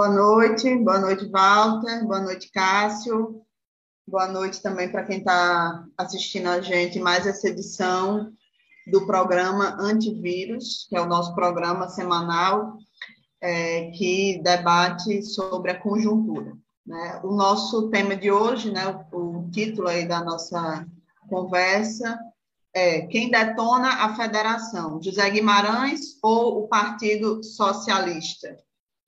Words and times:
Boa 0.00 0.08
noite, 0.08 0.76
boa 0.76 0.98
noite, 0.98 1.26
Walter, 1.26 2.06
boa 2.06 2.20
noite, 2.20 2.50
Cássio, 2.50 3.42
boa 4.08 4.26
noite 4.26 4.62
também 4.62 4.90
para 4.90 5.04
quem 5.04 5.18
está 5.18 5.84
assistindo 5.94 6.46
a 6.48 6.58
gente 6.62 6.98
mais 6.98 7.26
essa 7.26 7.50
edição 7.50 8.32
do 8.90 9.04
programa 9.04 9.76
Antivírus, 9.78 10.86
que 10.88 10.96
é 10.96 11.00
o 11.02 11.06
nosso 11.06 11.34
programa 11.34 11.86
semanal 11.90 12.78
é, 13.42 13.90
que 13.90 14.40
debate 14.42 15.22
sobre 15.22 15.72
a 15.72 15.78
conjuntura. 15.78 16.54
Né? 16.86 17.20
O 17.22 17.34
nosso 17.34 17.90
tema 17.90 18.16
de 18.16 18.30
hoje, 18.30 18.70
né, 18.72 19.04
o, 19.12 19.40
o 19.40 19.50
título 19.50 19.88
aí 19.88 20.08
da 20.08 20.24
nossa 20.24 20.86
conversa 21.28 22.18
é 22.72 23.02
Quem 23.02 23.30
detona 23.30 24.06
a 24.06 24.16
federação, 24.16 24.98
José 25.02 25.28
Guimarães 25.28 26.18
ou 26.22 26.64
o 26.64 26.68
Partido 26.68 27.44
Socialista? 27.44 28.56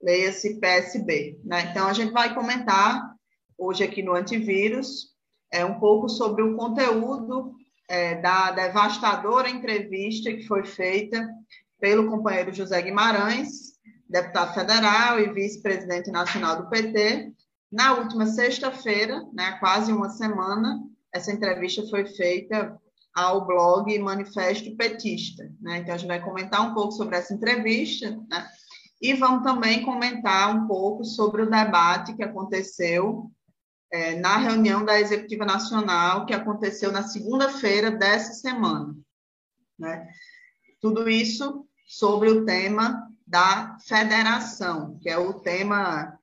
Leia-se 0.03 0.59
PSB. 0.59 1.39
Né? 1.45 1.69
Então, 1.71 1.87
a 1.87 1.93
gente 1.93 2.13
vai 2.13 2.35
comentar 2.35 3.15
hoje 3.57 3.85
aqui 3.85 4.03
no 4.03 4.15
Antivírus 4.15 5.13
é, 5.53 5.65
um 5.65 5.79
pouco 5.79 6.09
sobre 6.09 6.43
o 6.43 6.57
conteúdo 6.57 7.55
é, 7.89 8.17
da 8.17 8.51
devastadora 8.51 9.49
entrevista 9.49 10.33
que 10.33 10.47
foi 10.47 10.65
feita 10.65 11.29
pelo 11.79 12.09
companheiro 12.09 12.53
José 12.53 12.81
Guimarães, 12.81 13.73
deputado 14.09 14.55
federal 14.55 15.21
e 15.21 15.33
vice-presidente 15.33 16.11
nacional 16.11 16.63
do 16.63 16.69
PT. 16.69 17.33
Na 17.71 17.95
última 17.95 18.27
sexta-feira, 18.27 19.23
né, 19.33 19.57
quase 19.61 19.93
uma 19.93 20.09
semana, 20.11 20.81
essa 21.13 21.33
entrevista 21.33 21.87
foi 21.89 22.07
feita 22.07 22.79
ao 23.15 23.47
blog 23.47 23.99
Manifesto 23.99 24.75
Petista. 24.77 25.45
Né? 25.61 25.79
Então, 25.79 25.95
a 25.95 25.99
gente 25.99 26.09
vai 26.09 26.23
comentar 26.23 26.63
um 26.63 26.75
pouco 26.75 26.93
sobre 26.93 27.17
essa 27.17 27.35
entrevista 27.35 28.11
né? 28.29 28.49
E 29.03 29.15
vamos 29.15 29.43
também 29.43 29.85
comentar 29.85 30.55
um 30.55 30.69
pouco 30.69 31.05
sobre 31.05 31.43
o 31.43 31.51
debate 31.51 32.15
que 32.15 32.23
aconteceu 32.23 33.33
é, 33.93 34.15
na 34.15 34.37
reunião 34.37 34.85
da 34.85 35.01
Executiva 35.01 35.45
Nacional, 35.45 36.25
que 36.25 36.33
aconteceu 36.33 36.93
na 36.93 37.03
segunda-feira 37.03 37.91
dessa 37.91 38.33
semana. 38.33 38.97
Né? 39.77 40.09
Tudo 40.81 41.11
isso 41.11 41.67
sobre 41.85 42.31
o 42.31 42.45
tema 42.45 43.11
da 43.27 43.77
federação, 43.89 44.97
que 45.03 45.11
é 45.11 45.19
o 45.19 45.35
tema 45.35 46.17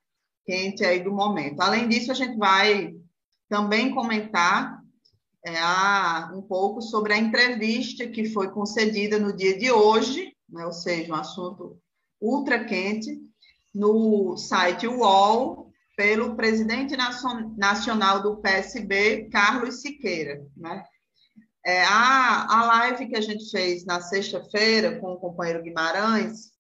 quente 0.46 0.86
aí 0.86 1.04
do 1.04 1.12
momento. 1.12 1.60
Além 1.60 1.90
disso, 1.90 2.14
a 2.14 2.16
gente 2.16 2.38
vai 2.38 2.96
também 3.50 3.94
comentar 3.94 4.82
é, 5.46 5.54
um 6.34 6.42
pouco 6.42 6.82
sobre 6.82 7.12
a 7.12 7.18
entrevista 7.18 8.08
que 8.08 8.30
foi 8.30 8.50
concedida 8.52 9.20
no 9.20 9.36
dia 9.36 9.58
de 9.58 9.70
hoje, 9.70 10.34
né, 10.48 10.66
ou 10.66 10.72
seja, 10.72 11.12
um 11.12 11.16
assunto 11.16 11.78
ultra 12.22 12.64
quente, 12.64 13.20
no 13.74 14.36
site 14.38 14.88
UOL, 14.88 15.72
pelo 15.96 16.36
presidente 16.36 16.96
nacional 17.58 18.24
do 18.24 18.38
PSB, 18.38 19.30
Carlos 19.30 19.82
Siqueira. 19.82 20.42
Né? 20.56 20.84
É, 21.66 21.84
a, 21.84 22.48
a 22.50 22.66
live 22.66 23.08
que 23.08 23.18
a 23.18 23.22
gente 23.22 23.50
fez 23.52 23.86
na 23.86 24.00
sexta-feira 24.00 25.00
com 25.00 25.12
o 25.12 25.20
companheiro 25.20 25.62
Guimarães 25.62 26.52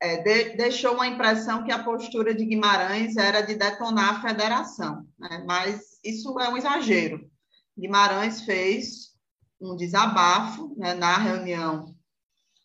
é, 0.00 0.18
de, 0.18 0.56
deixou 0.56 0.94
uma 0.94 1.08
impressão 1.08 1.64
que 1.64 1.72
a 1.72 1.82
postura 1.82 2.32
de 2.32 2.44
Guimarães 2.44 3.16
era 3.16 3.40
de 3.40 3.56
detonar 3.56 4.14
a 4.14 4.28
federação, 4.28 5.04
né? 5.18 5.42
mas 5.44 5.98
isso 6.04 6.38
é 6.38 6.48
um 6.48 6.56
exagero. 6.56 7.28
Guimarães 7.76 8.42
fez 8.42 9.12
um 9.60 9.74
desabafo 9.74 10.72
né, 10.76 10.94
na 10.94 11.18
reunião 11.18 11.94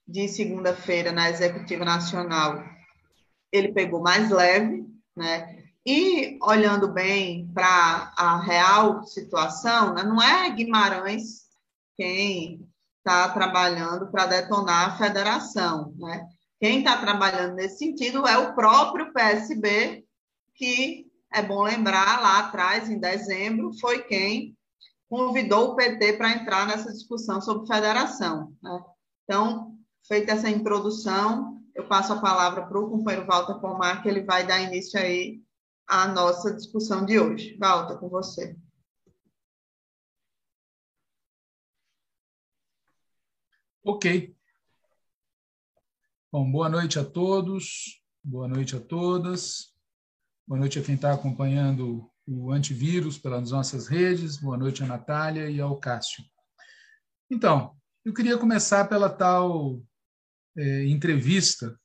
de 0.07 0.27
segunda-feira 0.27 1.11
na 1.11 1.29
Executiva 1.29 1.85
Nacional. 1.85 2.63
Ele 3.51 3.71
pegou 3.71 4.01
mais 4.01 4.29
leve, 4.29 4.85
né? 5.15 5.63
E 5.85 6.37
olhando 6.41 6.87
bem 6.87 7.47
para 7.53 8.13
a 8.17 8.39
real 8.39 9.03
situação, 9.03 9.93
né, 9.93 10.03
não 10.03 10.21
é 10.21 10.49
Guimarães 10.49 11.43
quem 11.97 12.65
está 12.99 13.27
trabalhando 13.29 14.09
para 14.09 14.25
detonar 14.25 14.89
a 14.89 14.97
federação. 14.97 15.93
Né? 15.97 16.25
Quem 16.59 16.79
está 16.79 16.97
trabalhando 16.97 17.55
nesse 17.55 17.79
sentido 17.79 18.25
é 18.25 18.37
o 18.37 18.55
próprio 18.55 19.11
PSB, 19.11 20.05
que 20.55 21.05
é 21.33 21.41
bom 21.41 21.63
lembrar, 21.63 22.21
lá 22.21 22.39
atrás, 22.39 22.89
em 22.89 22.99
dezembro, 22.99 23.77
foi 23.79 24.03
quem 24.03 24.55
convidou 25.09 25.71
o 25.71 25.75
PT 25.75 26.13
para 26.13 26.31
entrar 26.31 26.65
nessa 26.65 26.91
discussão 26.93 27.41
sobre 27.41 27.67
federação. 27.67 28.53
Né? 28.61 28.83
Então, 29.23 29.75
feita 30.07 30.33
essa 30.33 30.49
introdução, 30.49 31.61
eu 31.75 31.87
passo 31.87 32.13
a 32.13 32.21
palavra 32.21 32.65
para 32.65 32.79
o 32.79 32.89
companheiro 32.89 33.25
Walter 33.25 33.59
Pomar, 33.59 34.01
que 34.01 34.09
ele 34.09 34.23
vai 34.23 34.45
dar 34.45 34.61
início 34.61 34.99
aí 34.99 35.41
a 35.87 36.07
nossa 36.07 36.53
discussão 36.53 37.05
de 37.05 37.19
hoje. 37.19 37.57
Walter, 37.57 37.97
com 37.97 38.09
você. 38.09 38.55
Ok. 43.83 44.35
Bom, 46.31 46.49
boa 46.49 46.69
noite 46.69 46.97
a 46.97 47.05
todos, 47.05 48.01
boa 48.23 48.47
noite 48.47 48.75
a 48.75 48.79
todas, 48.79 49.73
boa 50.47 50.59
noite 50.59 50.79
a 50.79 50.83
quem 50.83 50.95
está 50.95 51.13
acompanhando 51.13 52.09
o 52.25 52.51
antivírus 52.51 53.17
pelas 53.17 53.51
nossas 53.51 53.87
redes, 53.87 54.37
boa 54.37 54.57
noite 54.57 54.81
a 54.81 54.87
Natália 54.87 55.49
e 55.49 55.59
ao 55.59 55.77
Cássio. 55.77 56.23
Então, 57.29 57.75
eu 58.05 58.13
queria 58.13 58.37
começar 58.37 58.87
pela 58.87 59.09
tal 59.09 59.81
é, 60.57 60.85
entrevista 60.85 61.79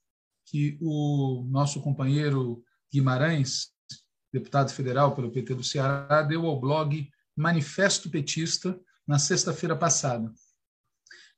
que 0.46 0.78
o 0.80 1.46
nosso 1.50 1.80
companheiro 1.80 2.62
Guimarães 2.92 3.72
deputado 4.32 4.72
federal 4.72 5.14
pelo 5.14 5.30
PT 5.30 5.54
do 5.54 5.64
Ceará, 5.64 6.22
deu 6.22 6.46
ao 6.46 6.60
blog 6.60 7.08
Manifesto 7.36 8.10
Petista 8.10 8.78
na 9.06 9.18
sexta-feira 9.18 9.76
passada. 9.76 10.32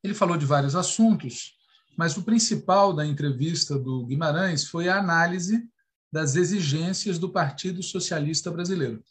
Ele 0.02 0.14
falou 0.14 0.36
de 0.36 0.46
vários 0.46 0.74
assuntos, 0.74 1.54
mas 1.96 2.16
o 2.16 2.22
principal 2.22 2.92
da 2.92 3.06
entrevista 3.06 3.78
do 3.78 4.06
Guimarães 4.06 4.64
foi 4.64 4.88
a 4.88 4.98
análise 4.98 5.68
das 6.12 6.34
exigências 6.34 7.18
do 7.18 7.30
Partido 7.30 7.82
Socialista 7.82 8.50
Brasileiro. 8.50 9.04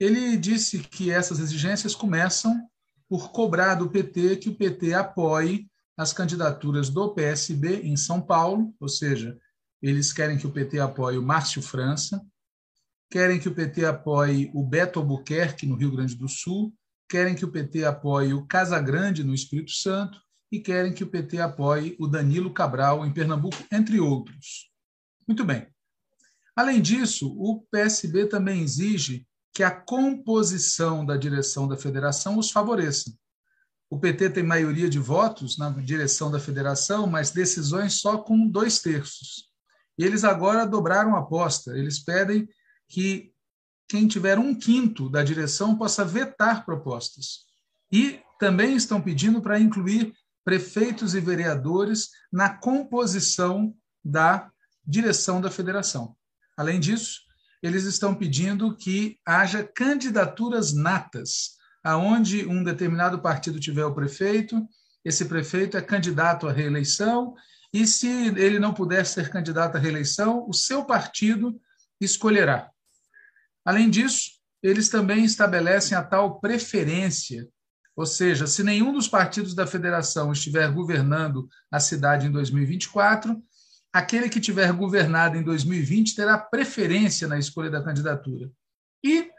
Ele 0.00 0.36
disse 0.36 0.78
que 0.78 1.10
essas 1.10 1.38
exigências 1.38 1.94
começam 1.94 2.68
por 3.08 3.30
cobrar 3.30 3.74
do 3.74 3.90
PT 3.90 4.36
que 4.36 4.48
o 4.48 4.54
PT 4.54 4.94
apoie 4.94 5.68
as 5.98 6.12
candidaturas 6.12 6.88
do 6.88 7.12
PSB 7.12 7.80
em 7.82 7.96
São 7.96 8.20
Paulo, 8.20 8.72
ou 8.78 8.88
seja, 8.88 9.36
eles 9.82 10.12
querem 10.12 10.38
que 10.38 10.46
o 10.46 10.52
PT 10.52 10.78
apoie 10.78 11.18
o 11.18 11.22
Márcio 11.22 11.60
França, 11.60 12.24
querem 13.10 13.40
que 13.40 13.48
o 13.48 13.54
PT 13.54 13.84
apoie 13.84 14.48
o 14.54 14.64
Beto 14.64 15.00
Albuquerque, 15.00 15.66
no 15.66 15.74
Rio 15.74 15.90
Grande 15.90 16.14
do 16.14 16.28
Sul, 16.28 16.72
querem 17.08 17.34
que 17.34 17.44
o 17.44 17.50
PT 17.50 17.84
apoie 17.84 18.32
o 18.32 18.46
Casagrande, 18.46 19.24
no 19.24 19.34
Espírito 19.34 19.72
Santo, 19.72 20.20
e 20.52 20.60
querem 20.60 20.92
que 20.92 21.02
o 21.02 21.10
PT 21.10 21.40
apoie 21.40 21.96
o 21.98 22.06
Danilo 22.06 22.52
Cabral, 22.52 23.04
em 23.04 23.12
Pernambuco, 23.12 23.56
entre 23.72 23.98
outros. 23.98 24.70
Muito 25.26 25.44
bem. 25.44 25.66
Além 26.54 26.80
disso, 26.80 27.34
o 27.36 27.60
PSB 27.72 28.26
também 28.26 28.62
exige 28.62 29.26
que 29.52 29.64
a 29.64 29.70
composição 29.70 31.04
da 31.04 31.16
direção 31.16 31.66
da 31.66 31.76
federação 31.76 32.38
os 32.38 32.52
favoreça. 32.52 33.12
O 33.90 33.98
PT 33.98 34.30
tem 34.30 34.42
maioria 34.42 34.88
de 34.88 34.98
votos 34.98 35.56
na 35.56 35.70
direção 35.70 36.30
da 36.30 36.38
federação, 36.38 37.06
mas 37.06 37.30
decisões 37.30 37.94
só 37.94 38.18
com 38.18 38.46
dois 38.46 38.80
terços. 38.80 39.48
E 39.98 40.04
eles 40.04 40.24
agora 40.24 40.66
dobraram 40.66 41.16
a 41.16 41.20
aposta. 41.20 41.76
Eles 41.76 41.98
pedem 41.98 42.48
que 42.86 43.32
quem 43.88 44.06
tiver 44.06 44.38
um 44.38 44.54
quinto 44.54 45.08
da 45.08 45.24
direção 45.24 45.76
possa 45.76 46.04
vetar 46.04 46.64
propostas. 46.64 47.46
E 47.90 48.20
também 48.38 48.76
estão 48.76 49.00
pedindo 49.00 49.40
para 49.40 49.58
incluir 49.58 50.12
prefeitos 50.44 51.14
e 51.14 51.20
vereadores 51.20 52.10
na 52.32 52.50
composição 52.50 53.74
da 54.04 54.50
direção 54.86 55.40
da 55.40 55.50
federação. 55.50 56.16
Além 56.56 56.78
disso, 56.78 57.20
eles 57.62 57.84
estão 57.84 58.14
pedindo 58.14 58.76
que 58.76 59.18
haja 59.26 59.64
candidaturas 59.64 60.72
natas, 60.72 61.57
aonde 61.88 62.46
um 62.46 62.62
determinado 62.62 63.18
partido 63.18 63.58
tiver 63.58 63.84
o 63.86 63.94
prefeito, 63.94 64.68
esse 65.02 65.24
prefeito 65.24 65.74
é 65.74 65.80
candidato 65.80 66.46
à 66.46 66.52
reeleição, 66.52 67.34
e 67.72 67.86
se 67.86 68.06
ele 68.36 68.58
não 68.58 68.74
puder 68.74 69.06
ser 69.06 69.30
candidato 69.30 69.76
à 69.76 69.78
reeleição, 69.78 70.46
o 70.46 70.52
seu 70.52 70.84
partido 70.84 71.58
escolherá. 71.98 72.70
Além 73.64 73.88
disso, 73.88 74.32
eles 74.62 74.90
também 74.90 75.24
estabelecem 75.24 75.96
a 75.96 76.02
tal 76.02 76.38
preferência, 76.38 77.48
ou 77.96 78.04
seja, 78.04 78.46
se 78.46 78.62
nenhum 78.62 78.92
dos 78.92 79.08
partidos 79.08 79.54
da 79.54 79.66
federação 79.66 80.30
estiver 80.30 80.70
governando 80.70 81.48
a 81.70 81.80
cidade 81.80 82.26
em 82.26 82.30
2024, 82.30 83.34
aquele 83.90 84.28
que 84.28 84.40
tiver 84.40 84.70
governado 84.74 85.38
em 85.38 85.42
2020 85.42 86.14
terá 86.14 86.36
preferência 86.36 87.26
na 87.26 87.38
escolha 87.38 87.70
da 87.70 87.82
candidatura. 87.82 88.50
E, 89.02 89.30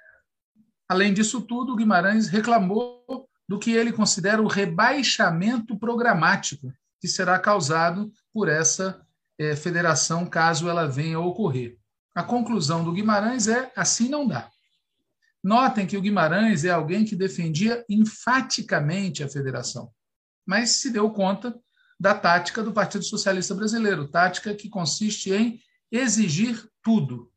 além 0.89 1.13
disso 1.13 1.41
tudo, 1.41 1.75
Guimarães 1.75 2.27
reclamou 2.27 3.29
do 3.47 3.57
que 3.57 3.71
ele 3.71 3.93
considera 3.93 4.41
o 4.41 4.47
rebaixamento 4.47 5.77
programático 5.77 6.73
que 6.99 7.07
será 7.07 7.39
causado 7.39 8.11
por 8.33 8.49
essa 8.49 9.01
eh, 9.37 9.55
federação, 9.55 10.25
caso 10.25 10.67
ela 10.67 10.87
venha 10.87 11.17
a 11.17 11.21
ocorrer. 11.21 11.77
A 12.13 12.23
conclusão 12.23 12.83
do 12.83 12.91
Guimarães 12.91 13.47
é: 13.47 13.71
assim 13.75 14.09
não 14.09 14.27
dá. 14.27 14.49
Notem 15.41 15.87
que 15.87 15.95
o 15.95 16.01
Guimarães 16.01 16.65
é 16.65 16.69
alguém 16.69 17.05
que 17.05 17.15
defendia 17.15 17.85
enfaticamente 17.87 19.23
a 19.23 19.29
federação, 19.29 19.89
mas 20.45 20.71
se 20.71 20.89
deu 20.91 21.09
conta 21.11 21.57
da 21.97 22.13
tática 22.13 22.61
do 22.61 22.73
Partido 22.73 23.05
Socialista 23.05 23.55
Brasileiro, 23.55 24.07
tática 24.07 24.53
que 24.53 24.69
consiste 24.69 25.31
em 25.31 25.61
exigir 25.91 26.69
tudo. 26.83 27.31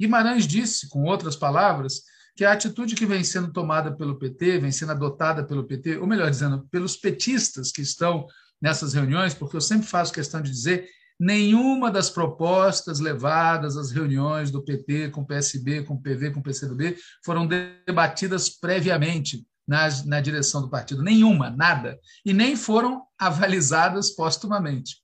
Guimarães 0.00 0.46
disse, 0.46 0.88
com 0.88 1.04
outras 1.04 1.36
palavras, 1.36 2.02
que 2.34 2.44
a 2.44 2.52
atitude 2.52 2.94
que 2.94 3.06
vem 3.06 3.22
sendo 3.22 3.52
tomada 3.52 3.94
pelo 3.94 4.18
PT, 4.18 4.58
vem 4.58 4.72
sendo 4.72 4.92
adotada 4.92 5.44
pelo 5.44 5.64
PT, 5.64 5.98
ou 5.98 6.06
melhor 6.06 6.30
dizendo, 6.30 6.66
pelos 6.70 6.96
petistas 6.96 7.70
que 7.70 7.82
estão 7.82 8.26
nessas 8.60 8.94
reuniões, 8.94 9.34
porque 9.34 9.56
eu 9.56 9.60
sempre 9.60 9.86
faço 9.86 10.12
questão 10.12 10.40
de 10.40 10.50
dizer, 10.50 10.88
nenhuma 11.18 11.90
das 11.90 12.08
propostas 12.08 13.00
levadas 13.00 13.76
às 13.76 13.90
reuniões 13.90 14.50
do 14.50 14.64
PT 14.64 15.10
com 15.10 15.24
PSB, 15.24 15.82
com 15.82 16.00
PV, 16.00 16.30
com 16.30 16.42
PCdoB 16.42 16.96
foram 17.24 17.46
debatidas 17.46 18.48
previamente 18.48 19.46
na, 19.66 19.88
na 20.04 20.20
direção 20.20 20.62
do 20.62 20.70
partido. 20.70 21.02
Nenhuma, 21.02 21.50
nada. 21.50 21.98
E 22.24 22.32
nem 22.32 22.56
foram 22.56 23.02
avalizadas 23.18 24.10
postumamente. 24.10 24.96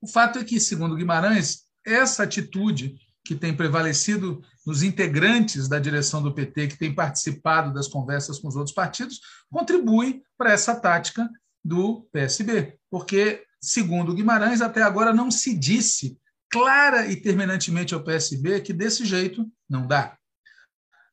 O 0.00 0.06
fato 0.06 0.38
é 0.38 0.44
que, 0.44 0.60
segundo 0.60 0.96
Guimarães, 0.96 1.62
essa 1.84 2.24
atitude 2.24 2.96
que 3.26 3.34
tem 3.34 3.54
prevalecido 3.54 4.40
nos 4.64 4.82
integrantes 4.82 5.68
da 5.68 5.78
direção 5.78 6.22
do 6.22 6.32
PT, 6.32 6.68
que 6.68 6.78
tem 6.78 6.94
participado 6.94 7.74
das 7.74 7.88
conversas 7.88 8.38
com 8.38 8.48
os 8.48 8.56
outros 8.56 8.74
partidos, 8.74 9.20
contribui 9.50 10.22
para 10.38 10.52
essa 10.52 10.74
tática 10.74 11.28
do 11.64 12.08
PSB. 12.12 12.78
Porque, 12.88 13.44
segundo 13.60 14.14
Guimarães, 14.14 14.60
até 14.60 14.82
agora 14.82 15.12
não 15.12 15.30
se 15.30 15.56
disse 15.58 16.18
clara 16.48 17.06
e 17.06 17.16
terminantemente 17.16 17.94
ao 17.94 18.02
PSB 18.02 18.60
que 18.60 18.72
desse 18.72 19.04
jeito 19.04 19.44
não 19.68 19.86
dá. 19.86 20.16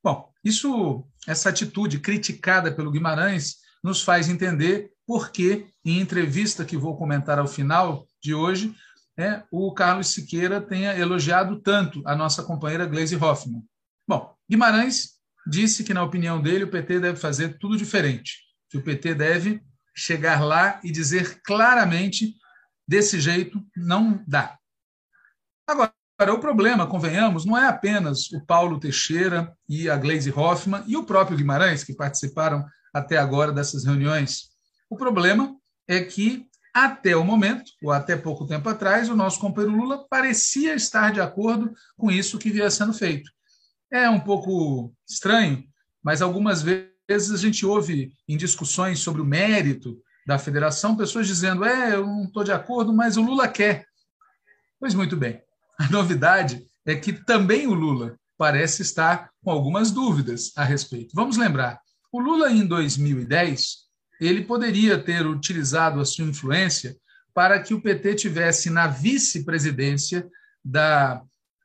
Bom, 0.04 0.30
isso, 0.44 1.04
essa 1.27 1.50
atitude 1.50 2.00
criticada 2.00 2.71
pelo 2.71 2.92
Guimarães 2.92 3.57
nos 3.83 4.01
faz 4.01 4.30
entender 4.30 4.92
por 5.06 5.31
que, 5.31 5.68
em 5.83 6.00
entrevista 6.00 6.63
que 6.63 6.77
vou 6.77 6.95
comentar 6.95 7.39
ao 7.39 7.48
final 7.48 8.07
de 8.21 8.33
hoje, 8.33 8.75
é, 9.18 9.44
o 9.51 9.74
Carlos 9.74 10.07
Siqueira 10.07 10.60
tenha 10.60 10.98
elogiado 10.98 11.60
tanto 11.60 12.01
a 12.06 12.15
nossa 12.15 12.44
companheira 12.44 12.86
Gleisi 12.86 13.15
Hoffmann. 13.15 13.63
Bom, 14.07 14.36
Guimarães 14.50 15.13
disse 15.45 15.83
que, 15.83 15.94
na 15.94 16.04
opinião 16.04 16.42
dele, 16.42 16.63
o 16.63 16.69
PT 16.69 17.00
deve 17.00 17.19
fazer 17.19 17.57
tudo 17.57 17.77
diferente, 17.77 18.39
que 18.69 18.77
o 18.77 18.83
PT 18.83 19.13
deve 19.15 19.62
chegar 19.95 20.44
lá 20.44 20.80
e 20.83 20.92
dizer 20.92 21.42
claramente 21.44 22.33
desse 22.88 23.19
jeito 23.19 23.63
não 23.75 24.24
dá. 24.27 24.57
Agora, 25.68 25.94
o 26.31 26.39
problema, 26.39 26.88
convenhamos, 26.88 27.45
não 27.45 27.57
é 27.57 27.68
apenas 27.68 28.31
o 28.31 28.45
Paulo 28.45 28.80
Teixeira 28.80 29.56
e 29.68 29.89
a 29.89 29.98
Gleisi 29.98 30.31
Hoffmann 30.31 30.83
e 30.88 30.98
o 30.98 31.06
próprio 31.06 31.38
Guimarães, 31.38 31.83
que 31.83 31.94
participaram 31.94 32.66
até 32.94 33.18
agora 33.18 33.51
dessas 33.51 33.86
reuniões. 33.86 34.50
O 34.89 34.95
problema 34.95 35.56
é 35.88 36.01
que 36.01 36.48
até 36.74 37.16
o 37.16 37.24
momento, 37.24 37.72
ou 37.84 37.92
até 37.92 38.16
pouco 38.16 38.48
tempo 38.48 38.68
atrás, 38.68 39.10
o 39.10 39.16
nosso 39.16 39.40
companheiro 39.40 39.78
Lula 39.78 40.08
parecia 40.10 40.74
estar 40.74 41.12
de 41.12 41.22
acordo 41.22 41.72
com 41.96 42.10
isso 42.10 42.40
que 42.40 42.50
vinha 42.50 42.72
sendo 42.72 42.94
feito. 42.94 43.30
É 43.92 44.10
um 44.10 44.20
pouco 44.20 44.92
estranho, 45.08 45.64
mas 46.04 46.22
algumas 46.22 46.64
vezes 46.64 47.31
a 47.31 47.38
gente 47.38 47.66
ouve 47.66 48.12
em 48.28 48.36
discussões 48.36 49.00
sobre 49.00 49.22
o 49.22 49.25
mérito 49.25 50.02
da 50.25 50.40
federação 50.40 50.96
pessoas 50.96 51.28
dizendo: 51.28 51.64
é, 51.64 51.94
eu 51.94 52.06
não 52.06 52.24
estou 52.24 52.44
de 52.44 52.52
acordo, 52.52 52.92
mas 52.92 53.18
o 53.18 53.22
Lula 53.22 53.48
quer. 53.48 53.86
Pois 54.80 54.96
muito 54.96 55.16
bem. 55.16 55.42
A 55.80 55.90
novidade 55.90 56.66
é 56.86 56.96
que 56.96 57.14
também 57.14 57.68
o 57.68 57.74
Lula 57.74 58.18
parece 58.38 58.81
estar 58.81 59.30
com 59.44 59.52
algumas 59.52 59.92
dúvidas 59.92 60.52
a 60.56 60.64
respeito. 60.64 61.14
Vamos 61.14 61.38
lembrar: 61.38 61.80
o 62.12 62.19
Lula, 62.19 62.52
em 62.52 62.66
2010, 62.66 63.82
ele 64.25 64.44
poderia 64.44 64.98
ter 64.98 65.25
utilizado 65.25 66.00
a 66.00 66.06
sua 66.06 66.25
influência 66.25 66.96
para 67.34 67.62
que 67.62 67.74
o 67.74 67.81
PT 67.81 68.16
tivesse 68.16 68.70
na 68.70 68.88
vice-presidência 68.88 70.28
da 70.64 71.22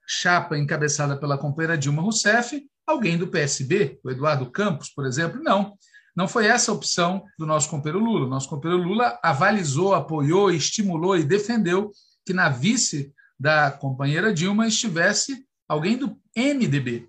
chapa 0.06 0.56
encabeçada 0.56 1.16
pela 1.16 1.36
companheira 1.36 1.76
Dilma 1.76 2.02
Rousseff 2.02 2.66
alguém 2.88 3.18
do 3.18 3.28
PSB, 3.28 4.00
o 4.02 4.10
Eduardo 4.10 4.50
Campos, 4.50 4.88
por 4.88 5.06
exemplo. 5.06 5.42
Não, 5.42 5.76
não 6.16 6.26
foi 6.26 6.46
essa 6.46 6.72
a 6.72 6.74
opção 6.74 7.24
do 7.38 7.46
nosso 7.46 7.68
companheiro 7.68 8.02
Lula. 8.02 8.26
O 8.26 8.30
nosso 8.30 8.48
companheiro 8.48 8.82
Lula 8.82 9.18
avalizou, 9.22 9.94
apoiou, 9.94 10.50
estimulou 10.50 11.16
e 11.16 11.22
defendeu 11.22 11.92
que 12.24 12.32
na 12.32 12.48
vice 12.48 13.12
da 13.38 13.70
companheira 13.70 14.32
Dilma 14.32 14.66
estivesse 14.66 15.44
alguém 15.68 15.98
do 15.98 16.18
MDB. 16.34 17.08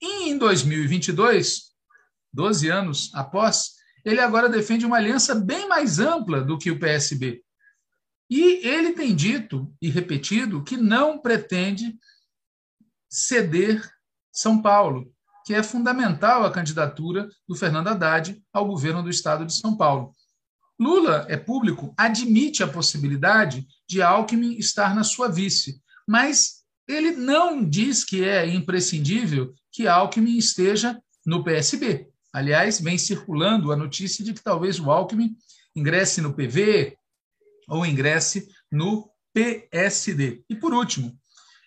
E 0.00 0.28
em 0.28 0.36
2022, 0.36 1.72
12 2.32 2.68
anos 2.68 3.10
após, 3.14 3.75
ele 4.06 4.20
agora 4.20 4.48
defende 4.48 4.86
uma 4.86 4.98
aliança 4.98 5.34
bem 5.34 5.66
mais 5.68 5.98
ampla 5.98 6.40
do 6.40 6.56
que 6.56 6.70
o 6.70 6.78
PSB. 6.78 7.42
E 8.30 8.64
ele 8.64 8.92
tem 8.92 9.14
dito 9.14 9.74
e 9.82 9.90
repetido 9.90 10.62
que 10.62 10.76
não 10.76 11.18
pretende 11.18 11.98
ceder 13.10 13.84
São 14.32 14.62
Paulo, 14.62 15.12
que 15.44 15.52
é 15.52 15.62
fundamental 15.62 16.44
a 16.44 16.52
candidatura 16.52 17.28
do 17.48 17.56
Fernando 17.56 17.88
Haddad 17.88 18.40
ao 18.52 18.64
governo 18.66 19.02
do 19.02 19.10
estado 19.10 19.44
de 19.44 19.52
São 19.52 19.76
Paulo. 19.76 20.14
Lula 20.78 21.26
é 21.28 21.36
público, 21.36 21.92
admite 21.96 22.62
a 22.62 22.68
possibilidade 22.68 23.66
de 23.88 24.02
Alckmin 24.02 24.56
estar 24.56 24.94
na 24.94 25.02
sua 25.02 25.28
vice, 25.28 25.82
mas 26.06 26.64
ele 26.86 27.10
não 27.10 27.68
diz 27.68 28.04
que 28.04 28.22
é 28.22 28.46
imprescindível 28.46 29.52
que 29.72 29.88
Alckmin 29.88 30.36
esteja 30.36 31.00
no 31.24 31.42
PSB. 31.42 32.08
Aliás, 32.36 32.78
vem 32.78 32.98
circulando 32.98 33.72
a 33.72 33.76
notícia 33.76 34.22
de 34.22 34.34
que 34.34 34.42
talvez 34.42 34.78
o 34.78 34.90
Alckmin 34.90 35.34
ingresse 35.74 36.20
no 36.20 36.34
PV 36.34 36.94
ou 37.66 37.86
ingresse 37.86 38.46
no 38.70 39.10
PSD. 39.32 40.44
E 40.46 40.54
por 40.54 40.74
último, 40.74 41.18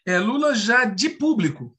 é, 0.06 0.20
Lula 0.20 0.54
já 0.54 0.86
de 0.86 1.10
público 1.10 1.76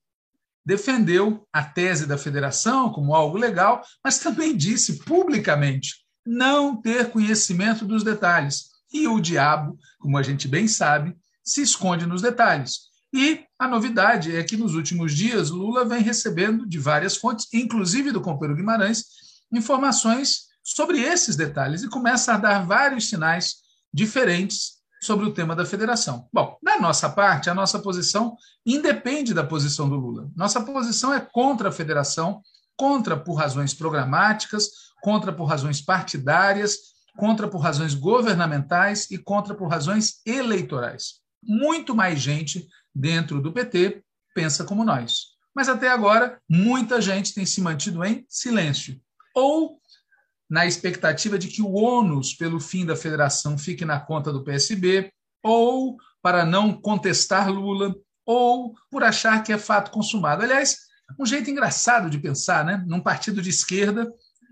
defendeu 0.67 1.47
a 1.53 1.63
tese 1.63 2.05
da 2.05 2.19
federação 2.19 2.93
como 2.93 3.15
algo 3.15 3.39
legal, 3.39 3.81
mas 4.03 4.19
também 4.19 4.57
disse 4.57 5.05
publicamente 5.05 6.05
não 6.27 6.83
ter 6.83 7.13
conhecimento 7.13 7.85
dos 7.85 8.03
detalhes. 8.03 8.71
E 8.93 9.07
o 9.07 9.21
diabo, 9.21 9.79
como 10.01 10.19
a 10.19 10.23
gente 10.25 10.49
bem 10.49 10.67
sabe, 10.67 11.17
se 11.45 11.63
esconde 11.63 12.07
nos 12.07 12.23
detalhes. 12.23 12.90
E 13.13 13.45
a 13.59 13.67
novidade 13.67 14.37
é 14.37 14.43
que 14.45 14.57
nos 14.57 14.75
últimos 14.75 15.15
dias 15.15 15.51
Lula 15.51 15.85
vem 15.85 16.03
recebendo 16.03 16.67
de 16.67 16.79
várias 16.79 17.17
fontes, 17.17 17.49
inclusive 17.53 18.13
do 18.13 18.21
companheiro 18.21 18.57
Guimarães, 18.57 19.05
informações 19.53 20.49
sobre 20.63 21.01
esses 21.01 21.35
detalhes 21.35 21.83
e 21.83 21.89
começa 21.89 22.35
a 22.35 22.39
dar 22.39 22.65
vários 22.65 23.09
sinais 23.09 23.57
diferentes 23.93 24.81
sobre 25.03 25.27
o 25.27 25.33
tema 25.33 25.57
da 25.57 25.65
federação. 25.65 26.29
Bom, 26.33 26.57
da 26.63 26.79
nossa 26.79 27.09
parte, 27.09 27.51
a 27.51 27.55
nossa 27.55 27.79
posição 27.79 28.37
independe 28.65 29.33
da 29.33 29.43
posição 29.43 29.89
do 29.89 29.97
Lula. 29.97 30.31
Nossa 30.37 30.61
posição 30.61 31.13
é 31.13 31.21
contra 31.21 31.71
a 31.71 31.73
federação, 31.73 32.43
contra 32.77 33.17
por 33.17 33.35
razões 33.35 33.75
programáticas, 33.75 34.69
contra 35.03 35.33
por 35.33 35.47
razões 35.47 35.81
partidárias, 35.81 36.77
contra 37.17 37.49
por 37.49 37.59
razões 37.59 37.95
governamentais 37.95 39.11
e 39.11 39.19
contra 39.19 39.55
por 39.55 39.69
razões 39.69 40.21
eleitorais. 40.25 41.21
Muito 41.43 41.95
mais 41.95 42.21
gente 42.21 42.69
dentro 43.01 43.41
do 43.41 43.53
PT 43.53 44.03
pensa 44.35 44.65
como 44.65 44.85
nós. 44.85 45.31
Mas 45.55 45.69
até 45.69 45.89
agora, 45.89 46.41
muita 46.49 47.01
gente 47.01 47.35
tem 47.35 47.45
se 47.45 47.61
mantido 47.61 48.05
em 48.05 48.25
silêncio. 48.29 49.01
Ou 49.35 49.81
na 50.49 50.67
expectativa 50.67 51.39
de 51.39 51.49
que 51.49 51.63
o 51.63 51.73
ônus 51.73 52.35
pelo 52.35 52.61
fim 52.61 52.85
da 52.85 52.97
federação 52.97 53.57
fique 53.57 53.85
na 53.85 53.99
conta 53.99 54.33
do 54.33 54.45
PSB, 54.45 55.13
ou 55.43 55.97
para 56.23 56.45
não 56.45 56.73
contestar 56.73 57.51
Lula, 57.51 57.95
ou 58.27 58.75
por 58.91 59.03
achar 59.03 59.43
que 59.43 59.53
é 59.53 59.59
fato 59.59 59.91
consumado. 59.91 60.43
Aliás, 60.43 60.79
um 61.19 61.27
jeito 61.27 61.51
engraçado 61.51 62.11
de 62.11 62.19
pensar, 62.19 62.65
né? 62.65 62.85
Num 62.87 63.01
partido 63.01 63.41
de 63.41 63.51
esquerda, 63.51 64.09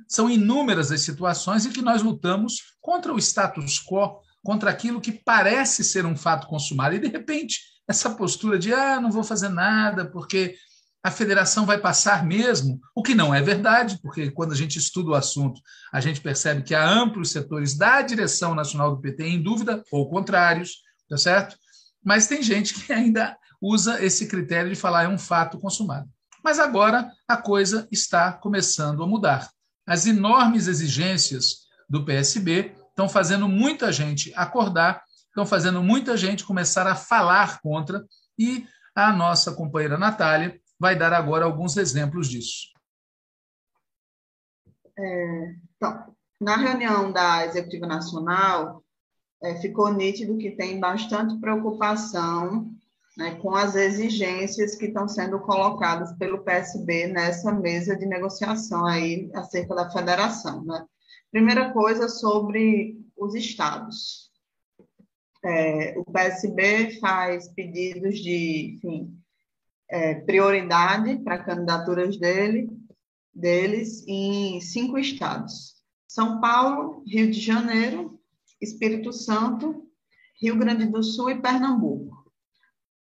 são 0.08 0.30
inúmeras 0.30 0.90
as 0.90 1.02
situações 1.02 1.66
em 1.66 1.70
que 1.70 1.82
nós 1.82 2.02
lutamos 2.02 2.74
contra 2.80 3.12
o 3.12 3.18
status 3.18 3.78
quo, 3.78 4.20
contra 4.42 4.70
aquilo 4.70 5.00
que 5.00 5.12
parece 5.12 5.84
ser 5.84 6.06
um 6.06 6.16
fato 6.16 6.46
consumado, 6.46 6.94
e 6.94 6.98
de 6.98 7.08
repente 7.08 7.60
essa 7.88 8.10
postura 8.10 8.58
de 8.58 8.72
ah, 8.72 9.00
não 9.00 9.10
vou 9.10 9.24
fazer 9.24 9.48
nada 9.48 10.04
porque 10.04 10.54
a 11.02 11.10
federação 11.10 11.64
vai 11.64 11.78
passar 11.78 12.24
mesmo, 12.24 12.80
o 12.94 13.02
que 13.02 13.14
não 13.14 13.34
é 13.34 13.40
verdade, 13.40 13.98
porque 14.02 14.30
quando 14.30 14.52
a 14.52 14.56
gente 14.56 14.78
estuda 14.78 15.10
o 15.10 15.14
assunto, 15.14 15.60
a 15.92 16.00
gente 16.00 16.20
percebe 16.20 16.62
que 16.62 16.74
há 16.74 16.86
amplos 16.86 17.30
setores 17.30 17.76
da 17.76 18.02
direção 18.02 18.54
nacional 18.54 18.94
do 18.94 19.00
PT 19.00 19.24
em 19.24 19.42
dúvida 19.42 19.82
ou 19.90 20.10
contrários, 20.10 20.82
tá 21.08 21.16
certo? 21.16 21.56
Mas 22.04 22.26
tem 22.26 22.42
gente 22.42 22.74
que 22.74 22.92
ainda 22.92 23.36
usa 23.60 24.04
esse 24.04 24.26
critério 24.26 24.70
de 24.70 24.76
falar 24.76 25.04
é 25.04 25.08
um 25.08 25.18
fato 25.18 25.58
consumado. 25.58 26.08
Mas 26.44 26.58
agora 26.58 27.10
a 27.26 27.36
coisa 27.36 27.88
está 27.90 28.32
começando 28.32 29.02
a 29.02 29.06
mudar. 29.06 29.48
As 29.86 30.06
enormes 30.06 30.66
exigências 30.66 31.68
do 31.88 32.04
PSB 32.04 32.74
estão 32.90 33.08
fazendo 33.08 33.48
muita 33.48 33.90
gente 33.92 34.32
acordar 34.34 35.02
estão 35.28 35.46
fazendo 35.46 35.82
muita 35.82 36.16
gente 36.16 36.44
começar 36.44 36.86
a 36.86 36.96
falar 36.96 37.60
contra 37.60 38.04
e 38.38 38.66
A 38.94 39.12
nossa 39.12 39.52
companheira 39.52 39.96
Natália 39.96 40.60
vai 40.78 40.96
dar 40.96 41.12
agora 41.12 41.44
alguns 41.44 41.76
exemplos 41.76 42.28
disso. 42.28 42.68
É, 44.98 45.54
então, 45.76 46.16
na 46.40 46.56
reunião 46.56 47.12
da 47.12 47.46
Executiva 47.46 47.86
Nacional, 47.86 48.82
é, 49.42 49.54
ficou 49.60 49.92
nítido 49.92 50.36
que 50.36 50.52
tem 50.52 50.80
bastante 50.80 51.38
preocupação 51.40 52.72
né, 53.16 53.34
com 53.36 53.54
as 53.54 53.74
exigências 53.74 54.76
que 54.76 54.86
estão 54.86 55.08
sendo 55.08 55.40
colocadas 55.40 56.12
pelo 56.16 56.44
PSB 56.44 57.08
nessa 57.08 57.52
mesa 57.52 57.96
de 57.96 58.06
negociação 58.06 58.86
aí 58.86 59.30
acerca 59.34 59.74
da 59.74 59.90
federação. 59.90 60.64
Né? 60.64 60.84
Primeira 61.30 61.72
coisa 61.72 62.08
sobre 62.08 62.96
os 63.16 63.34
estados. 63.34 64.27
É, 65.44 65.94
o 65.96 66.04
PSB 66.04 66.98
faz 66.98 67.48
pedidos 67.48 68.18
de 68.18 68.74
enfim, 68.74 69.16
é, 69.88 70.16
prioridade 70.16 71.16
para 71.18 71.42
candidaturas 71.42 72.18
dele, 72.18 72.68
deles 73.32 74.04
em 74.06 74.60
cinco 74.60 74.98
estados: 74.98 75.74
São 76.08 76.40
Paulo, 76.40 77.02
Rio 77.06 77.30
de 77.30 77.40
Janeiro, 77.40 78.18
Espírito 78.60 79.12
Santo, 79.12 79.86
Rio 80.40 80.56
Grande 80.56 80.86
do 80.86 81.02
Sul 81.02 81.30
e 81.30 81.40
Pernambuco. 81.40 82.32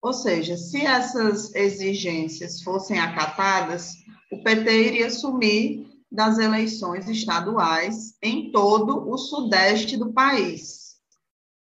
Ou 0.02 0.14
seja, 0.14 0.56
se 0.56 0.86
essas 0.86 1.54
exigências 1.56 2.62
fossem 2.62 3.00
acatadas, 3.00 3.94
o 4.32 4.44
PT 4.44 4.88
iria 4.88 5.10
sumir 5.10 5.88
das 6.12 6.38
eleições 6.38 7.10
estaduais 7.10 8.16
em 8.22 8.52
todo 8.52 9.10
o 9.10 9.18
sudeste 9.18 9.98
do 9.98 10.14
país, 10.14 10.77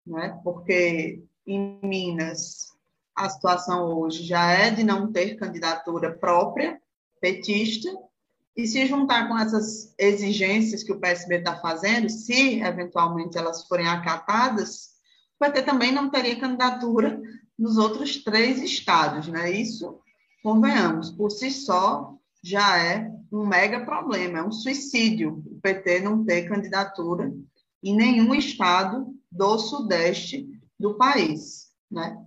né? 0.06 0.40
porque 0.44 1.24
em 1.46 1.80
Minas 1.84 2.72
a 3.16 3.30
situação 3.30 3.86
hoje 4.00 4.24
já 4.24 4.52
é 4.52 4.72
de 4.72 4.84
não 4.84 5.12
ter 5.12 5.36
candidatura 5.36 6.12
própria 6.18 6.82
petista, 7.20 7.90
e 8.56 8.68
se 8.68 8.86
juntar 8.86 9.28
com 9.28 9.38
essas 9.38 9.94
exigências 9.98 10.84
que 10.84 10.92
o 10.92 11.00
PSB 11.00 11.38
está 11.38 11.58
fazendo, 11.60 12.10
se 12.10 12.60
eventualmente 12.62 13.38
elas 13.38 13.66
forem 13.68 13.88
acatadas, 13.88 14.92
o 15.40 15.46
PT 15.46 15.64
também 15.64 15.92
não 15.92 16.10
teria 16.10 16.40
candidatura 16.40 17.22
nos 17.58 17.78
outros 17.78 18.24
três 18.24 18.62
estados, 18.62 19.28
né? 19.28 19.50
Isso, 19.50 20.00
convenhamos, 20.44 21.12
por 21.12 21.32
si 21.32 21.50
só 21.50 22.16
já 22.44 22.78
é 22.78 23.10
um 23.32 23.46
mega 23.46 23.86
problema, 23.86 24.40
é 24.40 24.44
um 24.44 24.52
suicídio 24.52 25.44
o 25.46 25.62
PT 25.62 26.02
não 26.02 26.26
ter 26.26 26.50
candidatura 26.50 27.32
em 27.84 27.96
nenhum 27.96 28.34
estado 28.36 29.16
do 29.32 29.58
sudeste 29.58 30.48
do 30.80 30.96
país, 30.96 31.72
né? 31.90 32.24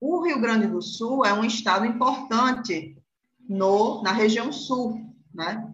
O 0.00 0.22
Rio 0.22 0.40
Grande 0.40 0.66
do 0.66 0.80
Sul 0.82 1.24
é 1.24 1.32
um 1.32 1.44
estado 1.44 1.84
importante 1.84 2.96
no, 3.48 4.02
na 4.02 4.12
região 4.12 4.52
sul, 4.52 5.00
né? 5.32 5.72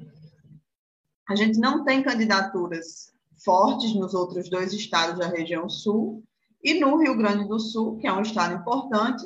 A 1.28 1.36
gente 1.36 1.58
não 1.58 1.84
tem 1.84 2.02
candidaturas 2.02 3.12
fortes 3.44 3.94
nos 3.94 4.14
outros 4.14 4.48
dois 4.50 4.72
estados 4.72 5.18
da 5.18 5.28
região 5.28 5.68
sul, 5.68 6.22
e 6.62 6.78
no 6.78 6.96
Rio 6.98 7.16
Grande 7.16 7.48
do 7.48 7.58
Sul, 7.58 7.96
que 7.96 8.06
é 8.06 8.12
um 8.12 8.20
estado 8.20 8.54
importante, 8.54 9.24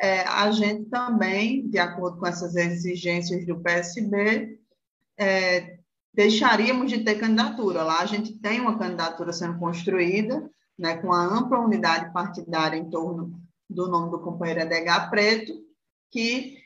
é, 0.00 0.22
a 0.22 0.50
gente 0.50 0.84
também, 0.86 1.68
de 1.68 1.78
acordo 1.78 2.18
com 2.18 2.26
essas 2.26 2.54
exigências 2.54 3.46
do 3.46 3.60
PSB, 3.60 4.58
é, 5.18 5.78
deixaríamos 6.16 6.90
de 6.90 7.04
ter 7.04 7.16
candidatura. 7.16 7.84
Lá 7.84 8.00
a 8.00 8.06
gente 8.06 8.32
tem 8.38 8.58
uma 8.58 8.78
candidatura 8.78 9.32
sendo 9.34 9.58
construída, 9.58 10.50
né, 10.78 10.96
com 10.96 11.12
a 11.12 11.22
ampla 11.22 11.60
unidade 11.60 12.10
partidária 12.12 12.78
em 12.78 12.88
torno 12.88 13.38
do 13.68 13.88
nome 13.88 14.10
do 14.10 14.20
companheiro 14.20 14.60
Edgar 14.60 15.10
Preto, 15.10 15.52
que 16.10 16.56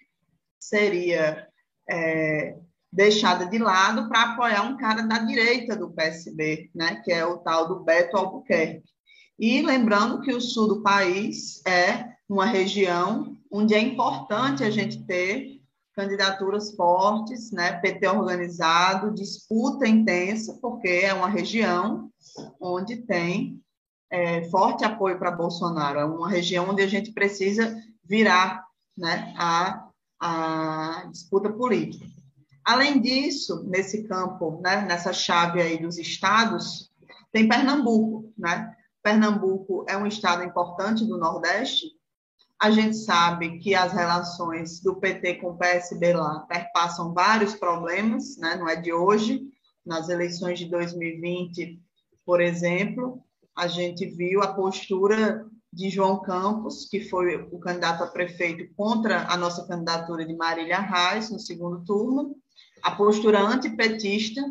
seria 0.58 1.48
é, 1.90 2.56
deixada 2.92 3.44
de 3.46 3.58
lado 3.58 4.08
para 4.08 4.34
apoiar 4.34 4.62
um 4.62 4.76
cara 4.76 5.02
da 5.02 5.18
direita 5.18 5.74
do 5.74 5.90
PSB, 5.90 6.70
né, 6.72 7.02
que 7.04 7.12
é 7.12 7.26
o 7.26 7.38
tal 7.38 7.66
do 7.66 7.80
Beto 7.80 8.16
Albuquerque. 8.16 8.88
E 9.36 9.62
lembrando 9.62 10.20
que 10.20 10.32
o 10.32 10.40
sul 10.40 10.68
do 10.68 10.82
país 10.82 11.60
é 11.66 12.10
uma 12.28 12.46
região 12.46 13.36
onde 13.50 13.74
é 13.74 13.80
importante 13.80 14.62
a 14.62 14.70
gente 14.70 15.04
ter 15.06 15.59
candidaturas 15.94 16.74
fortes, 16.74 17.50
né? 17.50 17.72
PT 17.80 18.08
organizado, 18.08 19.14
disputa 19.14 19.86
intensa, 19.86 20.58
porque 20.60 20.88
é 20.88 21.12
uma 21.12 21.28
região 21.28 22.10
onde 22.60 22.98
tem 22.98 23.60
é, 24.10 24.44
forte 24.50 24.84
apoio 24.84 25.18
para 25.18 25.30
Bolsonaro, 25.30 26.00
é 26.00 26.04
uma 26.04 26.28
região 26.28 26.68
onde 26.68 26.82
a 26.82 26.86
gente 26.86 27.12
precisa 27.12 27.76
virar 28.04 28.64
né, 28.96 29.32
a, 29.38 29.88
a 30.20 31.06
disputa 31.10 31.50
política. 31.52 32.04
Além 32.64 33.00
disso, 33.00 33.64
nesse 33.68 34.06
campo, 34.06 34.60
né, 34.62 34.82
nessa 34.82 35.12
chave 35.12 35.62
aí 35.62 35.80
dos 35.80 35.96
estados, 35.96 36.90
tem 37.32 37.48
Pernambuco, 37.48 38.32
né? 38.36 38.74
Pernambuco 39.02 39.84
é 39.88 39.96
um 39.96 40.06
estado 40.06 40.42
importante 40.44 41.06
do 41.06 41.16
Nordeste. 41.16 41.86
A 42.60 42.70
gente 42.70 42.94
sabe 42.96 43.58
que 43.58 43.74
as 43.74 43.92
relações 43.92 44.80
do 44.80 44.96
PT 44.96 45.36
com 45.36 45.52
o 45.52 45.56
PSB 45.56 46.12
lá 46.12 46.40
perpassam 46.40 47.14
vários 47.14 47.54
problemas, 47.54 48.36
né? 48.36 48.54
não 48.56 48.68
é 48.68 48.76
de 48.76 48.92
hoje. 48.92 49.40
Nas 49.84 50.10
eleições 50.10 50.58
de 50.58 50.66
2020, 50.66 51.80
por 52.26 52.38
exemplo, 52.38 53.24
a 53.56 53.66
gente 53.66 54.04
viu 54.04 54.42
a 54.42 54.52
postura 54.52 55.46
de 55.72 55.88
João 55.88 56.20
Campos, 56.20 56.86
que 56.90 57.00
foi 57.00 57.36
o 57.36 57.58
candidato 57.58 58.04
a 58.04 58.08
prefeito 58.08 58.72
contra 58.74 59.26
a 59.28 59.38
nossa 59.38 59.66
candidatura 59.66 60.26
de 60.26 60.34
Marília 60.34 60.80
Reis 60.80 61.30
no 61.30 61.38
segundo 61.38 61.82
turno, 61.84 62.36
a 62.82 62.90
postura 62.90 63.40
antipetista 63.40 64.42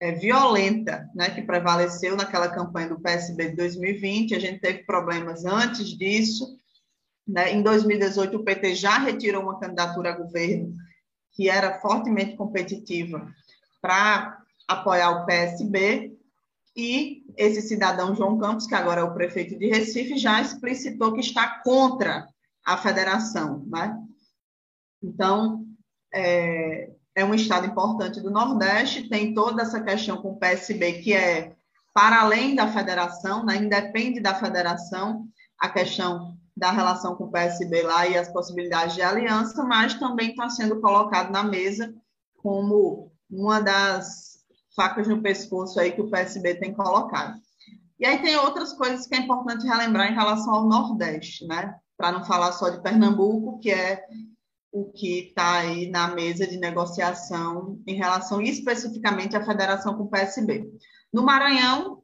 é, 0.00 0.12
violenta 0.12 1.08
né, 1.14 1.30
que 1.30 1.42
prevaleceu 1.42 2.16
naquela 2.16 2.48
campanha 2.48 2.88
do 2.88 3.00
PSB 3.00 3.50
de 3.50 3.56
2020. 3.56 4.34
A 4.34 4.38
gente 4.38 4.60
teve 4.60 4.84
problemas 4.84 5.44
antes 5.44 5.88
disso. 5.88 6.56
Né? 7.26 7.52
Em 7.52 7.62
2018, 7.62 8.36
o 8.36 8.44
PT 8.44 8.74
já 8.74 8.98
retirou 8.98 9.42
uma 9.42 9.58
candidatura 9.58 10.10
a 10.10 10.16
governo 10.16 10.74
que 11.32 11.48
era 11.48 11.80
fortemente 11.80 12.36
competitiva 12.36 13.26
para 13.80 14.38
apoiar 14.68 15.10
o 15.10 15.26
PSB. 15.26 16.16
E 16.76 17.24
esse 17.36 17.62
cidadão 17.62 18.14
João 18.14 18.38
Campos, 18.38 18.66
que 18.66 18.74
agora 18.74 19.00
é 19.00 19.04
o 19.04 19.14
prefeito 19.14 19.58
de 19.58 19.68
Recife, 19.68 20.18
já 20.18 20.40
explicitou 20.40 21.12
que 21.12 21.20
está 21.20 21.60
contra 21.62 22.26
a 22.64 22.76
federação. 22.76 23.64
Né? 23.66 23.96
Então, 25.02 25.64
é, 26.12 26.90
é 27.14 27.24
um 27.24 27.34
estado 27.34 27.66
importante 27.66 28.20
do 28.20 28.30
Nordeste, 28.30 29.08
tem 29.08 29.34
toda 29.34 29.62
essa 29.62 29.80
questão 29.80 30.16
com 30.20 30.32
o 30.32 30.38
PSB, 30.38 30.94
que 30.94 31.12
é 31.12 31.54
para 31.92 32.22
além 32.22 32.56
da 32.56 32.72
federação, 32.72 33.44
né, 33.44 33.56
independe 33.56 34.18
da 34.18 34.34
federação, 34.34 35.28
a 35.60 35.68
questão 35.68 36.36
da 36.56 36.70
relação 36.70 37.16
com 37.16 37.24
o 37.24 37.30
PSB 37.30 37.82
lá 37.82 38.06
e 38.06 38.16
as 38.16 38.28
possibilidades 38.32 38.94
de 38.94 39.02
aliança, 39.02 39.64
mas 39.64 39.94
também 39.94 40.30
está 40.30 40.48
sendo 40.48 40.80
colocado 40.80 41.32
na 41.32 41.42
mesa 41.42 41.92
como 42.36 43.12
uma 43.30 43.60
das 43.60 44.34
facas 44.76 45.08
no 45.08 45.22
pescoço 45.22 45.80
aí 45.80 45.92
que 45.92 46.00
o 46.00 46.10
PSB 46.10 46.54
tem 46.56 46.72
colocado. 46.72 47.40
E 47.98 48.06
aí 48.06 48.20
tem 48.20 48.36
outras 48.36 48.72
coisas 48.72 49.06
que 49.06 49.14
é 49.14 49.18
importante 49.18 49.66
relembrar 49.66 50.10
em 50.10 50.14
relação 50.14 50.52
ao 50.52 50.68
Nordeste, 50.68 51.46
né? 51.46 51.74
Para 51.96 52.12
não 52.12 52.24
falar 52.24 52.52
só 52.52 52.68
de 52.68 52.82
Pernambuco, 52.82 53.58
que 53.60 53.70
é 53.70 54.04
o 54.72 54.90
que 54.90 55.28
está 55.28 55.58
aí 55.58 55.88
na 55.88 56.08
mesa 56.08 56.46
de 56.46 56.56
negociação 56.56 57.80
em 57.86 57.94
relação 57.94 58.42
especificamente 58.42 59.36
à 59.36 59.44
federação 59.44 59.96
com 59.96 60.02
o 60.04 60.10
PSB. 60.10 60.68
No 61.12 61.22
Maranhão, 61.22 62.02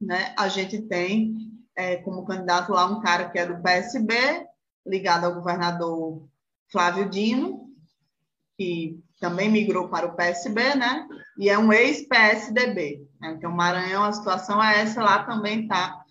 né, 0.00 0.34
a 0.38 0.48
gente 0.48 0.80
tem 0.80 1.49
é, 1.76 1.96
como 1.98 2.24
candidato 2.24 2.72
lá 2.72 2.86
um 2.86 3.00
cara 3.00 3.28
que 3.28 3.38
é 3.38 3.46
do 3.46 3.62
PSB, 3.62 4.46
ligado 4.86 5.24
ao 5.24 5.34
governador 5.34 6.28
Flávio 6.70 7.08
Dino, 7.08 7.68
que 8.56 9.02
também 9.20 9.50
migrou 9.50 9.88
para 9.88 10.06
o 10.06 10.14
PSB, 10.14 10.74
né? 10.74 11.06
E 11.38 11.48
é 11.48 11.58
um 11.58 11.72
ex-PSDB. 11.72 13.06
Né? 13.20 13.34
Então, 13.36 13.50
Maranhão, 13.50 14.04
a 14.04 14.12
situação 14.12 14.62
é 14.62 14.80
essa, 14.80 15.02
lá 15.02 15.24
também 15.24 15.62
está 15.62 16.02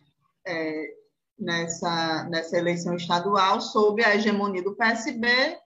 é, 0.45 0.93
nessa, 1.37 2.27
nessa 2.29 2.57
eleição 2.57 2.95
estadual, 2.95 3.61
sob 3.61 4.03
a 4.03 4.15
hegemonia 4.15 4.63
do 4.63 4.75
PSB 4.75 5.57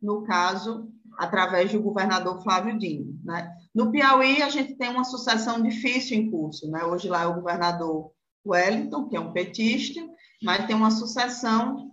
no 0.00 0.24
caso, 0.24 0.88
através 1.16 1.72
do 1.72 1.80
governador 1.80 2.42
Flávio 2.42 2.76
Dino. 2.76 3.18
Né? 3.24 3.54
No 3.74 3.92
Piauí, 3.92 4.42
a 4.42 4.48
gente 4.48 4.74
tem 4.74 4.90
uma 4.90 5.04
sucessão 5.04 5.62
difícil 5.62 6.18
em 6.18 6.30
curso. 6.30 6.68
Né? 6.70 6.84
Hoje 6.84 7.08
lá 7.08 7.22
é 7.22 7.26
o 7.26 7.34
governador 7.34 8.10
Wellington, 8.46 9.08
que 9.08 9.16
é 9.16 9.20
um 9.20 9.32
petista, 9.32 10.00
mas 10.42 10.66
tem 10.66 10.74
uma 10.74 10.90
sucessão, 10.90 11.92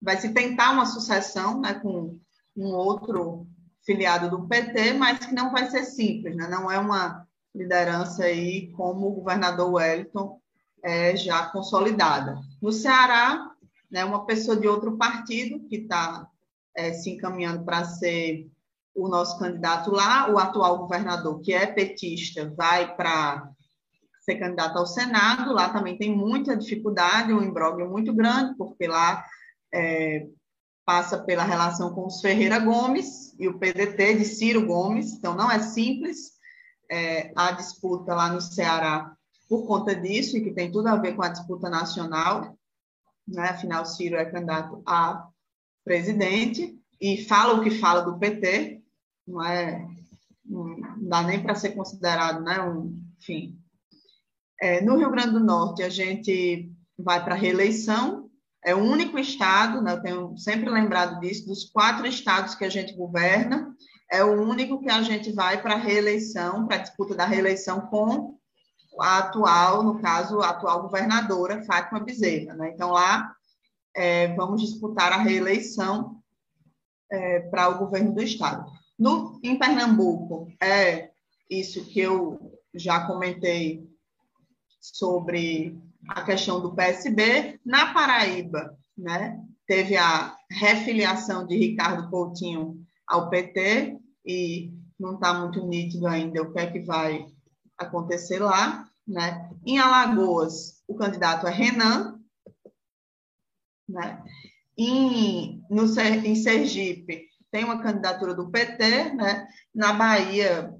vai 0.00 0.16
se 0.16 0.32
tentar 0.32 0.72
uma 0.72 0.86
sucessão 0.86 1.60
né, 1.60 1.74
com 1.74 2.18
um 2.56 2.74
outro 2.74 3.46
filiado 3.84 4.30
do 4.30 4.48
PT, 4.48 4.94
mas 4.94 5.26
que 5.26 5.34
não 5.34 5.52
vai 5.52 5.70
ser 5.70 5.84
simples, 5.84 6.34
né? 6.36 6.48
não 6.48 6.70
é 6.70 6.78
uma 6.78 7.26
liderança 7.54 8.24
aí 8.24 8.70
como 8.72 9.08
o 9.08 9.14
governador 9.14 9.72
Wellington 9.72 10.40
é 10.82 11.16
já 11.16 11.46
consolidada. 11.46 12.38
No 12.60 12.72
Ceará, 12.72 13.50
né, 13.90 14.04
uma 14.04 14.26
pessoa 14.26 14.56
de 14.56 14.66
outro 14.68 14.96
partido 14.96 15.66
que 15.68 15.76
está 15.76 16.28
é, 16.76 16.92
se 16.92 17.10
encaminhando 17.10 17.64
para 17.64 17.84
ser 17.84 18.50
o 18.94 19.08
nosso 19.08 19.38
candidato 19.38 19.90
lá, 19.90 20.30
o 20.32 20.38
atual 20.38 20.78
governador, 20.78 21.40
que 21.40 21.52
é 21.52 21.66
petista, 21.66 22.52
vai 22.56 22.94
para 22.96 23.50
ser 24.26 24.40
candidato 24.40 24.76
ao 24.76 24.86
Senado, 24.86 25.52
lá 25.52 25.68
também 25.68 25.96
tem 25.96 26.14
muita 26.14 26.56
dificuldade, 26.56 27.32
um 27.32 27.42
imbróglio 27.42 27.88
muito 27.88 28.12
grande, 28.12 28.56
porque 28.56 28.88
lá 28.88 29.24
é, 29.72 30.26
passa 30.84 31.16
pela 31.18 31.44
relação 31.44 31.94
com 31.94 32.06
os 32.06 32.20
Ferreira 32.20 32.58
Gomes 32.58 33.34
e 33.38 33.46
o 33.46 33.56
PDT 33.58 34.16
de 34.16 34.24
Ciro 34.24 34.66
Gomes, 34.66 35.12
então 35.12 35.34
não 35.36 35.50
é 35.50 35.60
simples 35.60 36.32
é, 36.90 37.32
a 37.36 37.52
disputa 37.52 38.14
lá 38.14 38.28
no 38.28 38.40
Ceará 38.40 39.12
por 39.48 39.64
conta 39.64 39.94
disso, 39.94 40.36
e 40.36 40.42
que 40.42 40.52
tem 40.52 40.72
tudo 40.72 40.88
a 40.88 40.96
ver 40.96 41.14
com 41.14 41.22
a 41.22 41.28
disputa 41.28 41.70
nacional, 41.70 42.58
né? 43.28 43.50
afinal, 43.50 43.86
Ciro 43.86 44.16
é 44.16 44.24
candidato 44.24 44.82
a 44.84 45.28
presidente, 45.84 46.76
e 47.00 47.24
fala 47.24 47.54
o 47.54 47.62
que 47.62 47.70
fala 47.70 48.00
do 48.00 48.18
PT, 48.18 48.82
não 49.24 49.44
é 49.44 49.86
não 50.44 50.76
dá 51.08 51.22
nem 51.22 51.42
para 51.42 51.54
ser 51.54 51.70
considerado, 51.70 52.42
né? 52.42 52.62
Um, 52.62 53.00
enfim. 53.18 53.58
É, 54.60 54.80
no 54.80 54.96
Rio 54.96 55.10
Grande 55.10 55.32
do 55.32 55.40
Norte, 55.40 55.82
a 55.82 55.88
gente 55.88 56.70
vai 56.98 57.22
para 57.22 57.34
reeleição, 57.34 58.30
é 58.64 58.74
o 58.74 58.78
único 58.78 59.18
estado, 59.18 59.80
né, 59.80 59.92
eu 59.92 60.02
tenho 60.02 60.38
sempre 60.38 60.68
lembrado 60.68 61.20
disso, 61.20 61.46
dos 61.46 61.64
quatro 61.70 62.06
estados 62.06 62.54
que 62.54 62.64
a 62.64 62.68
gente 62.68 62.94
governa, 62.94 63.74
é 64.10 64.24
o 64.24 64.42
único 64.42 64.80
que 64.80 64.90
a 64.90 65.02
gente 65.02 65.32
vai 65.32 65.60
para 65.60 65.74
a 65.74 65.78
reeleição, 65.78 66.66
para 66.66 66.76
a 66.76 66.80
disputa 66.80 67.14
da 67.14 67.26
reeleição 67.26 67.82
com 67.82 68.36
a 69.00 69.18
atual, 69.18 69.82
no 69.82 70.00
caso, 70.00 70.40
a 70.40 70.50
atual 70.50 70.82
governadora, 70.82 71.64
Fátima 71.64 72.00
Bezerra. 72.00 72.54
Né? 72.54 72.70
Então, 72.74 72.90
lá 72.90 73.32
é, 73.94 74.34
vamos 74.34 74.62
disputar 74.62 75.12
a 75.12 75.18
reeleição 75.18 76.20
é, 77.10 77.40
para 77.40 77.68
o 77.68 77.78
governo 77.78 78.14
do 78.14 78.22
estado. 78.22 78.70
No, 78.98 79.38
em 79.42 79.58
Pernambuco, 79.58 80.48
é 80.62 81.10
isso 81.50 81.84
que 81.84 82.00
eu 82.00 82.58
já 82.74 83.06
comentei 83.06 83.86
sobre 84.94 85.78
a 86.08 86.22
questão 86.22 86.60
do 86.60 86.74
PSB. 86.74 87.58
Na 87.64 87.92
Paraíba, 87.92 88.76
né, 88.96 89.40
teve 89.66 89.96
a 89.96 90.36
refiliação 90.50 91.46
de 91.46 91.56
Ricardo 91.56 92.08
Coutinho 92.10 92.80
ao 93.06 93.28
PT 93.30 93.98
e 94.24 94.72
não 94.98 95.14
está 95.14 95.34
muito 95.34 95.66
nítido 95.66 96.06
ainda 96.06 96.42
o 96.42 96.52
que 96.52 96.58
é 96.58 96.70
que 96.70 96.80
vai 96.80 97.26
acontecer 97.76 98.38
lá. 98.38 98.88
Né? 99.06 99.50
Em 99.64 99.78
Alagoas, 99.78 100.82
o 100.88 100.94
candidato 100.94 101.46
é 101.46 101.50
Renan. 101.50 102.20
Né? 103.88 104.22
Em, 104.76 105.62
no, 105.70 105.84
em 106.00 106.34
Sergipe, 106.34 107.28
tem 107.50 107.64
uma 107.64 107.82
candidatura 107.82 108.34
do 108.34 108.50
PT, 108.50 109.14
né? 109.14 109.48
Na 109.74 109.92
Bahia 109.92 110.74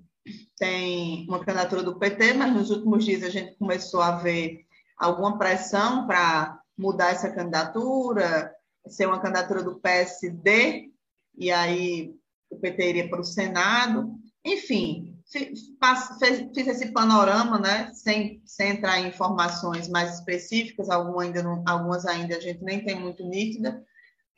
tem 0.59 1.27
uma 1.29 1.45
candidatura 1.45 1.83
do 1.83 1.99
PT, 1.99 2.35
mas 2.35 2.53
nos 2.53 2.71
últimos 2.71 3.05
dias 3.05 3.23
a 3.23 3.31
gente 3.31 3.57
começou 3.59 4.01
a 4.01 4.17
ver 4.17 4.65
alguma 4.99 5.39
pressão 5.39 6.07
para 6.07 6.61
mudar 6.77 7.11
essa 7.11 7.31
candidatura, 7.31 8.53
ser 8.89 9.07
uma 9.07 9.21
candidatura 9.21 9.63
do 9.63 9.81
PSD, 9.81 10.91
e 11.37 11.51
aí 11.51 12.15
o 12.51 12.57
PT 12.57 12.89
iria 12.89 13.09
para 13.09 13.21
o 13.21 13.25
Senado. 13.25 14.15
Enfim, 14.45 15.19
fiz, 15.31 16.67
esse 16.67 16.93
panorama, 16.93 17.59
né, 17.59 17.91
sem, 17.93 18.41
sem 18.45 18.71
entrar 18.71 19.01
em 19.01 19.09
informações 19.09 19.89
mais 19.89 20.15
específicas, 20.19 20.89
algumas 20.89 21.27
ainda, 21.27 21.43
não, 21.43 21.63
algumas 21.67 22.07
ainda 22.07 22.37
a 22.37 22.41
gente 22.41 22.63
nem 22.63 22.85
tem 22.85 22.99
muito 22.99 23.25
nítida, 23.25 23.85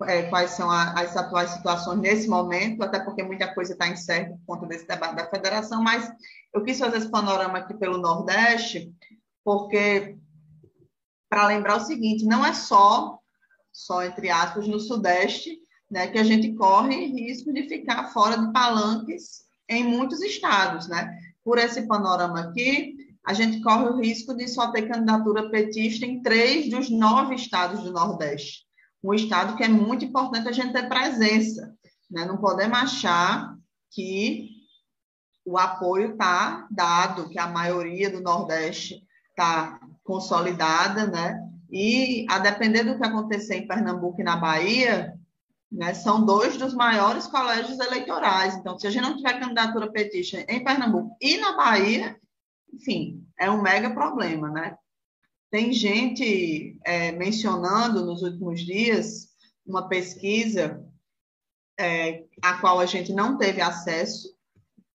é, 0.04 0.22
quais 0.24 0.52
são 0.52 0.70
a, 0.70 0.92
as 0.92 1.16
atuais 1.16 1.50
situações 1.50 1.98
nesse 1.98 2.28
momento, 2.28 2.82
até 2.82 3.00
porque 3.00 3.22
muita 3.22 3.52
coisa 3.52 3.72
está 3.72 3.88
incerta 3.88 4.30
por 4.30 4.54
conta 4.54 4.66
desse 4.66 4.86
debate 4.86 5.16
da 5.16 5.28
federação, 5.28 5.82
mas 5.82 6.10
eu 6.54 6.62
quis 6.62 6.78
fazer 6.78 6.98
esse 6.98 7.10
panorama 7.10 7.58
aqui 7.58 7.74
pelo 7.74 7.98
Nordeste, 7.98 8.92
porque 9.44 10.16
para 11.28 11.46
lembrar 11.46 11.76
o 11.76 11.84
seguinte, 11.84 12.24
não 12.24 12.44
é 12.44 12.52
só, 12.52 13.18
só 13.72 14.04
entre 14.04 14.30
aspas, 14.30 14.66
no 14.66 14.78
Sudeste, 14.78 15.58
né, 15.90 16.06
que 16.06 16.18
a 16.18 16.24
gente 16.24 16.54
corre 16.54 17.06
risco 17.06 17.52
de 17.52 17.68
ficar 17.68 18.08
fora 18.12 18.38
de 18.38 18.52
palanques 18.52 19.44
em 19.68 19.84
muitos 19.84 20.22
estados, 20.22 20.88
né? 20.88 21.18
Por 21.44 21.58
esse 21.58 21.86
panorama 21.86 22.40
aqui, 22.40 22.96
a 23.26 23.32
gente 23.32 23.60
corre 23.62 23.88
o 23.88 23.96
risco 23.96 24.34
de 24.34 24.48
só 24.48 24.70
ter 24.70 24.88
candidatura 24.88 25.50
petista 25.50 26.06
em 26.06 26.22
três 26.22 26.70
dos 26.70 26.90
nove 26.90 27.34
estados 27.34 27.82
do 27.82 27.92
Nordeste 27.92 28.67
um 29.02 29.14
estado 29.14 29.56
que 29.56 29.64
é 29.64 29.68
muito 29.68 30.04
importante 30.04 30.48
a 30.48 30.52
gente 30.52 30.72
ter 30.72 30.88
presença. 30.88 31.74
Né? 32.10 32.24
Não 32.24 32.38
podemos 32.38 32.78
achar 32.78 33.56
que 33.90 34.50
o 35.44 35.56
apoio 35.56 36.12
está 36.12 36.66
dado, 36.70 37.28
que 37.28 37.38
a 37.38 37.46
maioria 37.46 38.10
do 38.10 38.20
Nordeste 38.20 39.02
está 39.30 39.80
consolidada, 40.04 41.06
né? 41.06 41.42
E 41.70 42.26
a 42.28 42.38
depender 42.38 42.82
do 42.82 42.98
que 42.98 43.06
acontecer 43.06 43.56
em 43.56 43.66
Pernambuco 43.66 44.20
e 44.20 44.24
na 44.24 44.36
Bahia, 44.36 45.14
né, 45.70 45.92
são 45.92 46.24
dois 46.24 46.56
dos 46.56 46.74
maiores 46.74 47.26
colégios 47.26 47.78
eleitorais. 47.78 48.56
Então, 48.56 48.78
se 48.78 48.86
a 48.86 48.90
gente 48.90 49.02
não 49.02 49.16
tiver 49.16 49.38
candidatura 49.38 49.90
petista 49.90 50.44
em 50.48 50.64
Pernambuco 50.64 51.14
e 51.20 51.36
na 51.36 51.56
Bahia, 51.56 52.18
enfim, 52.72 53.22
é 53.38 53.50
um 53.50 53.60
mega 53.60 53.90
problema, 53.90 54.50
né? 54.50 54.76
Tem 55.50 55.72
gente 55.72 56.78
é, 56.84 57.12
mencionando 57.12 58.04
nos 58.04 58.22
últimos 58.22 58.60
dias 58.60 59.28
uma 59.66 59.88
pesquisa 59.88 60.84
é, 61.78 62.24
a 62.42 62.58
qual 62.60 62.80
a 62.80 62.86
gente 62.86 63.12
não 63.12 63.38
teve 63.38 63.60
acesso, 63.60 64.34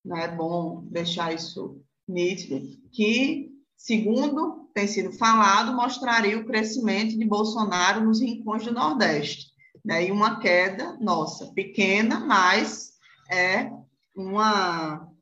né? 0.03 0.25
é 0.25 0.27
bom 0.27 0.83
deixar 0.89 1.33
isso 1.33 1.81
nítido, 2.07 2.59
que, 2.91 3.51
segundo 3.77 4.69
tem 4.73 4.87
sido 4.87 5.11
falado, 5.13 5.75
mostraria 5.75 6.37
o 6.37 6.45
crescimento 6.45 7.17
de 7.17 7.25
Bolsonaro 7.25 8.03
nos 8.03 8.19
rincões 8.19 8.63
do 8.65 8.73
Nordeste. 8.73 9.51
Né? 9.85 10.07
E 10.07 10.11
uma 10.11 10.39
queda, 10.39 10.97
nossa, 10.99 11.51
pequena, 11.53 12.19
mas 12.19 12.93
é 13.31 13.71
uma 14.15 15.12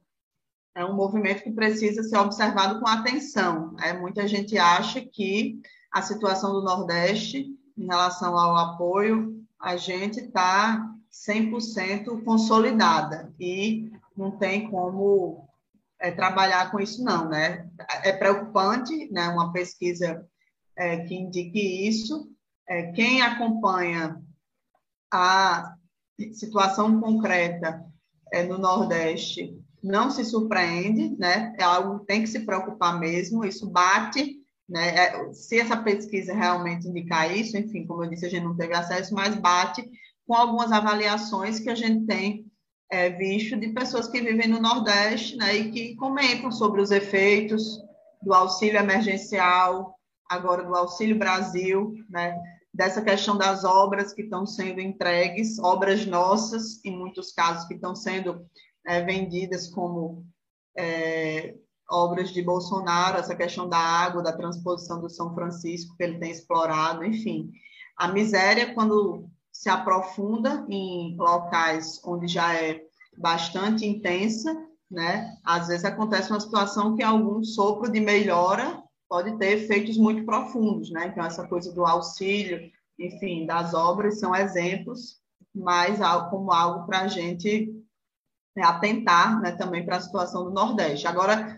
é 0.75 0.85
um 0.85 0.95
movimento 0.95 1.43
que 1.43 1.51
precisa 1.51 2.03
ser 2.03 2.17
observado 2.17 2.79
com 2.79 2.87
atenção. 2.87 3.75
É, 3.81 3.93
muita 3.93 4.27
gente 4.27 4.57
acha 4.57 5.01
que 5.01 5.59
a 5.91 6.01
situação 6.01 6.53
do 6.53 6.63
Nordeste, 6.63 7.47
em 7.77 7.85
relação 7.85 8.37
ao 8.37 8.55
apoio, 8.55 9.45
a 9.59 9.75
gente 9.75 10.19
está 10.19 10.89
100% 11.11 12.23
consolidada 12.23 13.33
e 13.39 13.91
não 14.15 14.31
tem 14.31 14.69
como 14.69 15.47
é, 15.99 16.11
trabalhar 16.11 16.71
com 16.71 16.79
isso, 16.79 17.03
não. 17.03 17.27
Né? 17.27 17.69
É 18.03 18.13
preocupante, 18.13 19.11
né? 19.11 19.27
uma 19.27 19.51
pesquisa 19.51 20.25
é, 20.77 21.01
que 21.01 21.15
indique 21.15 21.87
isso. 21.87 22.31
É, 22.67 22.91
quem 22.93 23.21
acompanha 23.21 24.21
a 25.11 25.75
situação 26.33 27.01
concreta 27.01 27.85
é, 28.31 28.43
no 28.43 28.57
Nordeste 28.57 29.60
não 29.83 30.11
se 30.11 30.23
surpreende, 30.23 31.15
né? 31.17 31.53
É 31.57 31.63
algo 31.63 31.99
que 31.99 32.05
tem 32.05 32.21
que 32.21 32.29
se 32.29 32.41
preocupar 32.41 32.99
mesmo. 32.99 33.43
Isso 33.43 33.69
bate, 33.69 34.37
né? 34.69 34.89
É, 34.95 35.33
se 35.33 35.59
essa 35.59 35.77
pesquisa 35.77 36.33
realmente 36.33 36.87
indicar 36.87 37.35
isso, 37.35 37.57
enfim, 37.57 37.85
como 37.85 38.03
eu 38.03 38.09
disse, 38.09 38.25
a 38.25 38.29
gente 38.29 38.43
não 38.43 38.55
teve 38.55 38.73
acesso, 38.73 39.13
mas 39.13 39.35
bate 39.35 39.89
com 40.27 40.35
algumas 40.35 40.71
avaliações 40.71 41.59
que 41.59 41.69
a 41.69 41.75
gente 41.75 42.05
tem 42.05 42.45
é, 42.91 43.09
visto 43.09 43.57
de 43.57 43.69
pessoas 43.69 44.07
que 44.07 44.21
vivem 44.21 44.47
no 44.47 44.61
Nordeste, 44.61 45.35
né? 45.37 45.55
E 45.55 45.71
que 45.71 45.95
comentam 45.95 46.51
sobre 46.51 46.81
os 46.81 46.91
efeitos 46.91 47.79
do 48.21 48.33
auxílio 48.33 48.79
emergencial, 48.79 49.95
agora 50.29 50.63
do 50.63 50.75
Auxílio 50.75 51.17
Brasil, 51.17 51.93
né? 52.09 52.37
Dessa 52.73 53.01
questão 53.01 53.37
das 53.37 53.65
obras 53.65 54.13
que 54.13 54.21
estão 54.21 54.45
sendo 54.45 54.79
entregues, 54.79 55.59
obras 55.59 56.05
nossas, 56.05 56.83
em 56.85 56.97
muitos 56.97 57.33
casos 57.33 57.67
que 57.67 57.73
estão 57.73 57.93
sendo 57.93 58.45
é, 58.85 59.01
vendidas 59.01 59.67
como 59.67 60.25
é, 60.77 61.55
obras 61.89 62.31
de 62.31 62.41
Bolsonaro, 62.41 63.17
essa 63.17 63.35
questão 63.35 63.67
da 63.67 63.77
água, 63.77 64.23
da 64.23 64.35
transposição 64.35 65.01
do 65.01 65.09
São 65.09 65.33
Francisco 65.33 65.95
que 65.97 66.03
ele 66.03 66.19
tem 66.19 66.31
explorado, 66.31 67.03
enfim. 67.03 67.51
A 67.97 68.07
miséria, 68.07 68.73
quando 68.73 69.29
se 69.51 69.69
aprofunda 69.69 70.65
em 70.69 71.15
locais 71.17 72.01
onde 72.05 72.27
já 72.27 72.55
é 72.55 72.81
bastante 73.17 73.85
intensa, 73.85 74.55
né? 74.89 75.35
Às 75.43 75.67
vezes 75.67 75.85
acontece 75.85 76.31
uma 76.31 76.39
situação 76.39 76.95
que 76.95 77.03
algum 77.03 77.43
sopro 77.43 77.91
de 77.91 77.99
melhora 77.99 78.81
pode 79.07 79.37
ter 79.37 79.57
efeitos 79.57 79.97
muito 79.97 80.25
profundos, 80.25 80.89
né? 80.89 81.07
Então 81.07 81.25
essa 81.25 81.47
coisa 81.47 81.71
do 81.73 81.85
auxílio, 81.85 82.71
enfim, 82.97 83.45
das 83.45 83.73
obras 83.73 84.19
são 84.19 84.33
exemplos, 84.33 85.19
mas 85.53 85.99
como 86.29 86.51
algo 86.51 86.85
para 86.85 87.01
a 87.01 87.07
gente 87.07 87.69
né, 88.55 88.63
atentar 88.63 89.41
né, 89.41 89.51
também 89.51 89.85
para 89.85 89.97
a 89.97 90.01
situação 90.01 90.45
do 90.45 90.51
Nordeste. 90.51 91.07
Agora, 91.07 91.57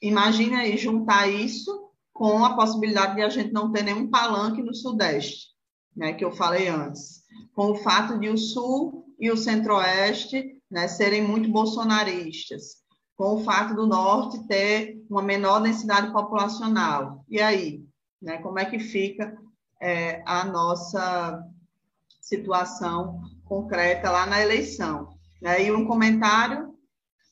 imagine 0.00 0.54
aí 0.54 0.76
juntar 0.76 1.28
isso 1.28 1.90
com 2.12 2.44
a 2.44 2.54
possibilidade 2.54 3.16
de 3.16 3.22
a 3.22 3.28
gente 3.28 3.52
não 3.52 3.72
ter 3.72 3.82
nenhum 3.82 4.08
palanque 4.08 4.62
no 4.62 4.74
Sudeste. 4.74 5.54
né, 5.96 6.12
que 6.12 6.24
eu 6.24 6.32
falei 6.32 6.68
antes, 6.68 7.22
com 7.54 7.70
o 7.70 7.76
fato 7.76 8.18
de 8.18 8.28
o 8.28 8.36
Sul 8.36 9.06
e 9.18 9.30
o 9.30 9.36
Centro-Oeste 9.36 10.60
né, 10.68 10.88
serem 10.88 11.22
muito 11.22 11.48
bolsonaristas, 11.48 12.82
com 13.16 13.36
o 13.36 13.44
fato 13.44 13.74
do 13.74 13.86
Norte 13.86 14.44
ter 14.48 15.00
uma 15.08 15.22
menor 15.22 15.60
densidade 15.60 16.12
populacional. 16.12 17.24
E 17.28 17.40
aí, 17.40 17.84
né, 18.20 18.38
como 18.38 18.58
é 18.58 18.64
que 18.64 18.80
fica 18.80 19.36
é, 19.80 20.20
a 20.26 20.44
nossa 20.44 21.40
situação 22.20 23.20
concreta 23.44 24.10
lá 24.10 24.26
na 24.26 24.40
eleição? 24.40 25.13
E 25.60 25.70
um 25.72 25.86
comentário 25.86 26.74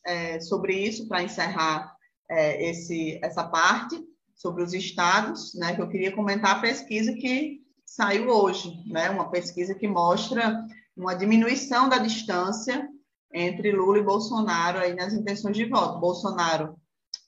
é, 0.04 0.40
sobre 0.40 0.74
isso, 0.74 1.08
para 1.08 1.22
encerrar 1.22 1.96
é, 2.28 2.70
esse, 2.70 3.18
essa 3.22 3.44
parte, 3.44 4.02
sobre 4.34 4.62
os 4.62 4.74
estados, 4.74 5.54
né, 5.54 5.74
que 5.74 5.80
eu 5.80 5.88
queria 5.88 6.14
comentar 6.14 6.56
a 6.56 6.60
pesquisa 6.60 7.12
que 7.12 7.62
saiu 7.86 8.28
hoje, 8.28 8.82
né, 8.86 9.08
uma 9.10 9.30
pesquisa 9.30 9.74
que 9.74 9.86
mostra 9.86 10.66
uma 10.96 11.14
diminuição 11.14 11.88
da 11.88 11.98
distância 11.98 12.88
entre 13.32 13.72
Lula 13.72 13.98
e 13.98 14.02
Bolsonaro 14.02 14.78
aí 14.78 14.94
nas 14.94 15.12
intenções 15.12 15.56
de 15.56 15.64
voto. 15.64 16.00
Bolsonaro, 16.00 16.76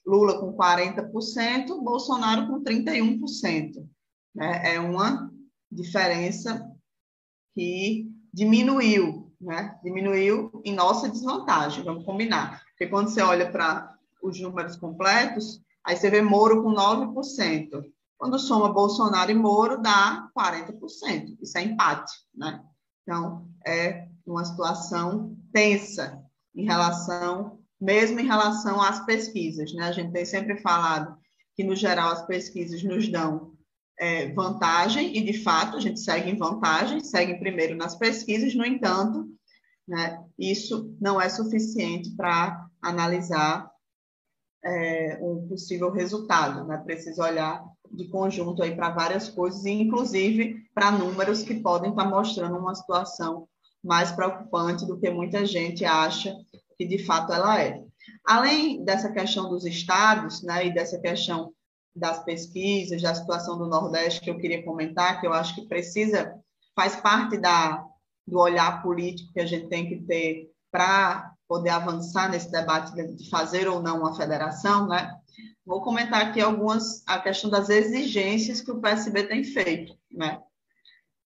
Lula 0.06 0.38
com 0.38 0.54
40%, 0.54 1.82
Bolsonaro 1.82 2.46
com 2.48 2.62
31%. 2.62 3.88
Né? 4.34 4.74
É 4.74 4.80
uma 4.80 5.32
diferença 5.70 6.70
que 7.54 8.10
diminuiu, 8.32 9.23
né? 9.40 9.78
Diminuiu 9.82 10.50
em 10.64 10.74
nossa 10.74 11.08
desvantagem, 11.08 11.84
vamos 11.84 12.04
combinar. 12.04 12.62
Porque 12.70 12.86
quando 12.86 13.08
você 13.08 13.22
olha 13.22 13.50
para 13.50 13.94
os 14.22 14.40
números 14.40 14.76
completos, 14.76 15.60
aí 15.84 15.96
você 15.96 16.10
vê 16.10 16.22
Moro 16.22 16.62
com 16.62 16.74
9%. 16.74 17.84
Quando 18.16 18.38
soma 18.38 18.72
Bolsonaro 18.72 19.30
e 19.30 19.34
Moro, 19.34 19.80
dá 19.80 20.28
40%. 20.36 21.36
Isso 21.40 21.58
é 21.58 21.62
empate, 21.62 22.12
né? 22.34 22.62
Então, 23.02 23.46
é 23.66 24.08
uma 24.26 24.44
situação 24.44 25.36
tensa 25.52 26.22
em 26.54 26.64
relação, 26.64 27.58
mesmo 27.80 28.20
em 28.20 28.26
relação 28.26 28.80
às 28.80 29.04
pesquisas, 29.04 29.74
né? 29.74 29.84
A 29.84 29.92
gente 29.92 30.12
tem 30.12 30.24
sempre 30.24 30.56
falado 30.58 31.16
que, 31.54 31.62
no 31.62 31.76
geral, 31.76 32.12
as 32.12 32.26
pesquisas 32.26 32.82
nos 32.82 33.08
dão 33.08 33.53
é, 33.98 34.32
vantagem, 34.32 35.16
e, 35.16 35.22
de 35.22 35.42
fato, 35.42 35.76
a 35.76 35.80
gente 35.80 36.00
segue 36.00 36.30
em 36.30 36.36
vantagem, 36.36 37.00
segue 37.00 37.38
primeiro 37.38 37.76
nas 37.76 37.96
pesquisas, 37.96 38.54
no 38.54 38.64
entanto, 38.64 39.26
né, 39.86 40.22
isso 40.38 40.96
não 41.00 41.20
é 41.20 41.28
suficiente 41.28 42.10
para 42.16 42.66
analisar 42.82 43.70
é, 44.64 45.18
um 45.20 45.46
possível 45.46 45.90
resultado, 45.90 46.66
né? 46.66 46.78
Precisa 46.78 47.22
olhar 47.22 47.62
de 47.90 48.08
conjunto 48.08 48.62
aí 48.62 48.74
para 48.74 48.90
várias 48.90 49.28
coisas, 49.28 49.64
inclusive 49.66 50.56
para 50.74 50.90
números 50.90 51.42
que 51.42 51.54
podem 51.54 51.90
estar 51.90 52.04
tá 52.04 52.10
mostrando 52.10 52.56
uma 52.56 52.74
situação 52.74 53.46
mais 53.82 54.10
preocupante 54.10 54.86
do 54.86 54.98
que 54.98 55.10
muita 55.10 55.44
gente 55.44 55.84
acha 55.84 56.34
que 56.78 56.86
de 56.86 56.98
fato 57.04 57.32
ela 57.32 57.62
é. 57.62 57.82
Além 58.24 58.82
dessa 58.84 59.12
questão 59.12 59.48
dos 59.48 59.64
estados, 59.64 60.42
né, 60.42 60.66
e 60.66 60.74
dessa 60.74 60.98
questão 60.98 61.52
das 61.94 62.24
pesquisas, 62.24 63.00
da 63.00 63.14
situação 63.14 63.56
do 63.56 63.66
Nordeste 63.66 64.20
que 64.20 64.30
eu 64.30 64.38
queria 64.38 64.64
comentar, 64.64 65.20
que 65.20 65.26
eu 65.26 65.32
acho 65.32 65.54
que 65.54 65.68
precisa, 65.68 66.34
faz 66.74 66.96
parte 66.96 67.38
da, 67.38 67.84
do 68.26 68.38
olhar 68.38 68.82
político 68.82 69.32
que 69.32 69.40
a 69.40 69.46
gente 69.46 69.68
tem 69.68 69.88
que 69.88 70.02
ter 70.02 70.50
para 70.70 71.32
poder 71.46 71.70
avançar 71.70 72.30
nesse 72.30 72.50
debate 72.50 72.92
de 72.94 73.30
fazer 73.30 73.68
ou 73.68 73.80
não 73.80 73.98
uma 73.98 74.16
federação, 74.16 74.88
né? 74.88 75.14
Vou 75.64 75.82
comentar 75.82 76.20
aqui 76.22 76.40
algumas, 76.40 77.02
a 77.06 77.18
questão 77.18 77.48
das 77.48 77.68
exigências 77.68 78.60
que 78.60 78.70
o 78.70 78.80
PSB 78.80 79.24
tem 79.24 79.44
feito, 79.44 79.96
né? 80.10 80.40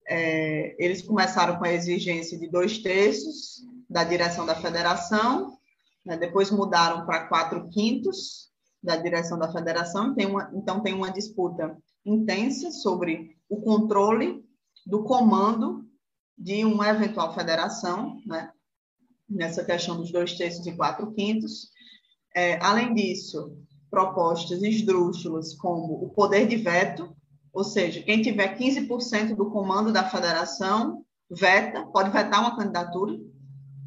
É, 0.06 0.76
eles 0.78 1.02
começaram 1.02 1.56
com 1.56 1.64
a 1.64 1.72
exigência 1.72 2.38
de 2.38 2.48
dois 2.48 2.78
terços 2.78 3.62
da 3.88 4.04
direção 4.04 4.44
da 4.46 4.54
federação, 4.54 5.58
né? 6.04 6.16
depois 6.16 6.50
mudaram 6.50 7.04
para 7.04 7.26
quatro 7.26 7.68
quintos 7.68 8.47
da 8.88 8.96
direção 8.96 9.38
da 9.38 9.52
federação, 9.52 10.14
tem 10.14 10.24
uma, 10.24 10.50
então 10.54 10.80
tem 10.80 10.94
uma 10.94 11.12
disputa 11.12 11.76
intensa 12.06 12.70
sobre 12.70 13.36
o 13.46 13.60
controle 13.60 14.42
do 14.86 15.04
comando 15.04 15.84
de 16.36 16.64
uma 16.64 16.88
eventual 16.88 17.34
federação, 17.34 18.18
né? 18.24 18.50
nessa 19.28 19.62
questão 19.62 19.98
dos 19.98 20.10
dois 20.10 20.32
terços 20.38 20.66
e 20.66 20.72
quatro 20.72 21.12
quintos. 21.12 21.68
É, 22.34 22.58
além 22.64 22.94
disso, 22.94 23.54
propostas 23.90 24.62
esdrúxulas 24.62 25.54
como 25.54 26.02
o 26.02 26.08
poder 26.08 26.48
de 26.48 26.56
veto, 26.56 27.14
ou 27.52 27.64
seja, 27.64 28.02
quem 28.02 28.22
tiver 28.22 28.56
15% 28.56 29.36
do 29.36 29.50
comando 29.50 29.92
da 29.92 30.08
federação 30.08 31.04
veta, 31.30 31.84
pode 31.92 32.08
vetar 32.10 32.40
uma 32.40 32.56
candidatura, 32.56 33.18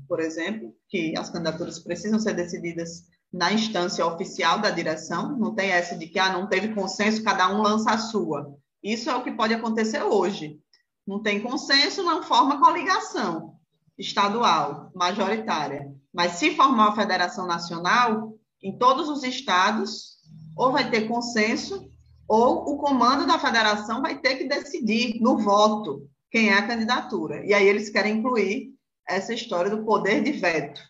por 0.08 0.20
exemplo, 0.20 0.76
que 0.90 1.18
as 1.18 1.32
candidaturas 1.32 1.80
precisam 1.80 2.20
ser 2.20 2.36
decididas 2.36 3.10
na 3.32 3.54
instância 3.54 4.06
oficial 4.06 4.60
da 4.60 4.70
direção, 4.70 5.38
não 5.38 5.56
tem 5.56 5.70
essa 5.70 5.96
de 5.98 6.08
que 6.08 6.20
ah, 6.20 6.34
não 6.34 6.48
teve 6.48 6.74
consenso, 6.74 7.24
cada 7.24 7.48
um 7.54 7.62
lança 7.62 7.92
a 7.92 7.98
sua. 7.98 8.56
Isso 8.84 9.10
é 9.10 9.16
o 9.16 9.24
que 9.24 9.32
pode 9.32 9.54
acontecer 9.54 10.04
hoje. 10.04 10.60
Não 11.08 11.22
tem 11.22 11.42
consenso, 11.42 12.04
não 12.04 12.24
forma 12.24 12.60
coligação 12.60 13.56
estadual, 13.98 14.92
majoritária. 14.96 15.94
Mas 16.14 16.34
se 16.34 16.56
formar 16.56 16.90
uma 16.90 16.96
federação 16.96 17.46
nacional, 17.46 18.34
em 18.62 18.78
todos 18.78 19.08
os 19.08 19.24
estados, 19.24 20.18
ou 20.56 20.72
vai 20.72 20.90
ter 20.90 21.08
consenso, 21.08 21.90
ou 22.28 22.74
o 22.74 22.78
comando 22.78 23.26
da 23.26 23.40
federação 23.40 24.02
vai 24.02 24.18
ter 24.18 24.36
que 24.36 24.48
decidir 24.48 25.22
no 25.22 25.38
voto 25.38 26.08
quem 26.30 26.50
é 26.50 26.54
a 26.54 26.68
candidatura. 26.68 27.46
E 27.46 27.54
aí 27.54 27.68
eles 27.68 27.90
querem 27.90 28.18
incluir 28.18 28.74
essa 29.08 29.34
história 29.34 29.70
do 29.70 29.84
poder 29.84 30.24
de 30.24 30.32
veto? 30.32 30.82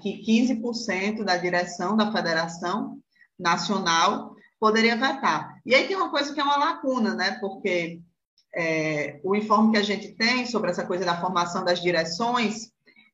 Que 0.00 0.22
15% 0.22 1.24
da 1.24 1.36
direção 1.36 1.96
da 1.96 2.10
federação 2.12 2.98
nacional 3.38 4.34
poderia 4.58 4.96
vetar. 4.96 5.60
E 5.64 5.74
aí 5.74 5.86
tem 5.86 5.96
uma 5.96 6.10
coisa 6.10 6.32
que 6.32 6.40
é 6.40 6.44
uma 6.44 6.56
lacuna, 6.56 7.14
né? 7.14 7.38
porque 7.40 8.00
é, 8.54 9.20
o 9.22 9.34
informe 9.36 9.72
que 9.72 9.78
a 9.78 9.82
gente 9.82 10.14
tem 10.14 10.46
sobre 10.46 10.70
essa 10.70 10.86
coisa 10.86 11.04
da 11.04 11.20
formação 11.20 11.64
das 11.64 11.80
direções 11.80 12.70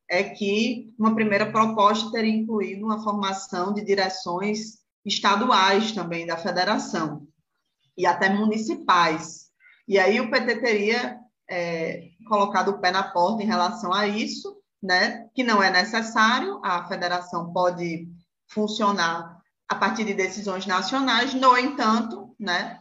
é 0.08 0.22
que 0.22 0.92
uma 0.98 1.14
primeira 1.14 1.50
proposta 1.50 2.12
teria 2.12 2.34
incluído 2.34 2.84
uma 2.84 3.02
formação 3.02 3.72
de 3.72 3.84
direções 3.84 4.82
estaduais 5.04 5.92
também 5.92 6.26
da 6.26 6.36
federação 6.36 7.26
e 7.96 8.06
até 8.06 8.28
municipais. 8.28 9.50
E 9.88 9.98
aí 9.98 10.20
o 10.20 10.30
PT 10.30 10.60
teria 10.60 11.18
é, 11.50 12.08
colocado 12.28 12.68
o 12.68 12.78
pé 12.78 12.90
na 12.90 13.02
porta 13.02 13.42
em 13.42 13.46
relação 13.46 13.92
a 13.92 14.06
isso, 14.06 14.61
né? 14.82 15.28
Que 15.34 15.44
não 15.44 15.62
é 15.62 15.70
necessário, 15.70 16.60
a 16.64 16.86
federação 16.88 17.52
pode 17.52 18.08
funcionar 18.48 19.40
a 19.68 19.74
partir 19.74 20.04
de 20.04 20.14
decisões 20.14 20.66
nacionais. 20.66 21.32
No 21.34 21.56
entanto, 21.56 22.34
né? 22.38 22.78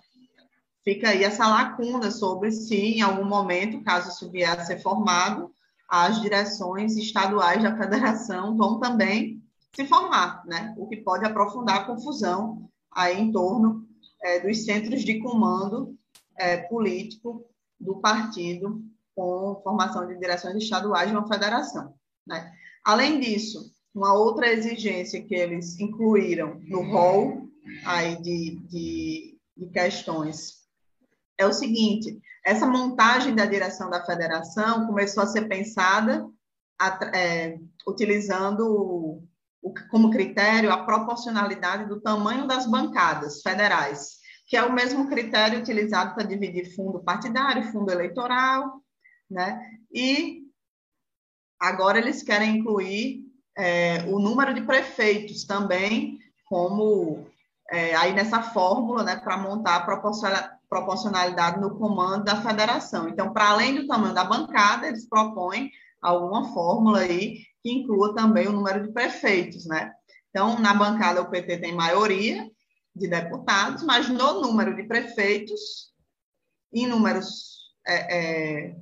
fica 0.84 1.10
aí 1.10 1.24
essa 1.24 1.48
lacuna 1.48 2.12
sobre 2.12 2.52
se, 2.52 2.76
em 2.76 3.02
algum 3.02 3.26
momento, 3.26 3.84
caso 3.84 4.10
isso 4.10 4.32
vier 4.32 4.50
a 4.50 4.64
ser 4.64 4.80
formado, 4.82 5.52
as 5.88 6.22
direções 6.22 6.96
estaduais 6.96 7.62
da 7.62 7.78
federação 7.78 8.56
vão 8.56 8.80
também 8.80 9.42
se 9.76 9.86
formar, 9.86 10.44
né? 10.46 10.74
o 10.78 10.88
que 10.88 10.98
pode 10.98 11.26
aprofundar 11.26 11.78
a 11.78 11.86
confusão 11.86 12.70
aí 12.92 13.20
em 13.20 13.32
torno 13.32 13.88
é, 14.22 14.40
dos 14.40 14.66
centros 14.66 15.02
de 15.02 15.20
comando 15.20 15.96
é, 16.38 16.58
político 16.58 17.46
do 17.80 18.00
partido 18.00 18.84
com 19.16 19.60
formação 19.64 20.08
de 20.08 20.18
direções 20.18 20.56
estaduais 20.56 21.10
de 21.10 21.16
uma 21.16 21.28
federação. 21.28 21.94
Né? 22.26 22.52
Além 22.86 23.20
disso, 23.20 23.72
uma 23.94 24.14
outra 24.14 24.52
exigência 24.52 25.22
que 25.22 25.36
eles 25.36 25.80
incluíram 25.80 26.60
no 26.68 26.84
rol 26.84 27.48
aí 27.86 28.22
de, 28.22 28.60
de, 28.68 29.40
de 29.58 29.68
questões 29.68 30.62
é 31.38 31.46
o 31.46 31.54
seguinte: 31.54 32.20
essa 32.46 32.66
montagem 32.66 33.36
da 33.36 33.46
direção 33.46 33.90
da 33.90 34.06
federação 34.06 34.88
começou 34.88 35.24
a 35.24 35.28
ser 35.28 35.48
pensada 35.48 36.26
é, 37.14 37.58
utilizando 37.88 39.28
o, 39.62 39.74
como 39.90 40.10
critério 40.10 40.72
a 40.72 40.84
proporcionalidade 40.84 41.88
do 41.88 42.02
tamanho 42.02 42.48
das 42.48 42.66
bancadas 42.66 43.42
federais, 43.42 44.18
que 44.48 44.58
é 44.58 44.64
o 44.64 44.74
mesmo 44.74 45.08
critério 45.08 45.60
utilizado 45.60 46.16
para 46.16 46.24
dividir 46.24 46.76
fundo 46.76 47.04
partidário, 47.04 47.72
fundo 47.72 47.92
eleitoral, 47.92 48.82
né? 49.32 49.72
E 49.92 50.44
agora 51.60 51.98
eles 51.98 52.22
querem 52.22 52.58
incluir 52.58 53.26
é, 53.58 54.04
o 54.08 54.20
número 54.20 54.54
de 54.54 54.62
prefeitos 54.62 55.44
também 55.46 56.20
como 56.46 57.26
é, 57.70 57.96
aí 57.96 58.14
nessa 58.14 58.42
fórmula, 58.42 59.04
né, 59.04 59.16
para 59.16 59.38
montar 59.38 59.78
a 59.78 60.60
proporcionalidade 60.70 61.62
no 61.62 61.78
comando 61.78 62.26
da 62.26 62.42
federação. 62.42 63.08
Então, 63.08 63.32
para 63.32 63.50
além 63.50 63.76
do 63.76 63.88
tamanho 63.88 64.14
da 64.14 64.26
bancada, 64.26 64.88
eles 64.88 65.08
propõem 65.08 65.72
alguma 66.02 66.54
fórmula 66.54 67.00
aí 67.00 67.38
que 67.64 67.72
inclua 67.72 68.14
também 68.14 68.48
o 68.48 68.52
número 68.52 68.86
de 68.86 68.92
prefeitos, 68.92 69.66
né? 69.66 69.94
Então, 70.30 70.60
na 70.60 70.74
bancada 70.74 71.22
o 71.22 71.30
PT 71.30 71.60
tem 71.60 71.74
maioria 71.74 72.50
de 72.96 73.08
deputados, 73.08 73.84
mas 73.84 74.10
no 74.10 74.42
número 74.42 74.76
de 74.76 74.84
prefeitos, 74.84 75.94
em 76.74 76.88
números 76.88 77.72
é, 77.88 78.18
é, 78.18 78.76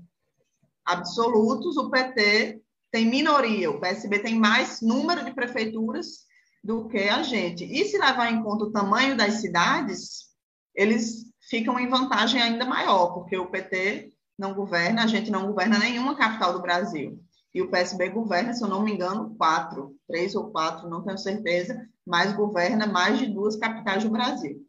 absolutos, 0.89 1.78
o 1.78 1.89
PT 1.89 2.62
tem 2.91 3.06
minoria, 3.06 3.69
o 3.69 3.80
PSB 3.80 4.19
tem 4.19 4.36
mais 4.36 4.82
número 4.82 5.23
de 5.23 5.34
prefeituras 5.34 6.25
do 6.63 6.88
que 6.88 6.97
a 6.97 7.23
gente. 7.23 7.63
E 7.63 7.86
se 7.86 7.97
levar 7.97 8.32
em 8.32 8.43
conta 8.43 8.65
o 8.65 8.71
tamanho 8.71 9.15
das 9.15 9.36
cidades, 9.36 10.30
eles 10.75 11.25
ficam 11.49 11.80
em 11.80 11.89
vantagem 11.89 12.41
ainda 12.41 12.65
maior, 12.65 13.13
porque 13.13 13.38
o 13.38 13.49
PT 13.49 14.12
não 14.38 14.54
governa, 14.54 15.04
a 15.04 15.08
gente 15.08 15.30
não 15.30 15.47
governa 15.47 15.78
nenhuma 15.78 16.15
capital 16.15 16.54
do 16.54 16.62
Brasil. 16.62 17.21
E 17.54 17.62
o 17.62 17.69
PSB 17.69 18.10
governa, 18.10 18.54
se 18.54 18.63
eu 18.63 18.67
não 18.67 18.84
me 18.84 18.93
engano, 18.93 19.36
quatro, 19.36 19.95
três 20.08 20.36
ou 20.36 20.52
quatro, 20.52 20.89
não 20.89 21.04
tenho 21.04 21.17
certeza, 21.17 21.88
mas 22.06 22.34
governa 22.34 22.88
mais 22.88 23.19
de 23.19 23.28
duas 23.28 23.56
capitais 23.56 24.04
do 24.04 24.10
Brasil. 24.10 24.65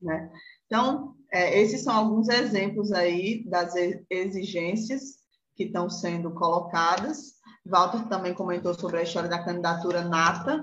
Né? 0.00 0.30
Então, 0.66 1.14
é, 1.32 1.60
esses 1.60 1.82
são 1.82 1.94
alguns 1.94 2.28
exemplos 2.28 2.92
aí 2.92 3.44
das 3.48 3.74
exigências 4.10 5.21
que 5.62 5.68
estão 5.68 5.88
sendo 5.88 6.32
colocadas. 6.32 7.34
Walter 7.64 8.08
também 8.08 8.34
comentou 8.34 8.74
sobre 8.74 8.98
a 8.98 9.02
história 9.02 9.28
da 9.28 9.42
candidatura 9.42 10.02
nata, 10.02 10.60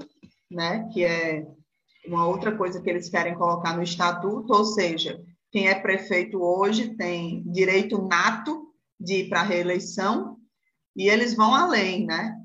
né, 0.51 0.89
que 0.91 1.03
é 1.03 1.47
uma 2.05 2.27
outra 2.27 2.55
coisa 2.55 2.81
que 2.81 2.89
eles 2.89 3.09
querem 3.09 3.35
colocar 3.35 3.75
no 3.75 3.83
estatuto, 3.83 4.53
ou 4.53 4.65
seja, 4.65 5.21
quem 5.51 5.67
é 5.67 5.75
prefeito 5.75 6.41
hoje 6.41 6.95
tem 6.95 7.43
direito 7.43 8.01
nato 8.07 8.67
de 8.99 9.21
ir 9.21 9.29
para 9.29 9.41
a 9.41 9.43
reeleição, 9.43 10.38
e 10.95 11.07
eles 11.07 11.33
vão 11.33 11.55
além, 11.55 12.05
né? 12.05 12.35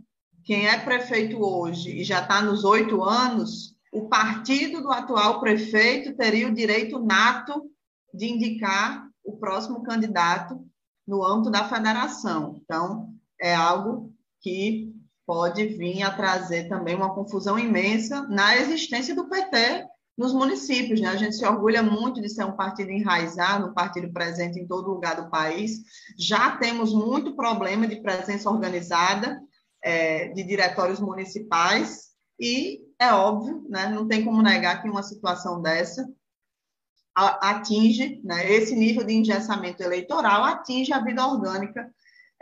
Quem 0.44 0.68
é 0.68 0.78
prefeito 0.78 1.42
hoje 1.42 2.00
e 2.00 2.04
já 2.04 2.20
está 2.20 2.40
nos 2.42 2.62
oito 2.64 3.02
anos, 3.02 3.74
o 3.92 4.08
partido 4.08 4.82
do 4.82 4.92
atual 4.92 5.40
prefeito 5.40 6.14
teria 6.14 6.46
o 6.46 6.54
direito 6.54 6.98
nato 7.00 7.70
de 8.12 8.26
indicar 8.26 9.08
o 9.24 9.36
próximo 9.38 9.82
candidato 9.82 10.64
no 11.06 11.24
âmbito 11.24 11.50
da 11.50 11.68
federação. 11.68 12.60
Então, 12.62 13.14
é 13.40 13.54
algo 13.54 14.12
que 14.40 14.94
pode 15.26 15.66
vir 15.66 16.02
a 16.02 16.10
trazer 16.10 16.68
também 16.68 16.94
uma 16.94 17.14
confusão 17.14 17.58
imensa 17.58 18.22
na 18.28 18.56
existência 18.56 19.14
do 19.14 19.28
PT 19.28 19.86
nos 20.16 20.32
municípios. 20.32 21.00
Né? 21.00 21.08
A 21.08 21.16
gente 21.16 21.36
se 21.36 21.44
orgulha 21.44 21.82
muito 21.82 22.20
de 22.20 22.28
ser 22.28 22.44
um 22.44 22.56
partido 22.56 22.90
enraizado, 22.90 23.68
um 23.68 23.74
partido 23.74 24.12
presente 24.12 24.58
em 24.58 24.66
todo 24.66 24.90
lugar 24.90 25.16
do 25.16 25.30
país. 25.30 25.82
Já 26.18 26.56
temos 26.56 26.92
muito 26.92 27.34
problema 27.34 27.86
de 27.86 28.00
presença 28.00 28.50
organizada 28.50 29.40
é, 29.82 30.28
de 30.28 30.42
diretórios 30.42 31.00
municipais 31.00 32.14
e 32.38 32.80
é 32.98 33.12
óbvio, 33.12 33.66
né? 33.68 33.88
não 33.88 34.06
tem 34.06 34.24
como 34.24 34.42
negar 34.42 34.82
que 34.82 34.88
uma 34.88 35.02
situação 35.02 35.60
dessa 35.60 36.06
atinge, 37.14 38.20
né, 38.24 38.50
esse 38.50 38.74
nível 38.74 39.04
de 39.04 39.14
engessamento 39.14 39.82
eleitoral 39.82 40.42
atinge 40.44 40.92
a 40.92 41.00
vida 41.00 41.24
orgânica 41.24 41.88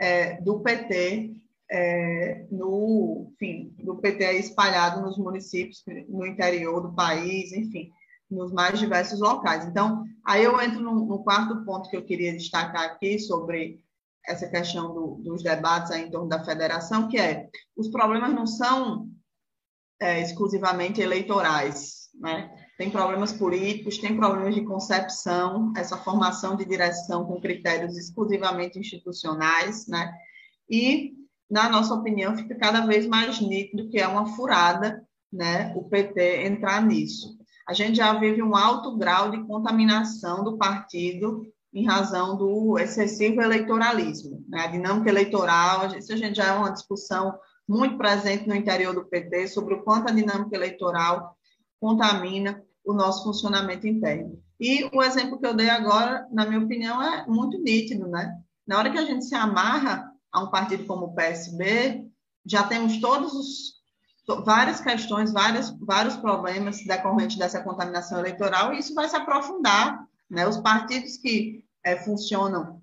é, 0.01 0.41
do 0.41 0.61
PT, 0.61 1.35
é, 1.71 2.47
no, 2.51 3.33
enfim, 3.35 3.75
do 3.79 3.97
PT 3.97 4.33
espalhado 4.39 5.03
nos 5.03 5.19
municípios, 5.19 5.83
no 6.09 6.27
interior 6.27 6.81
do 6.81 6.95
país, 6.95 7.53
enfim, 7.53 7.91
nos 8.31 8.53
mais 8.53 8.79
diversos 8.79 9.21
locais. 9.21 9.65
Então, 9.67 10.05
aí 10.27 10.43
eu 10.43 10.61
entro 10.61 10.81
no, 10.81 11.07
no 11.07 11.23
quarto 11.23 11.65
ponto 11.65 11.89
que 11.89 11.97
eu 11.97 12.05
queria 12.05 12.33
destacar 12.33 12.85
aqui 12.85 13.19
sobre 13.19 13.81
essa 14.27 14.49
questão 14.49 14.95
do, 14.95 15.15
dos 15.23 15.43
debates 15.43 15.91
em 15.93 16.11
torno 16.11 16.29
da 16.29 16.45
federação, 16.45 17.09
que 17.09 17.19
é 17.19 17.49
os 17.77 17.89
problemas 17.89 18.33
não 18.33 18.47
são 18.47 19.09
é, 20.01 20.21
exclusivamente 20.21 21.01
eleitorais, 21.01 22.09
né? 22.15 22.51
Tem 22.79 22.91
problemas 22.91 23.33
políticos, 23.33 23.99
tem 23.99 24.17
problemas 24.17 24.55
de 24.55 24.65
concepção, 24.65 25.73
essa 25.77 25.97
formação 25.97 26.57
de 26.57 26.65
direção 26.65 27.25
com 27.25 27.41
critérios 27.41 27.97
exclusivamente 27.97 28.79
institucionais, 28.79 29.87
né? 29.87 30.13
E, 30.69 31.13
na 31.51 31.69
nossa 31.69 31.95
opinião, 31.95 32.37
fica 32.37 32.55
cada 32.55 32.87
vez 32.87 33.07
mais 33.07 33.41
nítido 33.41 33.89
que 33.89 33.99
é 33.99 34.09
uma 34.09 34.35
furada, 34.35 35.07
né, 35.33 35.73
o 35.77 35.85
PT 35.85 36.47
entrar 36.47 36.83
nisso. 36.85 37.39
A 37.67 37.73
gente 37.73 37.97
já 37.97 38.13
vive 38.19 38.43
um 38.43 38.57
alto 38.57 38.97
grau 38.97 39.31
de 39.31 39.47
contaminação 39.47 40.43
do 40.43 40.59
partido 40.59 41.47
em 41.73 41.87
razão 41.87 42.37
do 42.37 42.79
excessivo 42.79 43.41
eleitoralismo, 43.41 44.45
né? 44.49 44.63
A 44.63 44.67
dinâmica 44.67 45.09
eleitoral, 45.09 45.87
isso 45.97 46.13
a 46.13 46.17
gente 46.17 46.37
já 46.37 46.47
é 46.47 46.53
uma 46.53 46.73
discussão 46.73 47.35
muito 47.69 47.97
presente 47.97 48.47
no 48.47 48.55
interior 48.55 48.95
do 48.95 49.05
PT 49.05 49.49
sobre 49.49 49.75
o 49.75 49.83
quanto 49.83 50.09
a 50.09 50.15
dinâmica 50.15 50.55
eleitoral 50.55 51.37
contamina 51.83 52.63
o 52.85 52.93
nosso 52.93 53.25
funcionamento 53.25 53.89
interno. 53.89 54.41
E 54.61 54.89
o 54.93 55.03
exemplo 55.03 55.41
que 55.41 55.47
eu 55.47 55.53
dei 55.53 55.69
agora, 55.69 56.29
na 56.31 56.47
minha 56.47 56.61
opinião, 56.61 57.03
é 57.03 57.27
muito 57.27 57.59
nítido, 57.59 58.07
né? 58.07 58.39
Na 58.65 58.79
hora 58.79 58.91
que 58.93 58.99
a 58.99 59.05
gente 59.05 59.25
se 59.25 59.35
amarra 59.35 60.09
a 60.31 60.45
um 60.45 60.49
partido 60.49 60.85
como 60.85 61.07
o 61.07 61.15
PSB, 61.15 62.07
já 62.47 62.63
temos 62.63 63.01
todos 63.01 63.33
os 63.35 63.83
várias 64.45 64.81
questões, 64.81 65.33
vários, 65.33 65.77
vários 65.81 66.15
problemas 66.15 66.85
decorrentes 66.87 67.37
dessa 67.37 67.61
contaminação 67.61 68.21
eleitoral, 68.21 68.73
e 68.73 68.79
isso 68.79 68.95
vai 68.95 69.09
se 69.09 69.17
aprofundar. 69.17 70.07
Né? 70.31 70.47
Os 70.47 70.59
partidos 70.59 71.17
que 71.17 71.65
é, 71.85 71.97
funcionam, 71.97 72.81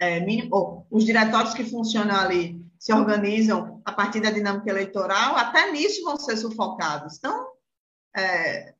é, 0.00 0.18
mínimo, 0.18 0.84
os 0.90 1.04
diretórios 1.04 1.54
que 1.54 1.62
funcionam 1.62 2.16
ali 2.16 2.60
se 2.76 2.92
organizam 2.92 3.80
a 3.84 3.92
partir 3.92 4.20
da 4.20 4.32
dinâmica 4.32 4.68
eleitoral, 4.68 5.36
até 5.36 5.70
nisso 5.70 6.02
vão 6.02 6.16
ser 6.16 6.36
sufocados. 6.36 7.18
Então, 7.18 7.45
é, 8.16 8.74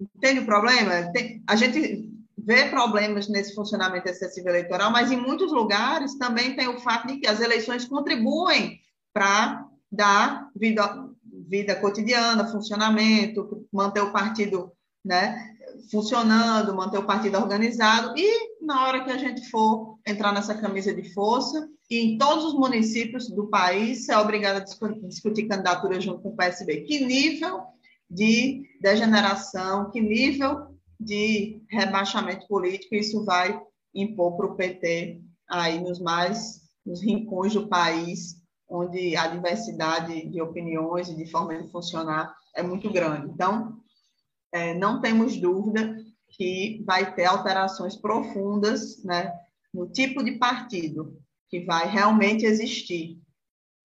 Entende 0.00 0.40
o 0.40 0.46
problema? 0.46 1.10
Tem, 1.12 1.42
a 1.46 1.56
gente 1.56 2.08
vê 2.36 2.68
problemas 2.68 3.28
nesse 3.28 3.54
funcionamento 3.54 4.08
excessivo 4.08 4.48
eleitoral, 4.48 4.92
mas 4.92 5.10
em 5.10 5.16
muitos 5.16 5.50
lugares 5.52 6.16
também 6.16 6.54
tem 6.54 6.68
o 6.68 6.78
fato 6.78 7.08
de 7.08 7.18
que 7.18 7.26
as 7.26 7.40
eleições 7.40 7.84
contribuem 7.84 8.80
para 9.12 9.66
dar 9.90 10.48
vida, 10.54 11.04
vida 11.48 11.74
cotidiana, 11.74 12.46
funcionamento, 12.46 13.66
manter 13.72 14.02
o 14.02 14.12
partido 14.12 14.70
né, 15.04 15.56
funcionando, 15.90 16.76
manter 16.76 16.98
o 16.98 17.06
partido 17.06 17.38
organizado, 17.38 18.16
e 18.16 18.64
na 18.64 18.86
hora 18.86 19.02
que 19.02 19.10
a 19.10 19.16
gente 19.16 19.48
for 19.50 19.98
entrar 20.06 20.32
nessa 20.32 20.54
camisa 20.54 20.94
de 20.94 21.12
força, 21.12 21.68
e 21.90 21.98
em 21.98 22.18
todos 22.18 22.44
os 22.44 22.54
municípios 22.54 23.28
do 23.28 23.48
país, 23.48 24.08
é 24.08 24.16
obrigado 24.16 24.58
a 24.58 25.06
discutir 25.06 25.48
candidatura 25.48 26.00
junto 26.00 26.20
com 26.20 26.28
o 26.28 26.36
PSB. 26.36 26.82
Que 26.82 27.04
nível 27.04 27.62
de 28.10 28.64
degeneração, 28.80 29.90
que 29.90 30.00
nível 30.00 30.68
de 30.98 31.62
rebaixamento 31.70 32.46
político 32.48 32.94
isso 32.94 33.24
vai 33.24 33.60
impor 33.94 34.36
para 34.36 34.46
o 34.46 34.56
PT 34.56 35.20
aí 35.48 35.80
nos 35.80 36.00
mais 36.00 36.68
nos 36.84 37.02
rincões 37.02 37.52
do 37.52 37.68
país, 37.68 38.42
onde 38.68 39.14
a 39.14 39.26
diversidade 39.26 40.28
de 40.28 40.40
opiniões 40.40 41.08
e 41.08 41.16
de 41.16 41.30
forma 41.30 41.60
de 41.60 41.70
funcionar 41.70 42.34
é 42.54 42.62
muito 42.62 42.90
grande. 42.90 43.30
Então, 43.30 43.78
é, 44.52 44.74
não 44.74 45.00
temos 45.00 45.38
dúvida 45.38 45.96
que 46.30 46.82
vai 46.86 47.14
ter 47.14 47.26
alterações 47.26 47.96
profundas 47.96 49.02
né, 49.04 49.32
no 49.72 49.88
tipo 49.88 50.24
de 50.24 50.38
partido 50.38 51.18
que 51.48 51.60
vai 51.60 51.88
realmente 51.88 52.44
existir 52.44 53.18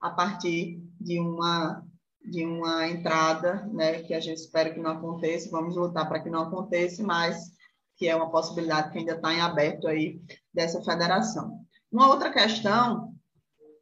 a 0.01 0.09
partir 0.09 0.81
de 0.99 1.19
uma 1.19 1.86
de 2.23 2.45
uma 2.45 2.88
entrada, 2.88 3.67
né, 3.73 4.01
que 4.01 4.13
a 4.13 4.19
gente 4.19 4.38
espera 4.38 4.73
que 4.73 4.79
não 4.79 4.91
aconteça, 4.91 5.49
vamos 5.51 5.75
lutar 5.75 6.07
para 6.07 6.21
que 6.21 6.29
não 6.29 6.43
aconteça, 6.43 7.03
mas 7.03 7.51
que 7.97 8.07
é 8.07 8.15
uma 8.15 8.31
possibilidade 8.31 8.91
que 8.91 8.99
ainda 8.99 9.13
está 9.13 9.33
em 9.33 9.41
aberto 9.41 9.88
aí 9.88 10.21
dessa 10.53 10.81
federação. 10.81 11.59
Uma 11.91 12.07
outra 12.07 12.31
questão, 12.31 13.13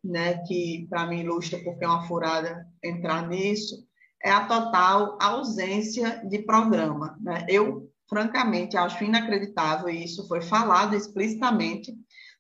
né, 0.03 0.39
que 0.45 0.87
para 0.89 1.05
mim 1.05 1.21
ilustra 1.21 1.59
porque 1.63 1.85
é 1.85 1.87
uma 1.87 2.07
furada 2.07 2.65
entrar 2.83 3.27
nisso, 3.27 3.85
é 4.23 4.31
a 4.31 4.45
total 4.45 5.17
ausência 5.21 6.21
de 6.27 6.39
programa. 6.39 7.17
Né? 7.21 7.45
Eu, 7.47 7.89
francamente, 8.09 8.75
acho 8.77 9.03
inacreditável, 9.03 9.89
e 9.89 10.03
isso 10.03 10.27
foi 10.27 10.41
falado 10.41 10.95
explicitamente 10.95 11.95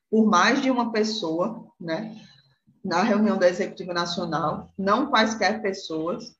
por 0.09 0.27
mais 0.27 0.61
de 0.61 0.69
uma 0.69 0.91
pessoa, 0.91 1.65
né, 1.79 2.15
na 2.83 3.03
reunião 3.03 3.37
da 3.37 3.49
Executiva 3.49 3.93
Nacional, 3.93 4.71
não 4.77 5.07
quaisquer 5.07 5.61
pessoas, 5.61 6.35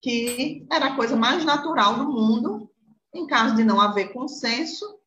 que 0.00 0.66
era 0.70 0.86
a 0.86 0.96
coisa 0.96 1.16
mais 1.16 1.44
natural 1.44 1.96
do 1.96 2.10
mundo, 2.10 2.70
em 3.12 3.26
caso 3.26 3.54
de 3.54 3.64
não 3.64 3.80
haver 3.80 4.12
consenso, 4.12 4.98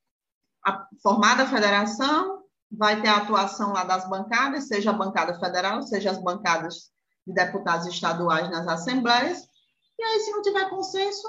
a 0.65 0.87
formada 1.01 1.43
a 1.43 1.47
federação 1.47 2.43
vai 2.71 3.01
ter 3.01 3.07
a 3.07 3.17
atuação 3.17 3.73
lá 3.73 3.83
das 3.83 4.09
bancadas, 4.09 4.67
seja 4.67 4.89
a 4.89 4.93
bancada 4.93 5.39
federal, 5.39 5.81
seja 5.83 6.11
as 6.11 6.17
bancadas 6.17 6.91
de 7.25 7.33
deputados 7.33 7.87
estaduais 7.87 8.49
nas 8.49 8.67
assembleias, 8.67 9.47
e 9.99 10.03
aí, 10.03 10.19
se 10.19 10.31
não 10.31 10.41
tiver 10.41 10.69
consenso, 10.69 11.27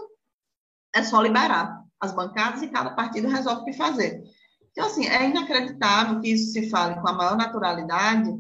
é 0.95 1.03
só 1.03 1.21
liberar 1.23 1.83
as 2.01 2.13
bancadas 2.13 2.63
e 2.63 2.69
cada 2.69 2.91
partido 2.91 3.29
resolve 3.29 3.63
o 3.63 3.65
que 3.65 3.73
fazer. 3.73 4.23
Então, 4.71 4.87
assim, 4.87 5.07
é 5.07 5.29
inacreditável 5.29 6.21
que 6.21 6.33
isso 6.33 6.53
se 6.53 6.69
fale 6.69 7.01
com 7.01 7.09
a 7.09 7.13
maior 7.13 7.37
naturalidade, 7.37 8.31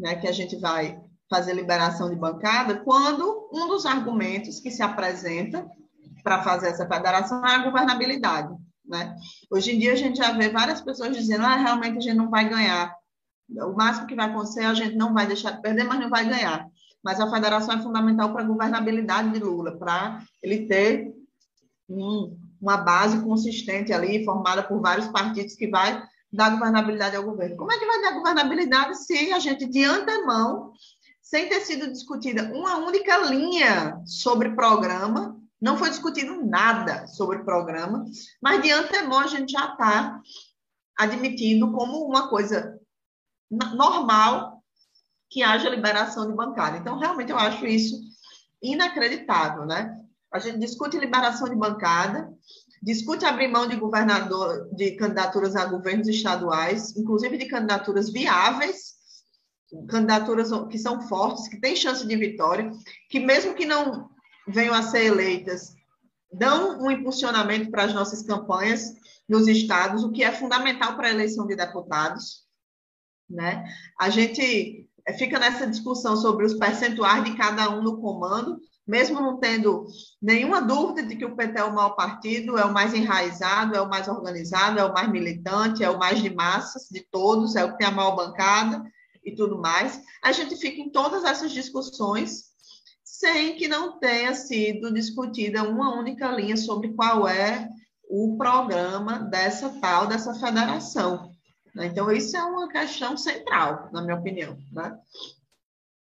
né, 0.00 0.16
que 0.16 0.26
a 0.26 0.32
gente 0.32 0.56
vai 0.56 0.98
fazer 1.28 1.52
liberação 1.52 2.10
de 2.10 2.16
bancada, 2.16 2.80
quando 2.80 3.48
um 3.52 3.68
dos 3.68 3.86
argumentos 3.86 4.58
que 4.58 4.70
se 4.70 4.82
apresenta 4.82 5.64
para 6.24 6.42
fazer 6.42 6.68
essa 6.68 6.88
federação 6.88 7.46
é 7.46 7.54
a 7.54 7.64
governabilidade. 7.64 8.52
Né? 8.84 9.14
Hoje 9.50 9.72
em 9.72 9.78
dia 9.78 9.92
a 9.92 9.96
gente 9.96 10.18
já 10.18 10.32
vê 10.32 10.48
várias 10.48 10.80
pessoas 10.80 11.16
dizendo, 11.16 11.44
ah, 11.44 11.56
realmente 11.56 11.98
a 11.98 12.00
gente 12.00 12.16
não 12.16 12.28
vai 12.28 12.48
ganhar. 12.48 12.92
O 13.48 13.72
máximo 13.72 14.06
que 14.06 14.16
vai 14.16 14.26
acontecer, 14.26 14.64
a 14.64 14.74
gente 14.74 14.96
não 14.96 15.14
vai 15.14 15.26
deixar 15.26 15.52
de 15.52 15.62
perder, 15.62 15.84
mas 15.84 16.00
não 16.00 16.10
vai 16.10 16.28
ganhar. 16.28 16.66
Mas 17.02 17.20
a 17.20 17.30
federação 17.30 17.76
é 17.76 17.82
fundamental 17.82 18.32
para 18.32 18.42
a 18.42 18.46
governabilidade 18.46 19.30
de 19.30 19.38
Lula, 19.38 19.76
para 19.78 20.22
ele 20.42 20.66
ter 20.66 21.12
um, 21.88 22.36
uma 22.60 22.76
base 22.76 23.22
consistente 23.22 23.92
ali, 23.92 24.24
formada 24.24 24.62
por 24.62 24.80
vários 24.80 25.08
partidos 25.08 25.54
que 25.54 25.68
vai 25.68 26.02
dar 26.32 26.50
governabilidade 26.50 27.16
ao 27.16 27.24
governo. 27.24 27.56
Como 27.56 27.72
é 27.72 27.78
que 27.78 27.86
vai 27.86 28.00
dar 28.02 28.14
governabilidade 28.14 28.96
se 29.04 29.32
a 29.32 29.38
gente, 29.38 29.66
de 29.66 29.84
antemão, 29.84 30.72
sem 31.20 31.48
ter 31.48 31.60
sido 31.60 31.90
discutida 31.90 32.52
uma 32.54 32.76
única 32.76 33.16
linha 33.18 34.00
sobre 34.04 34.54
programa, 34.54 35.36
não 35.60 35.76
foi 35.76 35.90
discutido 35.90 36.44
nada 36.44 37.06
sobre 37.06 37.44
programa, 37.44 38.04
mas 38.40 38.62
de 38.62 38.70
antemão 38.70 39.20
a 39.20 39.26
gente 39.26 39.52
já 39.52 39.72
está 39.72 40.20
admitindo 40.98 41.72
como 41.72 42.04
uma 42.04 42.28
coisa 42.28 42.78
normal 43.50 44.62
que 45.28 45.42
haja 45.42 45.68
liberação 45.68 46.26
de 46.26 46.34
bancada. 46.34 46.78
Então, 46.78 46.98
realmente, 46.98 47.30
eu 47.30 47.38
acho 47.38 47.66
isso 47.66 47.96
inacreditável, 48.62 49.64
né? 49.64 49.96
A 50.32 50.38
gente 50.38 50.58
discute 50.58 50.98
liberação 50.98 51.48
de 51.48 51.56
bancada, 51.56 52.32
discute 52.82 53.24
abrir 53.24 53.48
mão 53.48 53.68
de 53.68 53.76
governador, 53.76 54.68
de 54.74 54.92
candidaturas 54.92 55.54
a 55.54 55.66
governos 55.66 56.08
estaduais, 56.08 56.96
inclusive 56.96 57.36
de 57.36 57.46
candidaturas 57.46 58.10
viáveis, 58.10 58.94
candidaturas 59.88 60.50
que 60.68 60.78
são 60.78 61.00
fortes, 61.02 61.48
que 61.48 61.60
têm 61.60 61.76
chance 61.76 62.06
de 62.06 62.16
vitória, 62.16 62.70
que 63.08 63.20
mesmo 63.20 63.54
que 63.54 63.66
não 63.66 64.10
venham 64.48 64.74
a 64.74 64.82
ser 64.82 65.04
eleitas, 65.04 65.74
dão 66.32 66.80
um 66.80 66.90
impulsionamento 66.90 67.70
para 67.70 67.84
as 67.84 67.94
nossas 67.94 68.22
campanhas 68.22 68.94
nos 69.28 69.46
estados, 69.46 70.02
o 70.02 70.10
que 70.10 70.24
é 70.24 70.32
fundamental 70.32 70.96
para 70.96 71.08
a 71.08 71.12
eleição 71.12 71.46
de 71.46 71.54
deputados. 71.54 72.44
Né? 73.28 73.64
A 73.98 74.10
gente 74.10 74.88
fica 75.18 75.38
nessa 75.38 75.66
discussão 75.66 76.16
sobre 76.16 76.44
os 76.44 76.54
percentuais 76.54 77.24
de 77.24 77.36
cada 77.36 77.70
um 77.70 77.82
no 77.82 78.00
comando, 78.00 78.60
mesmo 78.90 79.20
não 79.20 79.38
tendo 79.38 79.86
nenhuma 80.20 80.60
dúvida 80.60 81.06
de 81.06 81.14
que 81.14 81.24
o 81.24 81.36
PT 81.36 81.60
é 81.60 81.64
o 81.64 81.72
maior 81.72 81.90
partido, 81.90 82.58
é 82.58 82.64
o 82.64 82.72
mais 82.72 82.92
enraizado, 82.92 83.76
é 83.76 83.80
o 83.80 83.88
mais 83.88 84.08
organizado, 84.08 84.80
é 84.80 84.84
o 84.84 84.92
mais 84.92 85.08
militante, 85.08 85.84
é 85.84 85.88
o 85.88 85.96
mais 85.96 86.20
de 86.20 86.28
massas 86.28 86.88
de 86.90 87.00
todos, 87.00 87.54
é 87.54 87.64
o 87.64 87.70
que 87.70 87.78
tem 87.78 87.86
a 87.86 87.92
maior 87.92 88.16
bancada 88.16 88.82
e 89.24 89.32
tudo 89.32 89.56
mais. 89.56 90.02
A 90.20 90.32
gente 90.32 90.56
fica 90.56 90.80
em 90.80 90.90
todas 90.90 91.22
essas 91.22 91.52
discussões 91.52 92.50
sem 93.04 93.54
que 93.54 93.68
não 93.68 94.00
tenha 94.00 94.34
sido 94.34 94.92
discutida 94.92 95.62
uma 95.62 95.94
única 95.94 96.28
linha 96.32 96.56
sobre 96.56 96.92
qual 96.92 97.28
é 97.28 97.68
o 98.08 98.36
programa 98.36 99.20
dessa 99.20 99.68
tal, 99.80 100.08
dessa 100.08 100.34
federação. 100.34 101.30
Né? 101.72 101.86
Então, 101.86 102.10
isso 102.10 102.36
é 102.36 102.42
uma 102.42 102.66
questão 102.66 103.16
central, 103.16 103.88
na 103.92 104.02
minha 104.02 104.16
opinião. 104.16 104.58
Né? 104.72 104.98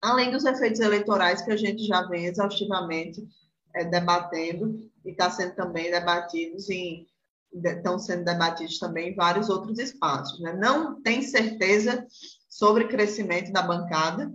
Além 0.01 0.31
dos 0.31 0.45
efeitos 0.45 0.79
eleitorais 0.79 1.41
que 1.41 1.51
a 1.51 1.57
gente 1.57 1.85
já 1.85 2.03
vem 2.03 2.25
exaustivamente 2.25 3.27
é, 3.75 3.83
debatendo 3.83 4.79
e 5.05 5.12
está 5.12 5.29
sendo 5.29 5.55
também 5.55 5.91
debatidos 5.91 6.69
em 6.69 7.07
estão 7.51 7.97
sendo 7.97 8.23
debatidos 8.23 8.77
também 8.77 9.09
em 9.09 9.15
vários 9.15 9.49
outros 9.49 9.79
espaços. 9.79 10.39
Né? 10.39 10.53
Não 10.53 11.01
tem 11.01 11.23
certeza 11.23 12.05
sobre 12.47 12.88
crescimento 12.88 13.51
da 13.51 13.63
bancada, 13.63 14.31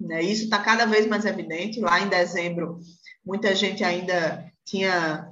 né? 0.00 0.22
Isso 0.22 0.44
está 0.44 0.58
cada 0.58 0.86
vez 0.86 1.06
mais 1.06 1.24
evidente. 1.24 1.80
Lá 1.80 2.00
em 2.00 2.08
dezembro, 2.08 2.80
muita 3.24 3.54
gente 3.54 3.84
ainda 3.84 4.50
tinha, 4.64 5.28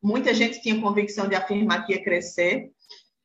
muita 0.00 0.32
gente 0.32 0.62
tinha 0.62 0.80
convicção 0.80 1.28
de 1.28 1.34
afirmar 1.34 1.84
que 1.84 1.92
ia 1.92 2.04
crescer. 2.04 2.70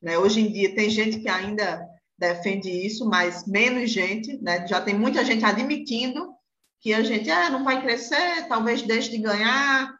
Né? 0.02 0.18
Hoje 0.18 0.40
em 0.40 0.50
dia 0.50 0.74
tem 0.74 0.90
gente 0.90 1.20
que 1.20 1.28
ainda 1.28 1.86
defende 2.18 2.70
isso, 2.70 3.08
mas 3.08 3.46
menos 3.46 3.90
gente. 3.90 4.40
Né? 4.42 4.66
Já 4.66 4.80
tem 4.80 4.94
muita 4.94 5.24
gente 5.24 5.44
admitindo 5.44 6.34
que 6.80 6.92
a 6.92 7.02
gente 7.02 7.30
ah, 7.30 7.50
não 7.50 7.64
vai 7.64 7.80
crescer, 7.82 8.46
talvez 8.48 8.82
deixe 8.82 9.10
de 9.10 9.18
ganhar 9.18 9.94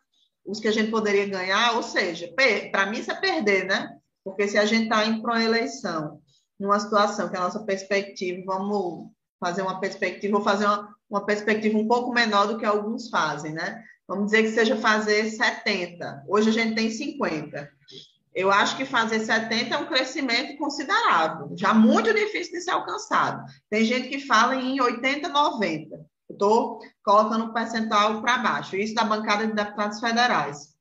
os 0.44 0.60
que 0.60 0.68
a 0.68 0.72
gente 0.72 0.90
poderia 0.90 1.26
ganhar. 1.26 1.76
Ou 1.76 1.82
seja, 1.82 2.32
para 2.70 2.86
mim 2.86 2.98
isso 2.98 3.10
é 3.10 3.14
perder, 3.14 3.64
né? 3.64 3.96
Porque 4.24 4.48
se 4.48 4.58
a 4.58 4.64
gente 4.64 4.84
está 4.84 5.04
indo 5.04 5.22
para 5.22 5.34
uma 5.34 5.44
eleição, 5.44 6.20
numa 6.58 6.78
situação 6.78 7.28
que 7.28 7.36
a 7.36 7.40
nossa 7.40 7.64
perspectiva, 7.64 8.42
vamos 8.46 9.10
fazer 9.38 9.62
uma 9.62 9.80
perspectiva, 9.80 10.36
vou 10.36 10.44
fazer 10.44 10.64
uma, 10.64 10.94
uma 11.08 11.26
perspectiva 11.26 11.78
um 11.78 11.86
pouco 11.86 12.12
menor 12.12 12.46
do 12.46 12.58
que 12.58 12.64
alguns 12.64 13.08
fazem, 13.08 13.52
né? 13.52 13.82
Vamos 14.08 14.26
dizer 14.26 14.42
que 14.44 14.50
seja 14.50 14.76
fazer 14.76 15.28
70. 15.28 16.24
Hoje 16.28 16.50
a 16.50 16.52
gente 16.52 16.74
tem 16.74 16.90
50. 16.90 17.68
Eu 18.36 18.52
acho 18.52 18.76
que 18.76 18.84
fazer 18.84 19.20
70 19.20 19.74
é 19.74 19.78
um 19.78 19.86
crescimento 19.86 20.58
considerável, 20.58 21.52
já 21.56 21.72
muito 21.72 22.12
difícil 22.12 22.52
de 22.52 22.60
ser 22.60 22.72
alcançado. 22.72 23.42
Tem 23.70 23.82
gente 23.82 24.10
que 24.10 24.26
fala 24.26 24.54
em 24.54 24.78
80, 24.78 25.26
90. 25.26 26.06
Estou 26.28 26.78
colocando 27.02 27.46
um 27.46 27.52
percentual 27.54 28.20
para 28.20 28.36
baixo, 28.36 28.76
isso 28.76 28.94
da 28.94 29.04
bancada 29.04 29.46
de 29.46 29.54
deputados 29.54 29.98
federais. 30.00 30.76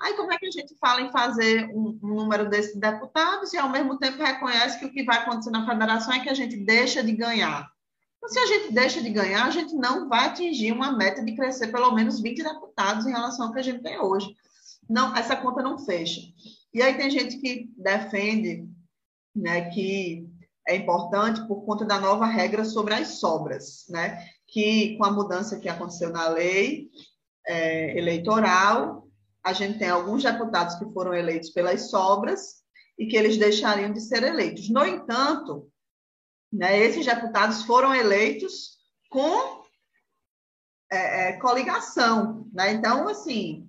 Aí, 0.00 0.14
como 0.14 0.32
é 0.32 0.38
que 0.38 0.46
a 0.46 0.50
gente 0.50 0.74
fala 0.78 1.02
em 1.02 1.12
fazer 1.12 1.68
um, 1.74 1.98
um 2.02 2.14
número 2.14 2.48
desses 2.48 2.74
deputados 2.80 3.52
e, 3.52 3.58
ao 3.58 3.68
mesmo 3.68 3.98
tempo, 3.98 4.22
reconhece 4.22 4.78
que 4.78 4.86
o 4.86 4.90
que 4.90 5.04
vai 5.04 5.18
acontecer 5.18 5.50
na 5.50 5.66
federação 5.66 6.14
é 6.14 6.20
que 6.20 6.30
a 6.30 6.34
gente 6.34 6.56
deixa 6.56 7.02
de 7.02 7.12
ganhar? 7.12 7.70
Então, 8.16 8.30
se 8.30 8.38
a 8.38 8.46
gente 8.46 8.72
deixa 8.72 9.02
de 9.02 9.10
ganhar, 9.10 9.44
a 9.44 9.50
gente 9.50 9.74
não 9.74 10.08
vai 10.08 10.28
atingir 10.28 10.72
uma 10.72 10.96
meta 10.96 11.22
de 11.22 11.36
crescer 11.36 11.66
pelo 11.68 11.92
menos 11.92 12.18
20 12.18 12.42
deputados 12.42 13.06
em 13.06 13.10
relação 13.10 13.46
ao 13.46 13.52
que 13.52 13.60
a 13.60 13.62
gente 13.62 13.82
tem 13.82 14.00
hoje. 14.00 14.34
Não, 14.88 15.14
essa 15.14 15.36
conta 15.36 15.62
não 15.62 15.78
fecha. 15.78 16.22
E 16.74 16.82
aí 16.82 16.96
tem 16.96 17.08
gente 17.08 17.38
que 17.38 17.72
defende 17.76 18.68
né, 19.34 19.70
que 19.70 20.28
é 20.66 20.74
importante 20.74 21.46
por 21.46 21.64
conta 21.64 21.84
da 21.84 22.00
nova 22.00 22.26
regra 22.26 22.64
sobre 22.64 22.94
as 22.94 23.20
sobras, 23.20 23.84
né? 23.88 24.26
Que 24.46 24.96
com 24.96 25.04
a 25.04 25.12
mudança 25.12 25.58
que 25.58 25.68
aconteceu 25.68 26.10
na 26.10 26.28
lei 26.28 26.90
é, 27.46 27.98
eleitoral, 27.98 29.06
a 29.42 29.52
gente 29.52 29.78
tem 29.78 29.88
alguns 29.88 30.22
deputados 30.22 30.74
que 30.76 30.90
foram 30.92 31.14
eleitos 31.14 31.50
pelas 31.50 31.90
sobras 31.90 32.62
e 32.98 33.06
que 33.06 33.16
eles 33.16 33.36
deixariam 33.36 33.92
de 33.92 34.00
ser 34.00 34.22
eleitos. 34.22 34.70
No 34.70 34.86
entanto, 34.86 35.70
né? 36.52 36.78
Esses 36.78 37.04
deputados 37.04 37.62
foram 37.64 37.94
eleitos 37.94 38.78
com 39.10 39.64
é, 40.90 41.28
é, 41.28 41.32
coligação. 41.34 42.48
Né? 42.52 42.72
Então, 42.72 43.06
assim, 43.08 43.68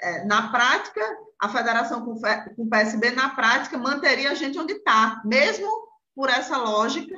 é, 0.00 0.24
na 0.24 0.50
prática, 0.50 1.00
a 1.40 1.48
federação 1.48 2.04
com, 2.04 2.12
o 2.56 2.68
PSB, 2.68 3.10
na 3.10 3.30
prática, 3.30 3.78
manteria 3.78 4.30
a 4.30 4.34
gente 4.34 4.58
onde 4.58 4.72
está, 4.72 5.20
mesmo 5.24 5.68
por 6.14 6.30
essa 6.30 6.56
lógica 6.56 7.14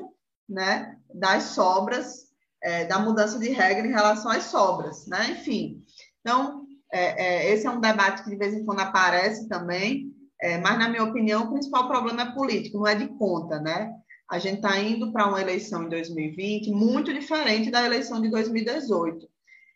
né, 0.48 0.96
das 1.14 1.44
sobras, 1.44 2.28
é, 2.62 2.84
da 2.84 2.98
mudança 2.98 3.38
de 3.38 3.50
regra 3.50 3.86
em 3.86 3.92
relação 3.92 4.30
às 4.30 4.44
sobras. 4.44 5.06
Né? 5.06 5.30
Enfim, 5.30 5.84
então, 6.20 6.66
é, 6.92 7.46
é, 7.46 7.52
esse 7.52 7.66
é 7.66 7.70
um 7.70 7.80
debate 7.80 8.24
que 8.24 8.30
de 8.30 8.36
vez 8.36 8.54
em 8.54 8.64
quando 8.64 8.80
aparece 8.80 9.48
também, 9.48 10.14
mas, 10.62 10.78
na 10.78 10.88
minha 10.88 11.02
opinião, 11.02 11.42
o 11.42 11.50
principal 11.50 11.88
problema 11.88 12.22
é 12.22 12.32
político, 12.32 12.78
não 12.78 12.86
é 12.86 12.94
de 12.94 13.08
conta, 13.08 13.58
né? 13.58 13.92
a 14.30 14.38
gente 14.38 14.56
está 14.56 14.78
indo 14.78 15.10
para 15.10 15.26
uma 15.26 15.40
eleição 15.40 15.84
em 15.84 15.88
2020 15.88 16.70
muito 16.70 17.12
diferente 17.12 17.70
da 17.70 17.84
eleição 17.84 18.20
de 18.20 18.28
2018. 18.28 19.26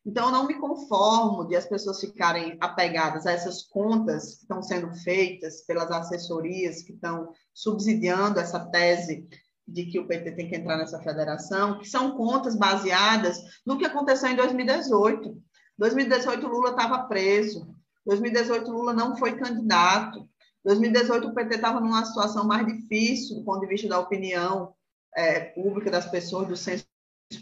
Então, 0.04 0.26
eu 0.26 0.32
não 0.32 0.46
me 0.46 0.54
conformo 0.54 1.46
de 1.46 1.54
as 1.54 1.66
pessoas 1.66 2.00
ficarem 2.00 2.58
apegadas 2.60 3.24
a 3.24 3.32
essas 3.32 3.62
contas 3.62 4.34
que 4.34 4.42
estão 4.42 4.62
sendo 4.62 4.92
feitas 4.96 5.64
pelas 5.64 5.90
assessorias 5.90 6.82
que 6.82 6.92
estão 6.92 7.32
subsidiando 7.54 8.40
essa 8.40 8.58
tese 8.58 9.28
de 9.66 9.86
que 9.86 10.00
o 10.00 10.06
PT 10.06 10.32
tem 10.32 10.48
que 10.48 10.56
entrar 10.56 10.76
nessa 10.76 11.00
federação, 11.00 11.78
que 11.78 11.88
são 11.88 12.16
contas 12.16 12.56
baseadas 12.56 13.40
no 13.64 13.78
que 13.78 13.86
aconteceu 13.86 14.28
em 14.28 14.36
2018. 14.36 15.40
2018 15.78 16.46
Lula 16.48 16.70
estava 16.70 17.04
preso. 17.04 17.72
2018 18.04 18.70
Lula 18.70 18.92
não 18.92 19.16
foi 19.16 19.36
candidato. 19.38 20.28
2018, 20.64 21.28
o 21.28 21.34
PT 21.34 21.56
estava 21.56 21.80
numa 21.80 22.04
situação 22.04 22.46
mais 22.46 22.66
difícil 22.66 23.36
do 23.36 23.44
ponto 23.44 23.60
de 23.60 23.66
vista 23.66 23.88
da 23.88 23.98
opinião 23.98 24.74
é, 25.16 25.40
pública 25.40 25.90
das 25.90 26.06
pessoas, 26.06 26.48
do 26.48 26.56
senso 26.56 26.86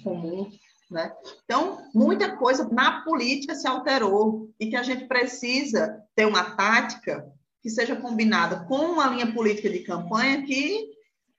comum. 0.02 0.50
Né? 0.90 1.12
Então, 1.44 1.86
muita 1.94 2.36
coisa 2.36 2.68
na 2.68 3.02
política 3.02 3.54
se 3.54 3.66
alterou 3.66 4.50
e 4.58 4.68
que 4.68 4.76
a 4.76 4.82
gente 4.82 5.06
precisa 5.06 6.02
ter 6.16 6.26
uma 6.26 6.56
tática 6.56 7.30
que 7.62 7.70
seja 7.70 7.94
combinada 7.94 8.64
com 8.64 8.92
uma 8.92 9.06
linha 9.06 9.32
política 9.32 9.70
de 9.70 9.80
campanha 9.80 10.42
que 10.42 10.90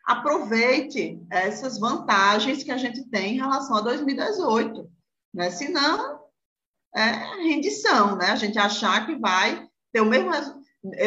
aproveite 0.06 1.22
essas 1.30 1.78
vantagens 1.78 2.64
que 2.64 2.72
a 2.72 2.78
gente 2.78 3.04
tem 3.10 3.36
em 3.36 3.40
relação 3.40 3.76
a 3.78 3.82
2018. 3.82 4.90
Né? 5.34 5.50
Senão, 5.50 6.22
é 6.96 7.10
rendição, 7.44 8.16
né? 8.16 8.28
a 8.28 8.36
gente 8.36 8.58
achar 8.58 9.06
que 9.06 9.16
vai 9.16 9.68
ter 9.92 10.02
o 10.02 10.06
mesmo 10.06 10.32
resultado 10.32 10.62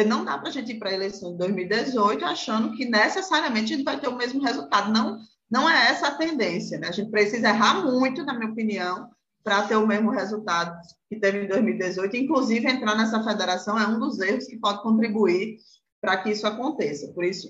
não 0.07 0.23
dá 0.23 0.37
para 0.37 0.49
a 0.49 0.51
gente 0.51 0.71
ir 0.71 0.79
para 0.79 0.89
a 0.89 0.93
eleição 0.93 1.33
de 1.33 1.37
2018 1.39 2.23
achando 2.23 2.75
que 2.77 2.85
necessariamente 2.85 3.73
a 3.73 3.75
gente 3.75 3.85
vai 3.85 3.99
ter 3.99 4.07
o 4.07 4.15
mesmo 4.15 4.41
resultado. 4.41 4.91
Não, 4.91 5.19
não 5.55 5.69
é 5.69 5.89
essa 5.89 6.09
a 6.09 6.15
tendência. 6.15 6.77
Né? 6.77 6.89
A 6.89 6.91
gente 6.91 7.09
precisa 7.09 7.47
errar 7.47 7.81
muito, 7.81 8.25
na 8.25 8.33
minha 8.33 8.51
opinião, 8.51 9.09
para 9.41 9.65
ter 9.65 9.77
o 9.77 9.87
mesmo 9.87 10.11
resultado 10.11 10.77
que 11.07 11.17
teve 11.17 11.45
em 11.45 11.47
2018. 11.47 12.17
Inclusive, 12.17 12.67
entrar 12.69 12.93
nessa 12.93 13.23
federação 13.23 13.79
é 13.79 13.87
um 13.87 13.97
dos 13.97 14.19
erros 14.19 14.47
que 14.47 14.57
pode 14.57 14.81
contribuir 14.81 15.59
para 16.01 16.17
que 16.17 16.31
isso 16.31 16.45
aconteça. 16.45 17.07
Por 17.13 17.23
isso, 17.23 17.47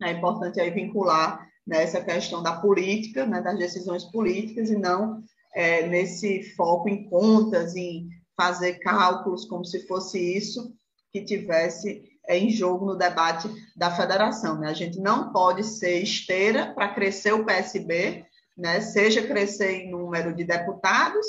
é 0.00 0.12
importante 0.12 0.60
aí 0.60 0.70
vincular 0.70 1.44
né, 1.66 1.82
essa 1.82 2.00
questão 2.00 2.44
da 2.44 2.60
política, 2.60 3.26
né, 3.26 3.42
das 3.42 3.58
decisões 3.58 4.04
políticas, 4.04 4.70
e 4.70 4.78
não 4.78 5.20
é, 5.52 5.84
nesse 5.88 6.54
foco 6.54 6.88
em 6.88 7.08
contas, 7.08 7.74
em 7.74 8.08
fazer 8.36 8.74
cálculos 8.74 9.46
como 9.46 9.64
se 9.64 9.84
fosse 9.88 10.20
isso 10.20 10.72
que 11.12 11.24
tivesse 11.24 12.04
em 12.28 12.50
jogo 12.50 12.86
no 12.86 12.96
debate 12.96 13.48
da 13.76 13.90
federação. 13.90 14.58
Né? 14.58 14.68
A 14.68 14.74
gente 14.74 14.98
não 15.00 15.32
pode 15.32 15.64
ser 15.64 16.02
esteira 16.02 16.72
para 16.74 16.94
crescer 16.94 17.32
o 17.32 17.44
PSB, 17.44 18.24
né? 18.56 18.80
seja 18.80 19.26
crescer 19.26 19.82
em 19.82 19.90
número 19.90 20.34
de 20.34 20.44
deputados, 20.44 21.26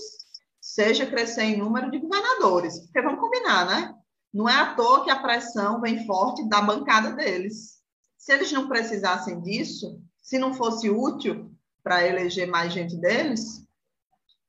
seja 0.59 1.05
crescer 1.05 1.43
em 1.43 1.57
número 1.57 1.89
de 1.91 1.99
governadores, 1.99 2.79
porque 2.79 3.01
vamos 3.01 3.19
combinar, 3.19 3.65
né? 3.65 3.93
Não 4.33 4.49
é 4.49 4.53
à 4.53 4.75
toa 4.75 5.03
que 5.03 5.09
a 5.09 5.19
pressão 5.19 5.79
vem 5.79 6.05
forte 6.05 6.47
da 6.47 6.61
bancada 6.61 7.11
deles. 7.11 7.77
Se 8.17 8.33
eles 8.33 8.51
não 8.51 8.67
precisassem 8.67 9.39
disso, 9.41 10.01
se 10.21 10.37
não 10.37 10.53
fosse 10.53 10.89
útil 10.89 11.51
para 11.81 12.05
eleger 12.05 12.47
mais 12.47 12.73
gente 12.73 12.97
deles, 12.97 13.65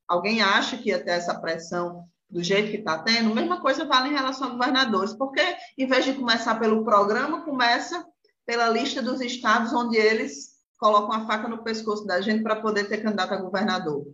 alguém 0.09 0.43
acha 0.43 0.77
que 0.77 0.89
ia 0.89 1.03
ter 1.03 1.13
essa 1.13 1.39
pressão 1.39 2.05
do 2.31 2.43
jeito 2.43 2.71
que 2.71 2.79
está 2.79 2.99
tendo? 2.99 3.35
Mesma 3.35 3.61
coisa 3.61 3.85
vale 3.85 4.11
em 4.11 4.15
relação 4.15 4.49
a 4.49 4.51
governadores, 4.51 5.15
porque 5.15 5.43
em 5.77 5.87
vez 5.87 6.05
de 6.05 6.15
começar 6.15 6.57
pelo 6.57 6.85
programa, 6.85 7.45
começa 7.45 8.05
pela 8.45 8.69
lista 8.69 9.03
dos 9.03 9.21
estados 9.21 9.73
onde 9.73 9.97
eles 9.97 10.59
colocam 10.79 11.13
a 11.13 11.27
faca 11.27 11.49
no 11.49 11.65
pescoço 11.65 12.07
da 12.07 12.21
gente 12.21 12.43
para 12.43 12.57
poder 12.57 12.89
ter 12.89 13.03
candidato 13.03 13.33
a 13.35 13.41
governador. 13.41 14.07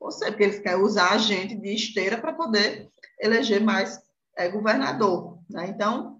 Ou 0.00 0.10
seja, 0.10 0.30
porque 0.30 0.44
eles 0.44 0.58
querem 0.60 0.82
usar 0.82 1.12
a 1.12 1.18
gente 1.18 1.56
de 1.56 1.74
esteira 1.74 2.18
para 2.18 2.32
poder 2.32 2.88
eleger 3.20 3.60
mais 3.62 4.00
é, 4.36 4.48
governador. 4.48 5.38
Né? 5.50 5.68
Então, 5.68 6.18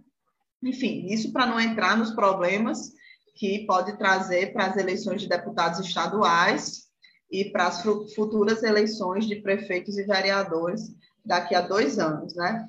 enfim, 0.62 1.07
isso 1.07 1.32
para 1.32 1.46
não 1.46 1.61
entrar 1.61 1.96
nos 1.96 2.11
problemas 2.11 2.92
que 3.36 3.64
pode 3.66 3.96
trazer 3.96 4.53
para 4.53 4.66
as 4.66 4.76
eleições 4.76 5.22
de 5.22 5.28
deputados 5.28 5.78
estaduais 5.80 6.88
e 7.30 7.51
para 7.51 7.68
as 7.68 7.82
futuras 8.14 8.62
eleições 8.62 9.26
de 9.26 9.36
prefeitos 9.36 9.96
e 9.96 10.05
vereadores 10.05 10.96
daqui 11.29 11.55
a 11.55 11.61
dois 11.61 11.99
anos, 11.99 12.35
né? 12.35 12.66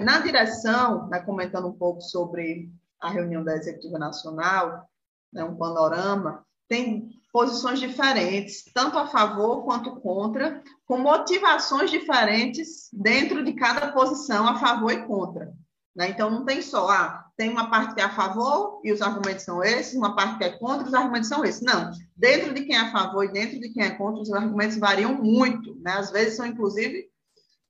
Na 0.00 0.18
direção, 0.18 1.06
né, 1.08 1.20
comentando 1.20 1.68
um 1.68 1.72
pouco 1.72 2.00
sobre 2.00 2.70
a 3.00 3.10
reunião 3.10 3.44
da 3.44 3.56
Executiva 3.56 3.98
Nacional, 3.98 4.88
né, 5.32 5.44
um 5.44 5.56
panorama, 5.56 6.44
tem 6.68 7.10
posições 7.32 7.78
diferentes, 7.78 8.64
tanto 8.72 8.98
a 8.98 9.06
favor 9.06 9.64
quanto 9.64 10.00
contra, 10.00 10.62
com 10.86 10.98
motivações 10.98 11.90
diferentes 11.90 12.88
dentro 12.92 13.44
de 13.44 13.52
cada 13.52 13.92
posição 13.92 14.48
a 14.48 14.58
favor 14.58 14.92
e 14.92 15.04
contra. 15.04 15.52
Né? 15.94 16.10
Então, 16.10 16.30
não 16.30 16.44
tem 16.44 16.62
só, 16.62 16.88
ah, 16.88 17.26
tem 17.36 17.50
uma 17.50 17.68
parte 17.70 17.94
que 17.94 18.00
é 18.00 18.04
a 18.04 18.14
favor 18.14 18.80
e 18.84 18.92
os 18.92 19.02
argumentos 19.02 19.44
são 19.44 19.62
esses, 19.62 19.94
uma 19.94 20.14
parte 20.14 20.38
que 20.38 20.44
é 20.44 20.58
contra 20.58 20.84
e 20.84 20.88
os 20.88 20.94
argumentos 20.94 21.28
são 21.28 21.44
esses. 21.44 21.60
Não, 21.60 21.90
dentro 22.16 22.54
de 22.54 22.62
quem 22.62 22.76
é 22.76 22.80
a 22.80 22.92
favor 22.92 23.24
e 23.24 23.32
dentro 23.32 23.58
de 23.58 23.68
quem 23.70 23.82
é 23.84 23.90
contra, 23.90 24.22
os 24.22 24.32
argumentos 24.32 24.78
variam 24.78 25.14
muito, 25.14 25.74
né? 25.80 25.92
às 25.92 26.10
vezes 26.10 26.36
são, 26.36 26.46
inclusive, 26.46 27.08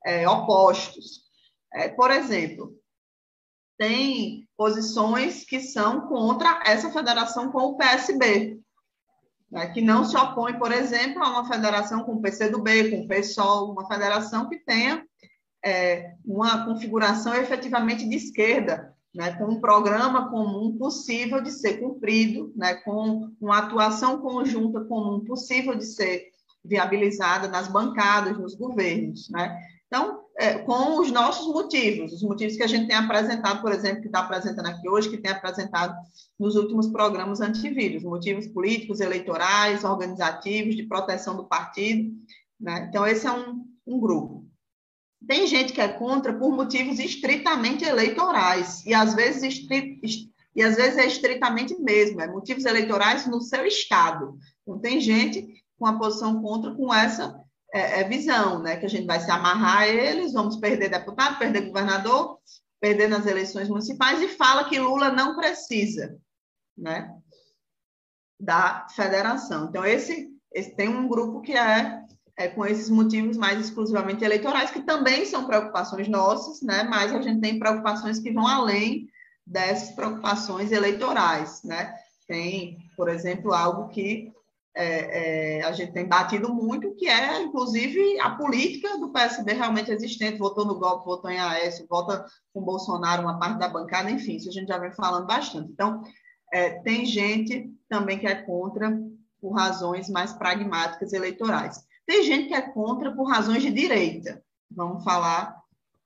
é, 0.09 0.27
opostos. 0.27 1.21
É, 1.71 1.89
por 1.89 2.11
exemplo, 2.11 2.75
tem 3.77 4.49
posições 4.57 5.45
que 5.45 5.61
são 5.61 6.09
contra 6.09 6.63
essa 6.65 6.91
federação 6.91 7.53
com 7.53 7.59
o 7.59 7.77
PSB, 7.77 8.59
né? 9.51 9.67
que 9.69 9.83
não 9.83 10.05
se 10.05 10.17
opõe, 10.17 10.59
por 10.59 10.73
exemplo, 10.73 11.23
a 11.23 11.29
uma 11.29 11.47
federação 11.47 12.05
com 12.05 12.15
o 12.15 12.23
PCdoB, 12.23 12.91
com 12.91 13.01
o 13.03 13.09
PSOL, 13.09 13.73
uma 13.73 13.87
federação 13.87 14.49
que 14.49 14.59
tenha 14.59 15.05
é, 15.65 16.15
uma 16.25 16.65
configuração 16.65 17.35
efetivamente 17.35 18.09
de 18.09 18.17
esquerda, 18.17 18.97
né, 19.15 19.33
com 19.33 19.47
um 19.47 19.61
programa 19.61 20.31
comum 20.31 20.77
possível 20.79 21.41
de 21.41 21.51
ser 21.51 21.79
cumprido, 21.81 22.53
né, 22.55 22.75
com 22.77 23.31
uma 23.41 23.59
atuação 23.59 24.21
conjunta 24.21 24.85
comum 24.85 25.25
possível 25.25 25.75
de 25.75 25.85
ser 25.85 26.29
viabilizada 26.65 27.49
nas 27.49 27.69
bancadas, 27.69 28.39
nos 28.39 28.55
governos. 28.55 29.29
Né? 29.31 29.59
Então, 29.89 30.21
é, 30.39 30.59
com 30.59 31.01
os 31.01 31.11
nossos 31.11 31.47
motivos, 31.53 32.13
os 32.13 32.23
motivos 32.23 32.57
que 32.57 32.63
a 32.63 32.67
gente 32.67 32.87
tem 32.87 32.97
apresentado, 32.97 33.63
por 33.63 33.73
exemplo, 33.73 34.03
que 34.03 34.07
está 34.07 34.21
apresentando 34.21 34.67
aqui 34.67 34.87
hoje, 34.89 35.09
que 35.09 35.17
tem 35.17 35.33
apresentado 35.33 35.97
nos 36.39 36.57
últimos 36.57 36.89
programas 36.89 37.41
antivírus, 37.41 38.05
motivos 38.05 38.47
políticos, 38.47 39.01
eleitorais, 39.01 39.85
organizativos, 39.85 40.77
de 40.77 40.85
proteção 40.85 41.37
do 41.37 41.49
partido. 41.49 42.13
Né? 42.61 42.87
Então, 42.89 43.07
esse 43.07 43.27
é 43.27 43.33
um, 43.33 43.65
um 43.87 43.99
grupo. 43.99 44.47
Tem 45.27 45.47
gente 45.47 45.73
que 45.73 45.81
é 45.81 45.89
contra 45.89 46.39
por 46.39 46.53
motivos 46.53 46.99
estritamente 47.01 47.85
eleitorais, 47.85 48.85
e 48.85 48.93
às 48.93 49.15
vezes, 49.15 49.43
estri... 49.43 50.01
e 50.55 50.63
às 50.63 50.77
vezes 50.77 50.99
é 50.99 51.07
estritamente 51.07 51.75
mesmo, 51.81 52.21
é 52.21 52.31
motivos 52.31 52.67
eleitorais 52.67 53.27
no 53.27 53.41
seu 53.41 53.65
estado. 53.67 54.37
Então, 54.63 54.79
tem 54.79 55.01
gente 55.01 55.65
com 55.79 55.87
a 55.87 55.99
posição 55.99 56.43
contra 56.43 56.75
com 56.75 56.93
essa 56.93 57.48
é, 57.73 58.01
é 58.01 58.05
visão, 58.05 58.63
né? 58.63 58.77
que 58.77 58.87
a 58.87 58.89
gente 58.89 59.07
vai 59.07 59.21
se 59.21 59.31
amarrar 59.31 59.79
a 59.79 59.89
eles, 59.89 60.33
vamos 60.33 60.57
perder 60.57 60.91
deputado, 60.91 61.39
perder 61.39 61.67
governador, 61.67 62.39
perder 62.81 63.09
nas 63.09 63.27
eleições 63.27 63.69
municipais, 63.69 64.23
e 64.23 64.29
fala 64.29 64.69
que 64.69 64.79
Lula 64.79 65.11
não 65.11 65.37
precisa 65.37 66.19
né? 66.77 67.15
da 68.41 68.87
federação. 68.95 69.67
Então, 69.67 69.85
esse, 69.85 70.29
esse 70.53 70.75
tem 70.77 70.89
um 70.89 71.09
grupo 71.09 71.41
que 71.41 71.53
é 71.53 72.07
é, 72.39 72.47
com 72.47 72.65
esses 72.65 72.89
motivos 72.89 73.37
mais 73.37 73.61
exclusivamente 73.61 74.25
eleitorais, 74.25 74.71
que 74.71 74.81
também 74.81 75.27
são 75.27 75.45
preocupações 75.45 76.07
nossas, 76.07 76.63
né? 76.63 76.85
mas 76.85 77.13
a 77.13 77.21
gente 77.21 77.41
tem 77.41 77.59
preocupações 77.59 78.21
que 78.21 78.31
vão 78.31 78.47
além 78.47 79.09
dessas 79.45 79.91
preocupações 79.91 80.71
eleitorais. 80.71 81.61
Né? 81.65 81.93
Tem, 82.29 82.79
por 82.97 83.09
exemplo, 83.09 83.53
algo 83.53 83.89
que 83.89 84.33
é, 84.79 85.59
é, 85.59 85.65
a 85.65 85.73
gente 85.73 85.93
tem 85.93 86.07
batido 86.07 86.55
muito, 86.55 86.95
que 86.95 87.09
é, 87.09 87.43
inclusive, 87.43 88.21
a 88.21 88.31
política 88.31 88.97
do 88.99 89.11
PSB 89.11 89.53
realmente 89.53 89.91
existente, 89.91 90.39
votou 90.39 90.65
no 90.65 90.79
golpe, 90.79 91.05
votou 91.05 91.29
em 91.29 91.39
Aécio, 91.39 91.85
vota 91.91 92.25
com 92.55 92.63
Bolsonaro, 92.63 93.23
uma 93.23 93.41
parte 93.41 93.59
da 93.59 93.69
bancada, 93.69 94.09
enfim, 94.09 94.37
isso 94.37 94.49
a 94.49 94.53
gente 94.53 94.69
já 94.69 94.79
vem 94.79 94.93
falando 94.93 95.27
bastante. 95.27 95.73
Então, 95.73 96.01
é, 96.53 96.81
tem 96.83 97.05
gente 97.05 97.69
também 97.89 98.21
que 98.21 98.27
é 98.29 98.37
contra 98.37 98.97
por 99.41 99.51
razões 99.51 100.09
mais 100.09 100.33
pragmáticas 100.33 101.13
eleitorais. 101.13 101.85
Tem 102.07 102.23
gente 102.23 102.47
que 102.47 102.55
é 102.55 102.63
contra 102.63 103.13
por 103.13 103.25
razões 103.25 103.63
de 103.63 103.73
direita. 103.73 104.41
Vamos 104.71 105.03
falar 105.03 105.57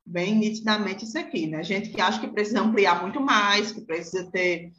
bem 0.03 0.35
nitidamente 0.35 1.05
isso 1.05 1.17
aqui, 1.17 1.45
né? 1.45 1.63
Gente 1.63 1.89
que 1.89 2.01
acha 2.01 2.19
que 2.19 2.27
precisa 2.27 2.61
ampliar 2.61 3.01
muito 3.01 3.21
mais, 3.21 3.71
que 3.71 3.81
precisa 3.81 4.29
ter 4.31 4.71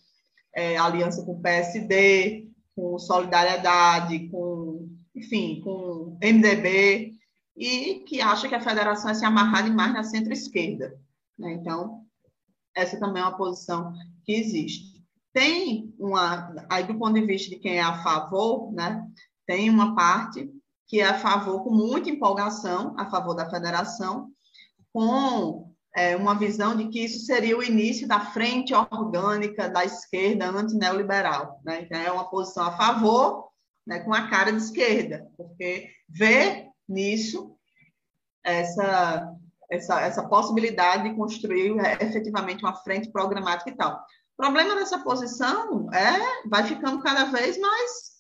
é, 0.53 0.77
aliança 0.77 1.25
com 1.25 1.33
o 1.33 1.41
PSD, 1.41 2.49
com 2.75 2.99
Solidariedade, 2.99 4.29
com, 4.29 4.89
enfim, 5.15 5.61
com 5.63 6.19
MDB, 6.23 7.13
e 7.57 8.01
que 8.07 8.21
acha 8.21 8.49
que 8.49 8.55
a 8.55 8.61
federação 8.61 9.11
é 9.11 9.15
se 9.15 9.25
amarrar 9.25 9.65
demais 9.65 9.93
na 9.93 10.03
centro-esquerda. 10.03 10.99
Né? 11.39 11.53
Então, 11.53 12.05
essa 12.75 12.99
também 12.99 13.23
é 13.23 13.27
uma 13.27 13.37
posição 13.37 13.93
que 14.25 14.33
existe. 14.33 15.03
Tem 15.33 15.95
uma, 15.99 16.55
aí 16.69 16.85
do 16.85 16.99
ponto 16.99 17.15
de 17.15 17.27
vista 17.27 17.51
de 17.51 17.57
quem 17.57 17.77
é 17.77 17.83
a 17.83 18.03
favor, 18.03 18.73
né, 18.73 19.05
tem 19.47 19.69
uma 19.69 19.95
parte 19.95 20.51
que 20.87 21.01
é 21.01 21.09
a 21.09 21.19
favor, 21.19 21.65
com 21.65 21.71
muita 21.71 22.11
empolgação, 22.11 22.95
a 22.99 23.09
favor 23.11 23.35
da 23.35 23.49
federação, 23.49 24.31
com 24.93 25.74
é, 25.95 26.17
uma 26.17 26.37
visão 26.37 26.77
de 26.77 26.89
que 26.89 27.05
isso 27.05 27.25
seria 27.25 27.57
o 27.57 27.63
início 27.63 28.09
da 28.09 28.19
frente 28.19 28.75
orgânica 28.75 29.69
da 29.69 29.85
esquerda 29.85 30.51
anti-neoliberal. 30.51 31.61
Né? 31.65 31.83
Então, 31.83 32.01
é 32.01 32.11
uma 32.11 32.29
posição 32.29 32.65
a 32.65 32.77
favor, 32.77 33.49
né, 33.87 34.01
com 34.01 34.13
a 34.13 34.29
cara 34.29 34.51
de 34.51 34.59
esquerda, 34.59 35.31
porque 35.37 35.91
vê 36.09 36.69
nisso 36.89 37.57
essa, 38.43 39.33
essa, 39.71 40.01
essa 40.01 40.29
possibilidade 40.29 41.09
de 41.09 41.15
construir 41.15 41.79
é, 41.79 42.05
efetivamente 42.05 42.65
uma 42.65 42.75
frente 42.75 43.11
programática 43.11 43.71
e 43.71 43.77
tal. 43.77 44.05
O 44.37 44.43
problema 44.43 44.75
dessa 44.75 44.99
posição 44.99 45.93
é 45.93 46.49
vai 46.49 46.65
ficando 46.65 47.01
cada 47.03 47.27
vez 47.27 47.57
mais 47.59 48.15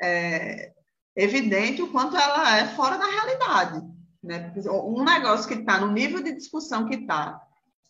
é, 0.00 0.72
evidente 1.14 1.82
o 1.82 1.90
quanto 1.92 2.16
ela 2.16 2.58
é 2.58 2.68
fora 2.68 2.96
da 2.96 3.04
realidade. 3.04 3.97
Né? 4.28 4.52
Um 4.66 5.02
negócio 5.04 5.48
que 5.48 5.54
está 5.54 5.80
no 5.80 5.90
nível 5.90 6.22
de 6.22 6.32
discussão 6.32 6.86
que 6.86 6.96
está, 6.96 7.40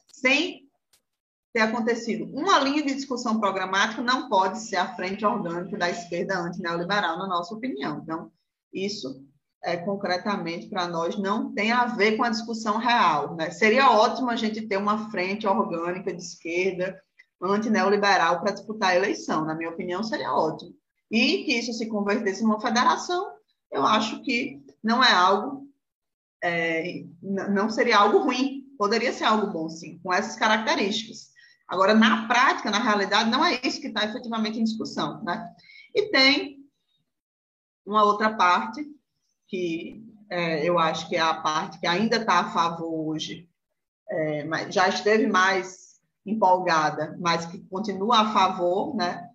sem 0.07 0.68
ter 1.53 1.61
acontecido 1.61 2.24
uma 2.32 2.59
linha 2.61 2.82
de 2.82 2.95
discussão 2.95 3.41
programática, 3.41 4.01
não 4.03 4.28
pode 4.28 4.61
ser 4.61 4.76
a 4.76 4.95
frente 4.95 5.24
orgânica 5.24 5.76
da 5.76 5.91
esquerda 5.91 6.39
anti-neoliberal, 6.39 7.18
na 7.18 7.26
nossa 7.26 7.55
opinião. 7.55 8.01
Então, 8.03 8.30
isso 8.72 9.24
é, 9.62 9.76
concretamente 9.76 10.68
para 10.68 10.86
nós 10.86 11.18
não 11.18 11.53
tem 11.53 11.72
a 11.72 11.86
ver 11.86 12.16
com 12.16 12.22
a 12.22 12.30
discussão 12.30 12.78
real. 12.78 13.34
Né? 13.34 13.51
Seria 13.51 13.91
ótimo 13.91 14.30
a 14.30 14.36
gente 14.36 14.66
ter 14.66 14.76
uma 14.76 15.11
frente 15.11 15.47
orgânica 15.47 16.14
de 16.14 16.22
esquerda 16.22 17.03
anti-neoliberal 17.43 18.41
para 18.41 18.53
disputar 18.53 18.91
a 18.91 18.97
eleição, 18.97 19.45
na 19.45 19.55
minha 19.55 19.70
opinião, 19.70 20.03
seria 20.03 20.32
ótimo 20.32 20.78
e 21.11 21.45
que 21.45 21.59
isso 21.59 21.72
se 21.72 21.86
convertesse 21.86 22.43
em 22.43 22.47
uma 22.47 22.61
federação, 22.61 23.32
eu 23.70 23.84
acho 23.84 24.22
que 24.22 24.62
não 24.82 25.03
é 25.03 25.11
algo 25.11 25.68
é, 26.43 27.05
não 27.22 27.68
seria 27.68 27.99
algo 27.99 28.18
ruim, 28.18 28.64
poderia 28.78 29.12
ser 29.12 29.24
algo 29.24 29.53
bom, 29.53 29.68
sim, 29.68 29.99
com 29.99 30.12
essas 30.12 30.36
características. 30.36 31.32
Agora, 31.66 31.95
na 31.95 32.26
prática, 32.26 32.70
na 32.70 32.78
realidade, 32.78 33.30
não 33.30 33.45
é 33.45 33.61
isso 33.62 33.80
que 33.80 33.89
está 33.89 34.05
efetivamente 34.05 34.59
em 34.59 34.64
discussão. 34.64 35.22
Né? 35.22 35.55
E 35.95 36.11
tem 36.11 36.64
uma 37.84 38.05
outra 38.05 38.34
parte, 38.34 38.86
que 39.47 40.03
é, 40.30 40.64
eu 40.64 40.78
acho 40.78 41.09
que 41.09 41.16
é 41.16 41.20
a 41.20 41.34
parte 41.34 41.78
que 41.80 41.86
ainda 41.86 42.16
está 42.16 42.41
a 42.41 42.51
favor 42.51 43.09
hoje, 43.09 43.49
é, 44.09 44.45
mas 44.45 44.74
já 44.74 44.89
esteve 44.89 45.26
mais 45.26 45.99
empolgada, 46.24 47.16
mas 47.20 47.47
que 47.47 47.59
continua 47.68 48.20
a 48.20 48.32
favor, 48.32 48.95
né? 48.95 49.28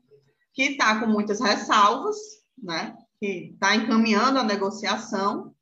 que 0.53 0.63
está 0.63 0.99
com 0.99 1.07
muitas 1.07 1.39
ressalvas, 1.39 2.15
né? 2.61 2.95
que 3.19 3.51
está 3.53 3.75
encaminhando 3.75 4.39
a 4.39 4.43
negociação, 4.43 5.52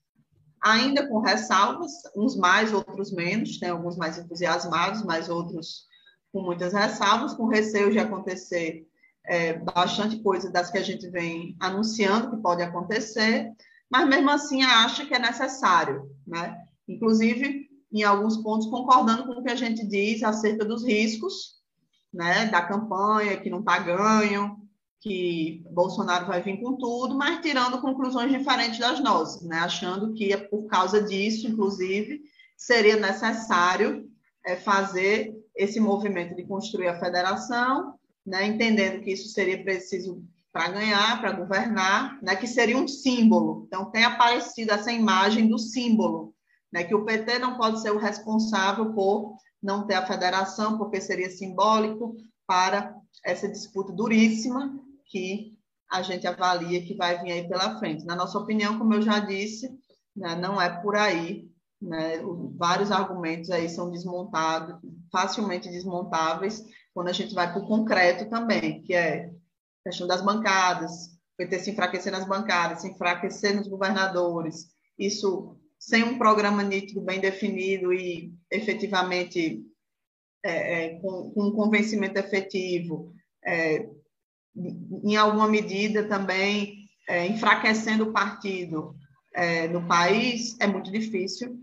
ainda 0.61 1.07
com 1.07 1.19
ressalvas, 1.19 1.91
uns 2.15 2.37
mais, 2.37 2.71
outros 2.73 3.11
menos, 3.11 3.59
tem 3.59 3.69
alguns 3.69 3.97
mais 3.97 4.17
entusiasmados, 4.17 5.03
mas 5.03 5.29
outros 5.29 5.85
com 6.31 6.41
muitas 6.41 6.73
ressalvas, 6.73 7.33
com 7.33 7.47
receio 7.47 7.91
de 7.91 7.99
acontecer 7.99 8.87
é, 9.25 9.53
bastante 9.53 10.21
coisa 10.21 10.51
das 10.51 10.71
que 10.71 10.77
a 10.77 10.83
gente 10.83 11.09
vem 11.09 11.55
anunciando 11.59 12.31
que 12.31 12.41
pode 12.41 12.61
acontecer, 12.61 13.51
mas 13.89 14.07
mesmo 14.07 14.29
assim 14.29 14.63
acha 14.63 15.05
que 15.05 15.13
é 15.13 15.19
necessário, 15.19 16.09
né? 16.25 16.57
Inclusive, 16.87 17.69
em 17.91 18.03
alguns 18.03 18.37
pontos, 18.37 18.67
concordando 18.67 19.25
com 19.25 19.33
o 19.33 19.43
que 19.43 19.51
a 19.51 19.55
gente 19.55 19.85
diz 19.85 20.23
acerca 20.23 20.63
dos 20.63 20.85
riscos, 20.85 21.59
né, 22.13 22.45
da 22.47 22.61
campanha, 22.61 23.37
que 23.37 23.49
não 23.49 23.59
está 23.59 23.79
ganho, 23.79 24.60
que 25.01 25.63
Bolsonaro 25.71 26.27
vai 26.27 26.41
vir 26.43 26.61
com 26.61 26.77
tudo, 26.77 27.17
mas 27.17 27.41
tirando 27.41 27.81
conclusões 27.81 28.31
diferentes 28.31 28.79
das 28.79 28.99
nossas, 28.99 29.41
né? 29.41 29.57
achando 29.57 30.13
que 30.13 30.31
é 30.31 30.37
por 30.37 30.67
causa 30.67 31.01
disso, 31.01 31.47
inclusive, 31.47 32.21
seria 32.55 32.95
necessário 32.97 34.07
é, 34.45 34.55
fazer 34.55 35.35
esse 35.55 35.79
movimento 35.79 36.35
de 36.35 36.45
construir 36.45 36.87
a 36.87 36.99
federação, 36.99 37.95
né? 38.23 38.45
entendendo 38.45 39.01
que 39.01 39.11
isso 39.11 39.29
seria 39.29 39.63
preciso 39.63 40.23
para 40.53 40.69
ganhar, 40.69 41.19
para 41.19 41.31
governar, 41.31 42.21
né? 42.21 42.35
que 42.35 42.45
seria 42.45 42.77
um 42.77 42.87
símbolo. 42.87 43.63
Então, 43.65 43.89
tem 43.89 44.03
aparecido 44.03 44.71
essa 44.71 44.91
imagem 44.91 45.47
do 45.47 45.57
símbolo, 45.57 46.31
né? 46.71 46.83
que 46.83 46.93
o 46.93 47.05
PT 47.05 47.39
não 47.39 47.57
pode 47.57 47.81
ser 47.81 47.89
o 47.89 47.97
responsável 47.97 48.93
por 48.93 49.35
não 49.61 49.87
ter 49.87 49.95
a 49.95 50.05
federação, 50.05 50.77
porque 50.77 51.01
seria 51.01 51.31
simbólico 51.31 52.15
para 52.45 52.95
essa 53.25 53.49
disputa 53.49 53.91
duríssima 53.91 54.79
que 55.11 55.57
a 55.91 56.01
gente 56.01 56.25
avalia 56.25 56.81
que 56.81 56.95
vai 56.95 57.21
vir 57.21 57.31
aí 57.33 57.47
pela 57.47 57.77
frente. 57.77 58.05
Na 58.05 58.15
nossa 58.15 58.39
opinião, 58.39 58.77
como 58.77 58.93
eu 58.93 59.01
já 59.01 59.19
disse, 59.19 59.69
né, 60.15 60.35
não 60.35 60.59
é 60.59 60.69
por 60.81 60.95
aí. 60.95 61.51
Né, 61.81 62.21
vários 62.57 62.91
argumentos 62.91 63.49
aí 63.49 63.67
são 63.67 63.89
desmontados, 63.89 64.79
facilmente 65.11 65.69
desmontáveis, 65.69 66.63
quando 66.93 67.07
a 67.07 67.13
gente 67.13 67.33
vai 67.33 67.51
para 67.51 67.61
o 67.61 67.67
concreto 67.67 68.29
também, 68.29 68.83
que 68.83 68.93
é 68.93 69.25
a 69.25 69.89
questão 69.89 70.07
das 70.07 70.21
bancadas, 70.21 71.07
o 71.07 71.37
PT 71.37 71.59
se 71.59 71.71
enfraquecer 71.71 72.11
nas 72.11 72.27
bancadas, 72.27 72.81
se 72.81 72.87
enfraquecer 72.87 73.55
nos 73.55 73.67
governadores, 73.67 74.67
isso 74.97 75.57
sem 75.79 76.03
um 76.03 76.19
programa 76.19 76.61
nítido, 76.61 77.01
bem 77.01 77.19
definido 77.19 77.91
e 77.91 78.31
efetivamente 78.51 79.65
é, 80.45 80.85
é, 80.85 80.99
com, 80.99 81.31
com 81.31 81.43
um 81.45 81.51
convencimento 81.51 82.19
efetivo, 82.19 83.11
é, 83.43 83.89
em 84.55 85.15
alguma 85.15 85.47
medida 85.47 86.07
também 86.07 86.81
é, 87.07 87.27
enfraquecendo 87.27 88.05
o 88.05 88.13
partido 88.13 88.95
é, 89.33 89.67
no 89.67 89.85
país, 89.87 90.57
é 90.59 90.67
muito 90.67 90.91
difícil 90.91 91.57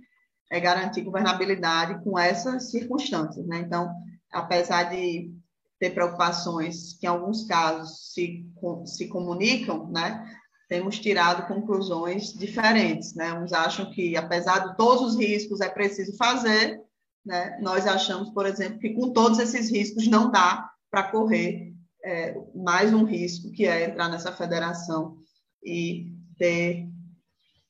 é, 0.50 0.58
garantir 0.60 1.02
governabilidade 1.02 2.02
com 2.02 2.18
essas 2.18 2.70
circunstâncias. 2.70 3.46
Né? 3.46 3.58
Então, 3.58 3.90
apesar 4.32 4.84
de 4.84 5.32
ter 5.78 5.90
preocupações 5.90 6.94
que, 6.94 7.06
em 7.06 7.08
alguns 7.08 7.46
casos, 7.46 8.12
se, 8.12 8.44
se 8.84 9.08
comunicam, 9.08 9.88
né? 9.90 10.28
temos 10.68 10.98
tirado 10.98 11.46
conclusões 11.46 12.32
diferentes. 12.32 13.14
Né? 13.14 13.32
Uns 13.34 13.52
acham 13.52 13.90
que, 13.90 14.16
apesar 14.16 14.58
de 14.68 14.76
todos 14.76 15.14
os 15.14 15.18
riscos, 15.18 15.60
é 15.60 15.68
preciso 15.68 16.16
fazer, 16.16 16.80
né? 17.24 17.58
nós 17.60 17.86
achamos, 17.86 18.30
por 18.30 18.46
exemplo, 18.46 18.78
que 18.78 18.94
com 18.94 19.12
todos 19.12 19.38
esses 19.38 19.70
riscos 19.70 20.08
não 20.08 20.30
dá 20.30 20.68
para 20.90 21.04
correr 21.04 21.67
é, 22.04 22.36
mais 22.54 22.92
um 22.92 23.04
risco, 23.04 23.50
que 23.50 23.66
é 23.66 23.84
entrar 23.84 24.08
nessa 24.08 24.32
federação 24.32 25.16
e 25.64 26.12
ter 26.38 26.88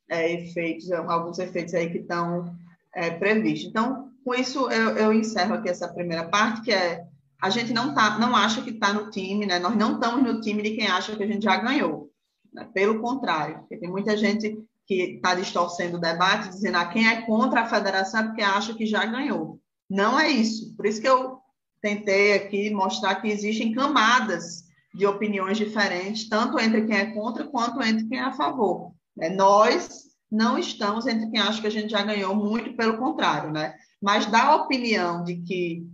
é, 0.09 0.33
efeitos, 0.33 0.91
alguns 0.93 1.39
efeitos 1.39 1.75
aí 1.75 1.91
que 1.91 1.99
estão 1.99 2.55
é, 2.95 3.11
previstos. 3.11 3.69
Então, 3.69 4.11
com 4.25 4.35
isso, 4.35 4.71
eu, 4.71 4.97
eu, 4.97 5.13
encerro 5.13 5.55
aqui 5.55 5.69
essa 5.69 5.89
primeira 5.89 6.29
parte, 6.29 6.63
que 6.63 6.73
é 6.73 7.05
a 7.41 7.51
gente 7.51 7.73
não, 7.73 7.95
tá, 7.95 8.19
não 8.19 8.35
acha 8.35 8.63
que 8.63 8.71
está 8.71 8.93
no 8.93 9.11
time, 9.11 9.47
né? 9.47 9.59
nós 9.59 9.77
não 9.77 9.95
estamos 9.95 10.23
no 10.23 10.41
time 10.41 10.63
de 10.63 10.71
quem 10.71 10.89
acha 10.89 11.15
que 11.15 11.23
a 11.23 11.27
gente 11.27 11.45
já 11.45 11.57
ganhou. 11.57 12.11
Né? 12.53 12.69
Pelo 12.75 13.01
contrário, 13.01 13.61
porque 13.61 13.77
tem 13.77 13.89
muita 13.89 14.17
gente 14.17 14.59
que 14.87 15.15
está 15.15 15.35
distorcendo 15.35 15.99
o 15.99 16.01
debate, 16.01 16.49
dizendo 16.49 16.79
ah, 16.79 16.87
quem 16.87 17.09
é 17.09 17.23
contra 17.23 17.61
a 17.61 17.69
federação 17.69 18.21
é 18.21 18.25
porque 18.25 18.43
acha 18.43 18.75
que 18.75 18.87
já 18.87 19.05
ganhou. 19.07 19.61
Não 19.89 20.19
é 20.19 20.29
isso. 20.29 20.75
Por 20.75 20.87
isso 20.87 21.01
que 21.01 21.09
eu 21.09 21.39
tentei 21.81 22.35
aqui 22.35 22.71
mostrar 22.71 23.17
que 23.17 23.29
existem 23.29 23.73
camadas 23.73 24.65
de 24.95 25.07
opiniões 25.07 25.59
diferentes, 25.59 26.29
tanto 26.29 26.59
entre 26.59 26.87
quem 26.87 26.97
é 26.97 27.13
contra 27.13 27.47
quanto 27.47 27.83
entre 27.83 28.07
quem 28.09 28.19
é 28.19 28.23
a 28.23 28.33
favor. 28.33 28.93
Né? 29.17 29.29
Nós 29.31 30.09
não 30.31 30.59
estamos 30.59 31.07
entre 31.07 31.31
quem 31.31 31.41
acha 31.41 31.61
que 31.61 31.67
a 31.67 31.71
gente 31.71 31.91
já 31.91 32.03
ganhou, 32.03 32.35
muito 32.35 32.77
pelo 32.77 32.99
contrário, 32.99 33.51
né? 33.51 33.75
Mas 34.01 34.27
da 34.27 34.57
opinião 34.57 35.25
de 35.25 35.37
que 35.37 35.87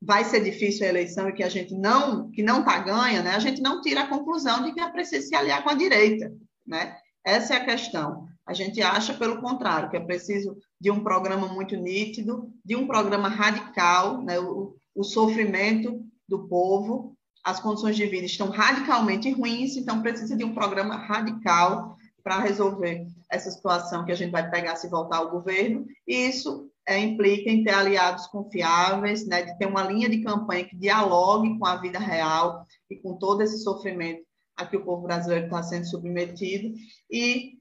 vai 0.00 0.24
ser 0.24 0.42
difícil 0.42 0.86
a 0.86 0.88
eleição 0.88 1.28
e 1.28 1.32
que 1.32 1.42
a 1.42 1.48
gente 1.48 1.74
não 1.74 2.30
que 2.30 2.42
não 2.42 2.60
está 2.60 2.78
ganha, 2.78 3.22
né? 3.22 3.32
A 3.32 3.38
gente 3.38 3.60
não 3.60 3.80
tira 3.80 4.02
a 4.02 4.08
conclusão 4.08 4.62
de 4.62 4.72
que 4.72 4.80
é 4.80 4.88
preciso 4.90 5.28
se 5.28 5.34
aliar 5.34 5.62
com 5.62 5.70
a 5.70 5.74
direita, 5.74 6.32
né? 6.66 6.96
Essa 7.24 7.54
é 7.54 7.56
a 7.58 7.64
questão. 7.64 8.26
A 8.46 8.54
gente 8.54 8.80
acha, 8.80 9.12
pelo 9.12 9.42
contrário, 9.42 9.90
que 9.90 9.96
é 9.96 10.00
preciso 10.00 10.56
de 10.80 10.90
um 10.90 11.02
programa 11.02 11.48
muito 11.48 11.76
nítido, 11.76 12.50
de 12.64 12.74
um 12.74 12.86
programa 12.86 13.28
radical, 13.28 14.22
né? 14.22 14.38
O, 14.38 14.74
o 14.98 15.04
sofrimento 15.04 16.04
do 16.28 16.48
povo, 16.48 17.16
as 17.44 17.60
condições 17.60 17.96
de 17.96 18.04
vida 18.04 18.26
estão 18.26 18.50
radicalmente 18.50 19.30
ruins, 19.30 19.76
então 19.76 20.02
precisa 20.02 20.36
de 20.36 20.42
um 20.42 20.52
programa 20.52 20.96
radical 20.96 21.96
para 22.24 22.40
resolver 22.40 23.06
essa 23.30 23.48
situação 23.48 24.04
que 24.04 24.10
a 24.10 24.14
gente 24.16 24.32
vai 24.32 24.50
pegar 24.50 24.74
se 24.74 24.88
voltar 24.88 25.18
ao 25.18 25.30
governo, 25.30 25.86
e 26.06 26.26
isso 26.26 26.68
é, 26.84 26.98
implica 26.98 27.48
em 27.48 27.62
ter 27.62 27.74
aliados 27.74 28.26
confiáveis, 28.26 29.24
né, 29.24 29.42
de 29.44 29.56
ter 29.56 29.66
uma 29.66 29.84
linha 29.84 30.08
de 30.08 30.20
campanha 30.20 30.64
que 30.64 30.76
dialogue 30.76 31.56
com 31.56 31.64
a 31.64 31.76
vida 31.76 32.00
real 32.00 32.66
e 32.90 32.96
com 32.96 33.16
todo 33.16 33.42
esse 33.42 33.62
sofrimento 33.62 34.26
a 34.56 34.66
que 34.66 34.76
o 34.76 34.84
povo 34.84 35.02
brasileiro 35.02 35.44
está 35.44 35.62
sendo 35.62 35.86
submetido, 35.86 36.74
e, 37.08 37.57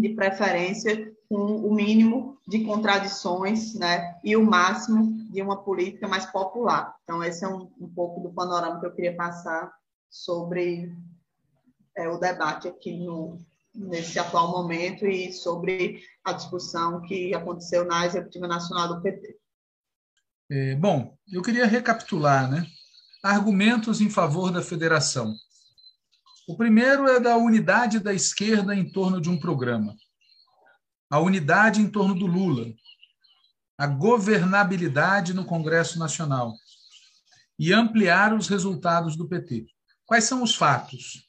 de 0.00 0.10
preferência, 0.10 1.12
com 1.28 1.36
o 1.36 1.74
mínimo 1.74 2.38
de 2.46 2.64
contradições 2.64 3.74
né, 3.74 4.14
e 4.24 4.36
o 4.36 4.44
máximo 4.44 5.30
de 5.30 5.42
uma 5.42 5.62
política 5.62 6.08
mais 6.08 6.24
popular. 6.26 6.94
Então, 7.04 7.22
esse 7.22 7.44
é 7.44 7.48
um, 7.48 7.70
um 7.78 7.88
pouco 7.88 8.20
do 8.20 8.32
panorama 8.32 8.80
que 8.80 8.86
eu 8.86 8.94
queria 8.94 9.14
passar 9.14 9.70
sobre 10.08 10.90
é, 11.96 12.08
o 12.08 12.18
debate 12.18 12.68
aqui 12.68 12.96
no, 12.96 13.38
nesse 13.74 14.18
atual 14.18 14.50
momento 14.50 15.06
e 15.06 15.32
sobre 15.32 16.00
a 16.24 16.32
discussão 16.32 17.02
que 17.02 17.34
aconteceu 17.34 17.84
na 17.84 18.06
Executiva 18.06 18.48
Nacional 18.48 18.88
do 18.88 19.02
PT. 19.02 19.36
É, 20.50 20.74
bom, 20.76 21.14
eu 21.30 21.42
queria 21.42 21.66
recapitular, 21.66 22.50
né? 22.50 22.66
Argumentos 23.22 24.00
em 24.00 24.08
favor 24.08 24.50
da 24.50 24.62
federação. 24.62 25.34
O 26.48 26.56
primeiro 26.56 27.06
é 27.06 27.20
da 27.20 27.36
unidade 27.36 28.00
da 28.00 28.12
esquerda 28.12 28.74
em 28.74 28.90
torno 28.90 29.20
de 29.20 29.28
um 29.28 29.38
programa 29.38 29.94
a 31.10 31.18
unidade 31.18 31.80
em 31.80 31.88
torno 31.88 32.14
do 32.14 32.26
Lula, 32.26 32.66
a 33.78 33.86
governabilidade 33.86 35.32
no 35.32 35.44
Congresso 35.44 35.98
Nacional 35.98 36.54
e 37.58 37.72
ampliar 37.72 38.34
os 38.34 38.48
resultados 38.48 39.16
do 39.16 39.26
PT. 39.26 39.66
Quais 40.04 40.24
são 40.24 40.42
os 40.42 40.54
fatos? 40.54 41.26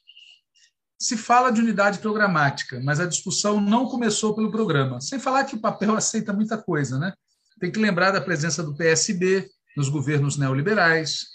Se 0.98 1.16
fala 1.16 1.50
de 1.50 1.60
unidade 1.60 1.98
programática, 1.98 2.80
mas 2.82 3.00
a 3.00 3.06
discussão 3.06 3.60
não 3.60 3.86
começou 3.86 4.34
pelo 4.34 4.50
programa. 4.50 5.00
Sem 5.00 5.18
falar 5.18 5.44
que 5.44 5.56
o 5.56 5.60
papel 5.60 5.96
aceita 5.96 6.32
muita 6.32 6.58
coisa, 6.58 6.98
né? 6.98 7.14
Tem 7.58 7.72
que 7.72 7.78
lembrar 7.78 8.10
da 8.10 8.20
presença 8.20 8.62
do 8.62 8.76
PSB 8.76 9.50
nos 9.76 9.88
governos 9.88 10.36
neoliberais, 10.36 11.26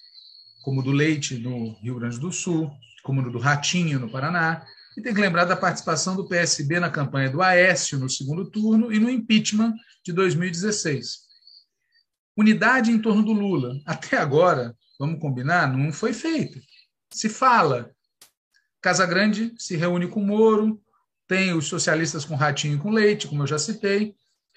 como 0.63 0.83
do 0.83 0.91
Leite 0.91 1.37
no 1.39 1.73
Rio 1.79 1.99
Grande 1.99 2.19
do 2.19 2.31
Sul, 2.31 2.71
como 3.05 3.21
no 3.21 3.31
do 3.31 3.37
Ratinho 3.37 3.99
no 3.99 4.09
Paraná, 4.09 4.65
e 4.97 5.01
tem 5.01 5.13
que 5.13 5.21
lembrar 5.21 5.45
da 5.45 5.55
participação 5.55 6.15
do 6.15 6.27
PSB 6.27 6.79
na 6.79 6.89
campanha 6.89 7.29
do 7.29 7.39
Aécio 7.39 7.99
no 7.99 8.09
segundo 8.09 8.49
turno 8.49 8.91
e 8.91 8.99
no 8.99 9.11
impeachment 9.11 9.75
de 10.03 10.11
2016. 10.11 11.19
Unidade 12.35 12.91
em 12.91 12.99
torno 12.99 13.21
do 13.21 13.31
Lula. 13.31 13.79
Até 13.85 14.17
agora, 14.17 14.75
vamos 14.99 15.19
combinar, 15.19 15.71
não 15.71 15.93
foi 15.93 16.13
feita. 16.13 16.59
Se 17.11 17.29
fala. 17.29 17.91
Casa 18.81 19.05
Grande 19.05 19.53
se 19.55 19.75
reúne 19.75 20.07
com 20.07 20.21
Moro, 20.21 20.81
tem 21.27 21.53
os 21.53 21.67
socialistas 21.67 22.25
com 22.25 22.35
Ratinho 22.35 22.75
e 22.75 22.79
com 22.79 22.89
Leite, 22.89 23.27
como 23.27 23.43
eu 23.43 23.47
já 23.47 23.59
citei, 23.59 24.15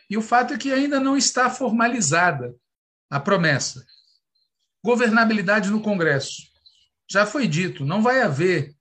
E 0.09 0.17
o 0.17 0.23
fato 0.23 0.55
é 0.55 0.59
que 0.59 0.73
ainda 0.73 0.99
não 0.99 1.19
está 1.19 1.51
formalizada 1.51 2.55
a 3.11 3.21
promessa. 3.21 3.85
Governabilidade 4.83 5.69
no 5.69 5.83
Congresso. 5.83 6.49
Já 7.11 7.25
foi 7.25 7.49
dito, 7.49 7.85
não 7.85 8.03
vai 8.03 8.21
haver, 8.21 8.75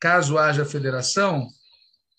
caso 0.00 0.38
haja 0.38 0.64
federação, 0.64 1.46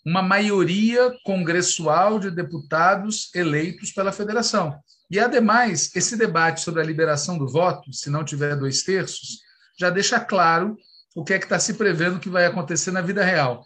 uma 0.06 0.22
maioria 0.22 1.16
congressual 1.24 2.20
de 2.20 2.30
deputados 2.30 3.34
eleitos 3.34 3.92
pela 3.92 4.12
federação. 4.12 4.80
E, 5.10 5.20
ademais, 5.20 5.92
esse 5.96 6.16
debate 6.16 6.62
sobre 6.62 6.82
a 6.82 6.86
liberação 6.86 7.38
do 7.38 7.48
voto, 7.48 7.92
se 7.92 8.10
não 8.10 8.24
tiver 8.24 8.56
dois 8.56 8.84
terços, 8.84 9.40
já 9.78 9.90
deixa 9.90 10.20
claro 10.20 10.78
o 11.16 11.24
que 11.24 11.34
é 11.34 11.40
que 11.40 11.46
está 11.46 11.60
se 11.60 11.74
prevendo 11.74 12.20
que 12.20 12.30
vai 12.30 12.46
acontecer 12.46 12.92
na 12.92 13.02
vida 13.02 13.24
real. 13.24 13.64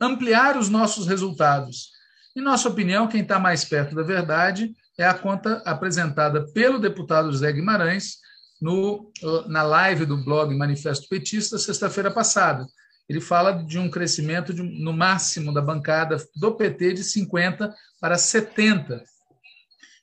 Ampliar 0.00 0.56
os 0.56 0.68
nossos 0.68 1.06
resultados. 1.06 1.90
Em 2.34 2.40
nossa 2.40 2.68
opinião, 2.68 3.08
quem 3.08 3.20
está 3.20 3.38
mais 3.38 3.64
perto 3.64 3.94
da 3.94 4.02
verdade 4.02 4.74
é 4.96 5.04
a 5.04 5.14
conta 5.14 5.62
apresentada 5.66 6.46
pelo 6.52 6.78
deputado 6.78 7.30
José 7.30 7.52
Guimarães 7.52 8.18
no, 8.60 9.10
na 9.46 9.62
live 9.62 10.04
do 10.04 10.16
blog 10.16 10.54
Manifesto 10.54 11.08
Petista, 11.08 11.58
sexta-feira 11.58 12.10
passada. 12.10 12.66
Ele 13.08 13.20
fala 13.20 13.52
de 13.52 13.78
um 13.78 13.90
crescimento 13.90 14.54
de, 14.54 14.62
no 14.62 14.92
máximo 14.92 15.52
da 15.52 15.60
bancada 15.60 16.16
do 16.36 16.54
PT 16.54 16.94
de 16.94 17.04
50 17.04 17.74
para 18.00 18.16
70. 18.16 19.02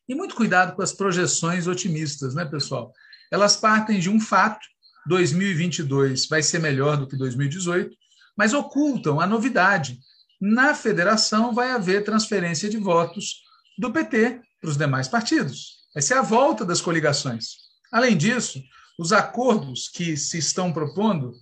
E 0.10 0.16
muito 0.16 0.36
cuidado 0.36 0.76
com 0.76 0.82
as 0.82 0.92
projeções 0.92 1.68
otimistas, 1.68 2.34
né, 2.34 2.46
pessoal? 2.46 2.94
Elas 3.32 3.56
partem 3.56 4.00
de 4.00 4.10
um 4.10 4.20
fato 4.20 4.66
2022 5.08 6.28
vai 6.28 6.44
ser 6.44 6.60
melhor 6.60 6.98
do 6.98 7.08
que 7.08 7.16
2018, 7.16 7.96
mas 8.36 8.54
ocultam 8.54 9.20
a 9.20 9.26
novidade. 9.26 10.00
Na 10.40 10.76
federação 10.76 11.54
vai 11.54 11.72
haver 11.72 12.04
transferência 12.04 12.70
de 12.70 12.78
votos 12.78 13.42
do 13.78 13.92
PT 13.92 14.42
para 14.62 14.70
os 14.70 14.78
demais 14.78 15.08
partidos. 15.08 15.78
Vai 15.94 16.04
ser 16.04 16.16
a 16.16 16.22
volta 16.22 16.66
das 16.66 16.82
coligações. 16.82 17.67
Além 17.92 18.18
disso, 18.18 18.62
os 18.98 19.14
acordos 19.14 19.88
que 19.90 20.18
se 20.18 20.38
estão 20.38 20.74
propondo 20.74 21.34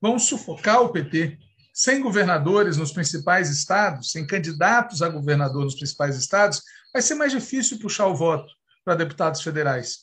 vão 0.00 0.18
sufocar 0.18 0.80
o 0.82 0.90
PT. 0.90 1.38
Sem 1.74 2.02
governadores 2.02 2.76
nos 2.76 2.92
principais 2.92 3.48
estados, 3.48 4.10
sem 4.10 4.26
candidatos 4.26 5.00
a 5.00 5.08
governador 5.08 5.64
nos 5.64 5.74
principais 5.74 6.16
estados, 6.16 6.62
vai 6.92 7.00
ser 7.00 7.14
mais 7.14 7.32
difícil 7.32 7.78
puxar 7.78 8.06
o 8.06 8.14
voto 8.14 8.52
para 8.84 8.94
deputados 8.94 9.40
federais. 9.40 10.00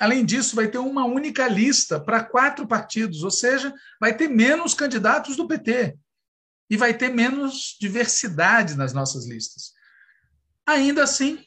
Além 0.00 0.24
disso, 0.24 0.56
vai 0.56 0.68
ter 0.68 0.78
uma 0.78 1.04
única 1.04 1.46
lista 1.48 2.00
para 2.00 2.24
quatro 2.24 2.66
partidos, 2.66 3.22
ou 3.22 3.30
seja, 3.30 3.72
vai 4.00 4.16
ter 4.16 4.28
menos 4.28 4.74
candidatos 4.74 5.36
do 5.36 5.46
PT 5.46 5.96
e 6.70 6.76
vai 6.76 6.94
ter 6.94 7.08
menos 7.08 7.76
diversidade 7.80 8.76
nas 8.76 8.92
nossas 8.92 9.26
listas. 9.26 9.72
Ainda 10.66 11.02
assim, 11.02 11.44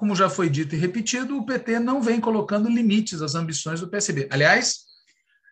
como 0.00 0.16
já 0.16 0.30
foi 0.30 0.48
dito 0.48 0.74
e 0.74 0.78
repetido, 0.78 1.36
o 1.36 1.44
PT 1.44 1.78
não 1.78 2.00
vem 2.00 2.18
colocando 2.18 2.70
limites 2.70 3.20
às 3.20 3.34
ambições 3.34 3.80
do 3.80 3.90
PSB. 3.90 4.26
Aliás, 4.30 4.86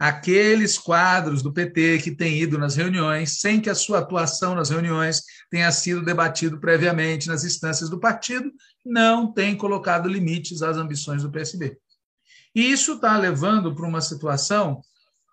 aqueles 0.00 0.78
quadros 0.78 1.42
do 1.42 1.52
PT 1.52 1.98
que 1.98 2.12
têm 2.12 2.40
ido 2.40 2.56
nas 2.56 2.74
reuniões, 2.74 3.42
sem 3.42 3.60
que 3.60 3.68
a 3.68 3.74
sua 3.74 3.98
atuação 3.98 4.54
nas 4.54 4.70
reuniões 4.70 5.22
tenha 5.50 5.70
sido 5.70 6.02
debatido 6.02 6.58
previamente 6.58 7.28
nas 7.28 7.44
instâncias 7.44 7.90
do 7.90 8.00
partido, 8.00 8.50
não 8.82 9.30
têm 9.30 9.54
colocado 9.54 10.08
limites 10.08 10.62
às 10.62 10.78
ambições 10.78 11.22
do 11.22 11.30
PSB. 11.30 11.76
E 12.54 12.72
isso 12.72 12.94
está 12.94 13.18
levando 13.18 13.74
para 13.74 13.86
uma 13.86 14.00
situação 14.00 14.80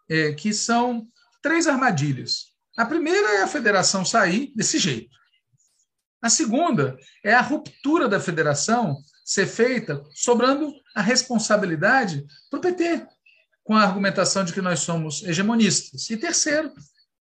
é, 0.09 0.33
que 0.33 0.53
são 0.53 1.07
três 1.41 1.67
armadilhas. 1.67 2.47
A 2.77 2.85
primeira 2.85 3.35
é 3.35 3.43
a 3.43 3.47
federação 3.47 4.03
sair 4.03 4.51
desse 4.53 4.77
jeito. 4.77 5.15
A 6.25 6.29
segunda 6.29 6.97
é 7.23 7.35
a 7.35 7.41
ruptura 7.41 8.09
da 8.09 8.19
federação 8.19 8.97
ser 9.23 9.45
feita 9.45 10.03
sobrando 10.11 10.73
a 10.95 10.99
responsabilidade 10.99 12.25
para 12.49 12.57
o 12.57 12.61
PT, 12.63 13.05
com 13.63 13.75
a 13.75 13.83
argumentação 13.83 14.43
de 14.43 14.51
que 14.51 14.59
nós 14.59 14.79
somos 14.79 15.21
hegemonistas. 15.21 16.09
E 16.09 16.17
terceiro, 16.17 16.73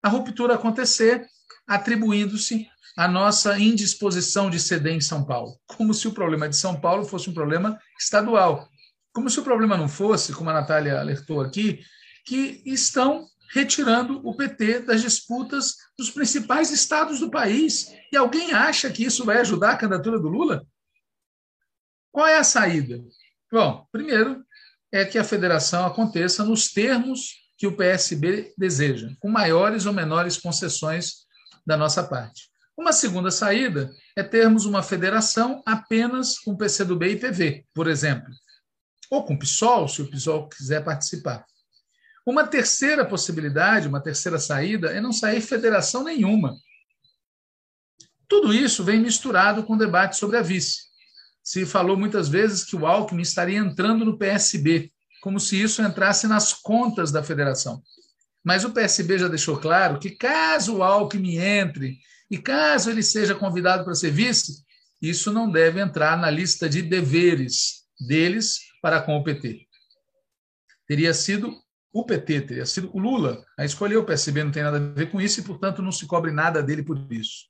a 0.03 0.09
ruptura 0.09 0.53
acontecer 0.53 1.25
atribuindo-se 1.65 2.67
a 2.95 3.07
nossa 3.07 3.57
indisposição 3.57 4.47
de 4.47 4.59
ceder 4.59 4.93
em 4.93 5.01
São 5.01 5.25
Paulo, 5.25 5.57
como 5.65 5.91
se 5.91 6.07
o 6.07 6.13
problema 6.13 6.47
de 6.47 6.55
São 6.55 6.79
Paulo 6.79 7.03
fosse 7.03 7.31
um 7.31 7.33
problema 7.33 7.79
estadual. 7.99 8.69
Como 9.11 9.27
se 9.27 9.39
o 9.39 9.43
problema 9.43 9.75
não 9.75 9.89
fosse, 9.89 10.33
como 10.33 10.51
a 10.51 10.53
Natália 10.53 10.99
alertou 10.99 11.41
aqui, 11.41 11.79
que 12.23 12.61
estão 12.63 13.27
retirando 13.54 14.20
o 14.28 14.36
PT 14.36 14.80
das 14.80 15.01
disputas 15.01 15.76
dos 15.97 16.10
principais 16.10 16.72
estados 16.72 17.20
do 17.20 17.30
país. 17.30 17.93
E 18.12 18.18
alguém 18.18 18.51
acha 18.51 18.89
que 18.89 19.06
isso 19.06 19.24
vai 19.24 19.38
ajudar 19.38 19.72
a 19.72 19.78
candidatura 19.78 20.20
do 20.20 20.28
Lula? 20.28 20.66
Qual 22.12 22.28
é 22.28 22.38
a 22.38 22.43
saída? 22.43 22.99
Bom, 23.51 23.88
primeiro 23.91 24.43
é 24.91 25.06
que 25.06 25.20
a 25.20 25.24
federação 25.24 25.86
aconteça 25.86 26.43
nos 26.43 26.72
termos 26.72 27.43
que 27.56 27.68
o 27.68 27.78
PSB 27.78 28.54
deseja, 28.58 29.10
com 29.20 29.30
maiores 29.30 29.86
ou 29.86 29.93
menores 29.93 30.38
concessões 30.38 31.26
da 31.66 31.78
nossa 31.78 32.04
parte. 32.04 32.49
Uma 32.76 32.91
segunda 32.91 33.30
saída 33.30 33.93
é 34.16 34.24
termos 34.24 34.66
uma 34.66 34.82
federação 34.82 35.62
apenas 35.64 36.39
com 36.39 36.58
PCdoB 36.58 37.12
e 37.12 37.20
PV, 37.20 37.66
por 37.72 37.88
exemplo, 37.88 38.34
ou 39.12 39.24
com 39.24 39.36
o 39.36 39.39
PSOL, 39.39 39.88
se 39.88 40.01
o 40.01 40.10
PSOL 40.10 40.49
quiser 40.49 40.84
participar. 40.84 41.45
Uma 42.26 42.47
terceira 42.47 43.05
possibilidade, 43.05 43.88
uma 43.88 44.01
terceira 44.01 44.39
saída, 44.39 44.91
é 44.91 45.01
não 45.01 45.11
sair 45.11 45.41
federação 45.41 46.03
nenhuma. 46.03 46.55
Tudo 48.28 48.53
isso 48.53 48.84
vem 48.84 48.99
misturado 48.99 49.63
com 49.63 49.74
o 49.74 49.78
debate 49.78 50.17
sobre 50.17 50.38
a 50.38 50.41
vice. 50.41 50.84
Se 51.43 51.65
falou 51.65 51.97
muitas 51.97 52.30
vezes 52.30 52.63
que 52.63 52.76
o 52.76 52.86
Alckmin 52.86 53.21
estaria 53.21 53.59
entrando 53.59 54.05
no 54.05 54.17
PSB, 54.17 54.91
como 55.21 55.39
se 55.39 55.61
isso 55.61 55.82
entrasse 55.82 56.26
nas 56.28 56.53
contas 56.53 57.11
da 57.11 57.21
federação. 57.21 57.84
Mas 58.43 58.63
o 58.63 58.71
PSB 58.71 59.19
já 59.19 59.28
deixou 59.28 59.57
claro 59.57 59.99
que, 59.99 60.11
caso 60.11 60.78
o 60.78 60.84
Alckmin 60.84 61.38
entre 61.38 61.99
e 62.32 62.38
caso 62.38 62.89
ele 62.89 63.03
seja 63.03 63.36
convidado 63.36 63.84
para 63.84 63.95
ser 63.95 64.11
vice, 64.11 64.63
isso 65.01 65.32
não 65.32 65.51
deve 65.51 65.82
entrar 65.82 66.17
na 66.17 66.30
lista 66.30 66.67
de 66.69 66.82
deveres 66.82 67.84
deles 67.99 68.59
para 68.82 69.01
com 69.01 69.15
o 69.17 69.24
PT. 69.24 69.67
Teria 70.88 71.13
sido 71.13 71.62
o 71.93 72.03
PT, 72.03 72.41
teria 72.41 72.65
sido 72.65 72.89
o 72.91 72.99
Lula 72.99 73.45
a 73.57 73.63
escolher 73.63 73.97
o 73.97 74.03
PSB, 74.03 74.43
não 74.43 74.51
tem 74.51 74.63
nada 74.63 74.77
a 74.77 74.79
ver 74.79 75.11
com 75.11 75.21
isso 75.21 75.39
e, 75.39 75.43
portanto, 75.43 75.81
não 75.81 75.91
se 75.91 76.07
cobre 76.07 76.31
nada 76.31 76.61
dele 76.63 76.81
por 76.81 76.99
isso. 77.11 77.45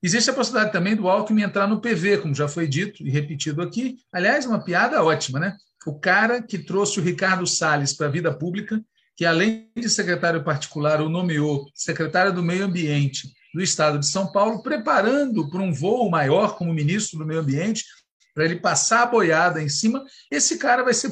Existe 0.00 0.30
a 0.30 0.32
possibilidade 0.32 0.72
também 0.72 0.94
do 0.94 1.08
Alckmin 1.08 1.42
entrar 1.42 1.66
no 1.66 1.80
PV, 1.80 2.18
como 2.18 2.34
já 2.34 2.46
foi 2.46 2.68
dito 2.68 3.02
e 3.02 3.10
repetido 3.10 3.60
aqui. 3.60 3.98
Aliás, 4.12 4.46
uma 4.46 4.62
piada 4.62 5.02
ótima, 5.02 5.40
né? 5.40 5.56
O 5.84 5.98
cara 5.98 6.40
que 6.40 6.58
trouxe 6.58 7.00
o 7.00 7.02
Ricardo 7.02 7.46
Salles 7.46 7.92
para 7.92 8.06
a 8.06 8.10
vida 8.10 8.32
pública, 8.32 8.80
que 9.16 9.24
além 9.24 9.68
de 9.76 9.90
secretário 9.90 10.44
particular, 10.44 11.00
o 11.00 11.08
nomeou 11.08 11.68
secretário 11.74 12.32
do 12.32 12.44
Meio 12.44 12.64
Ambiente 12.64 13.32
do 13.52 13.60
Estado 13.60 13.98
de 13.98 14.06
São 14.06 14.30
Paulo, 14.30 14.62
preparando 14.62 15.50
para 15.50 15.60
um 15.60 15.72
voo 15.72 16.08
maior 16.08 16.56
como 16.56 16.72
ministro 16.72 17.18
do 17.18 17.26
Meio 17.26 17.40
Ambiente, 17.40 17.84
para 18.32 18.44
ele 18.44 18.60
passar 18.60 19.02
a 19.02 19.06
boiada 19.06 19.60
em 19.60 19.68
cima, 19.68 20.04
esse 20.30 20.58
cara 20.58 20.84
vai 20.84 20.94
ser 20.94 21.10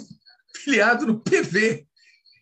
filiado 0.63 1.07
no 1.07 1.19
PV. 1.19 1.87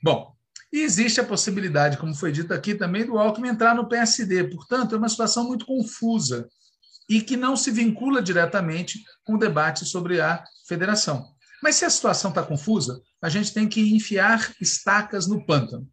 Bom, 0.05 0.37
e 0.71 0.81
existe 0.81 1.19
a 1.19 1.25
possibilidade, 1.25 1.97
como 1.97 2.15
foi 2.15 2.31
dito 2.31 2.53
aqui 2.53 2.75
também, 2.75 3.07
do 3.07 3.19
Alckmin 3.19 3.49
entrar 3.49 3.75
no 3.75 3.89
PSD. 3.89 4.45
Portanto, 4.51 4.95
é 4.95 4.99
uma 4.99 5.09
situação 5.09 5.49
muito 5.49 5.65
confusa 5.65 6.47
e 7.09 7.23
que 7.23 7.39
não 7.39 7.57
se 7.57 7.71
vincula 7.71 8.21
diretamente 8.21 9.03
com 9.25 9.37
o 9.37 9.39
debate 9.39 9.87
sobre 9.87 10.21
a 10.21 10.45
federação. 10.69 11.25
Mas 11.63 11.77
se 11.77 11.87
a 11.87 11.91
situação 11.91 12.29
está 12.29 12.43
confusa, 12.43 13.01
a 13.23 13.31
gente 13.31 13.55
tem 13.55 13.67
que 13.67 13.81
enfiar 13.95 14.55
estacas 14.61 15.27
no 15.27 15.47
pântano. 15.47 15.89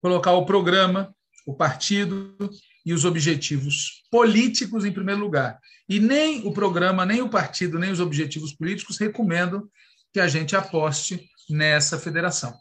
Colocar 0.00 0.32
o 0.32 0.46
programa, 0.46 1.14
o 1.46 1.54
partido 1.54 2.34
e 2.86 2.94
os 2.94 3.04
objetivos 3.04 4.02
políticos 4.10 4.86
em 4.86 4.92
primeiro 4.92 5.20
lugar. 5.20 5.60
E 5.86 6.00
nem 6.00 6.46
o 6.46 6.54
programa, 6.54 7.04
nem 7.04 7.20
o 7.20 7.28
partido, 7.28 7.78
nem 7.78 7.92
os 7.92 8.00
objetivos 8.00 8.54
políticos 8.54 8.96
recomendam 8.96 9.68
que 10.10 10.20
a 10.20 10.26
gente 10.26 10.56
aposte 10.56 11.28
nessa 11.48 11.98
federação. 11.98 12.52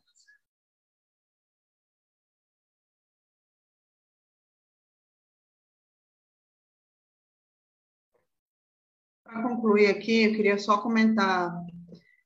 Para 9.24 9.44
concluir 9.44 9.88
aqui, 9.88 10.24
eu 10.24 10.34
queria 10.34 10.58
só 10.58 10.78
comentar 10.78 11.54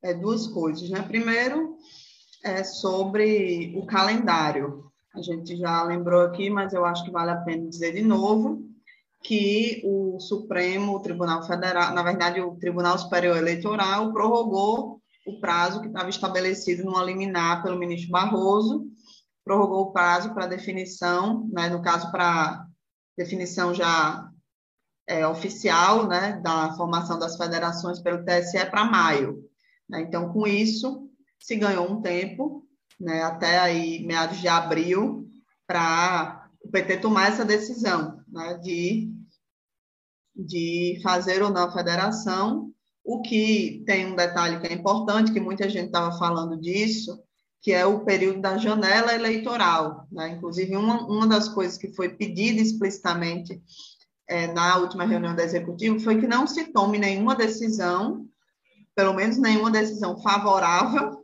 é, 0.03 0.14
duas 0.14 0.47
coisas. 0.47 0.89
Né? 0.89 1.01
Primeiro, 1.03 1.78
é 2.43 2.64
sobre 2.64 3.74
o 3.78 3.86
calendário. 3.86 4.91
A 5.14 5.22
gente 5.22 5.56
já 5.56 5.84
lembrou 5.84 6.22
aqui, 6.22 6.49
mas 6.49 6.74
eu 6.74 6.84
acho 6.84 7.03
que 7.06 7.12
vale 7.12 7.32
a 7.32 7.38
pena 7.38 7.70
dizer 7.70 7.93
de 7.93 8.01
novo 8.01 8.64
que 9.24 9.82
o 9.84 10.20
Supremo, 10.20 10.93
o 10.93 10.99
Tribunal 10.99 11.41
Federal, 11.43 11.93
na 11.93 12.03
verdade, 12.03 12.39
o 12.41 12.56
Tribunal 12.58 12.97
Superior 12.97 13.38
Eleitoral 13.38 14.14
prorrogou 14.14 15.01
o 15.26 15.39
prazo 15.39 15.82
que 15.82 15.88
estava 15.88 16.09
estabelecido 16.09 16.84
no 16.84 17.03
liminar 17.03 17.63
pelo 17.63 17.80
ministro 17.80 18.11
Barroso, 18.11 18.88
prorrogou 19.43 19.84
o 19.84 19.91
prazo 19.91 20.34
para 20.34 20.47
definição, 20.47 21.47
né, 21.51 21.69
no 21.69 21.82
caso, 21.82 22.11
para 22.11 22.65
definição 23.17 23.73
já 23.73 24.30
é, 25.07 25.28
oficial 25.28 26.07
né, 26.07 26.39
da 26.43 26.73
formação 26.76 27.17
das 27.17 27.38
federações 27.38 27.99
pelo 27.99 28.23
TSE 28.26 28.65
para 28.69 28.86
maio. 28.86 29.43
Né? 29.89 30.01
Então, 30.01 30.32
com 30.32 30.47
isso, 30.47 31.09
se 31.39 31.55
ganhou 31.55 31.91
um 31.91 32.01
tempo, 32.01 32.67
né, 32.99 33.23
até 33.23 33.59
aí 33.59 34.05
meados 34.05 34.39
de 34.39 34.47
abril, 34.47 35.30
para 35.67 36.49
o 36.61 36.69
PT 36.69 36.97
tomar 36.97 37.30
essa 37.30 37.45
decisão 37.45 38.19
né, 38.28 38.55
de, 38.55 39.11
de 40.36 40.99
fazer 41.03 41.41
ou 41.43 41.51
não 41.51 41.65
a 41.65 41.73
federação. 41.73 42.71
O 43.06 43.22
que 43.22 43.84
tem 43.86 44.08
um 44.08 44.16
detalhe 44.16 44.60
que 44.60 44.66
é 44.66 44.74
importante, 44.74 45.32
que 45.32 45.39
muita 45.39 45.70
gente 45.70 45.86
estava 45.86 46.18
falando 46.18 46.60
disso, 46.60 47.20
que 47.62 47.72
é 47.72 47.86
o 47.86 48.03
período 48.03 48.41
da 48.41 48.58
janela 48.58 49.14
eleitoral. 49.14 50.08
Né? 50.12 50.30
Inclusive, 50.30 50.76
uma, 50.76 51.06
uma 51.06 51.28
das 51.28 51.47
coisas 51.47 51.78
que 51.78 51.93
foi 51.93 52.10
pedida 52.10 52.60
explicitamente 52.60 53.62
é, 54.28 54.47
na 54.51 54.78
última 54.78 55.06
reunião 55.06 55.36
da 55.36 55.43
executiva 55.43 55.99
foi 55.99 56.20
que 56.20 56.28
não 56.28 56.47
se 56.47 56.66
tome 56.74 56.97
nenhuma 56.97 57.36
decisão, 57.36 58.28
pelo 58.95 59.14
menos 59.14 59.38
nenhuma 59.38 59.70
decisão 59.70 60.20
favorável 60.20 61.24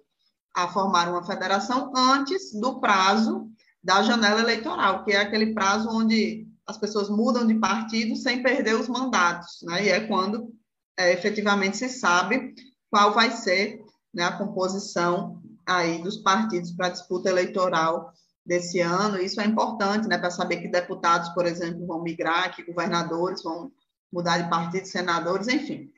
a 0.56 0.68
formar 0.68 1.10
uma 1.10 1.26
federação 1.26 1.92
antes 1.96 2.54
do 2.60 2.80
prazo 2.80 3.50
da 3.84 4.04
janela 4.04 4.42
eleitoral, 4.42 5.04
que 5.04 5.14
é 5.14 5.18
aquele 5.18 5.54
prazo 5.54 5.90
onde 5.90 6.48
as 6.68 6.78
pessoas 6.78 7.10
mudam 7.10 7.48
de 7.48 7.56
partido 7.56 8.16
sem 8.16 8.44
perder 8.44 8.76
os 8.76 8.88
mandatos, 8.88 9.60
né? 9.64 9.86
E 9.86 9.90
é 9.90 10.02
quando 10.02 10.54
é, 10.98 11.14
efetivamente 11.14 11.78
se 11.78 11.90
sabe 11.90 12.54
qual 12.90 13.14
vai 13.14 13.32
ser 13.32 13.82
né, 14.14 14.24
a 14.24 14.38
composição 14.38 15.42
aí 15.66 16.02
dos 16.02 16.18
partidos 16.18 16.72
para 16.72 16.88
a 16.88 16.92
disputa 16.92 17.30
eleitoral 17.30 18.12
desse 18.46 18.80
ano. 18.80 19.18
Isso 19.18 19.40
é 19.40 19.46
importante, 19.46 20.08
né, 20.08 20.18
para 20.18 20.32
saber 20.32 20.58
que 20.58 20.68
deputados, 20.68 21.30
por 21.30 21.46
exemplo, 21.46 21.86
vão 21.86 22.04
migrar, 22.04 22.54
que 22.56 22.64
governadores 22.64 23.44
vão 23.44 23.72
mudar 24.12 24.40
de 24.40 24.50
partido, 24.50 24.86
senadores, 24.86 25.48
enfim. 25.48 25.90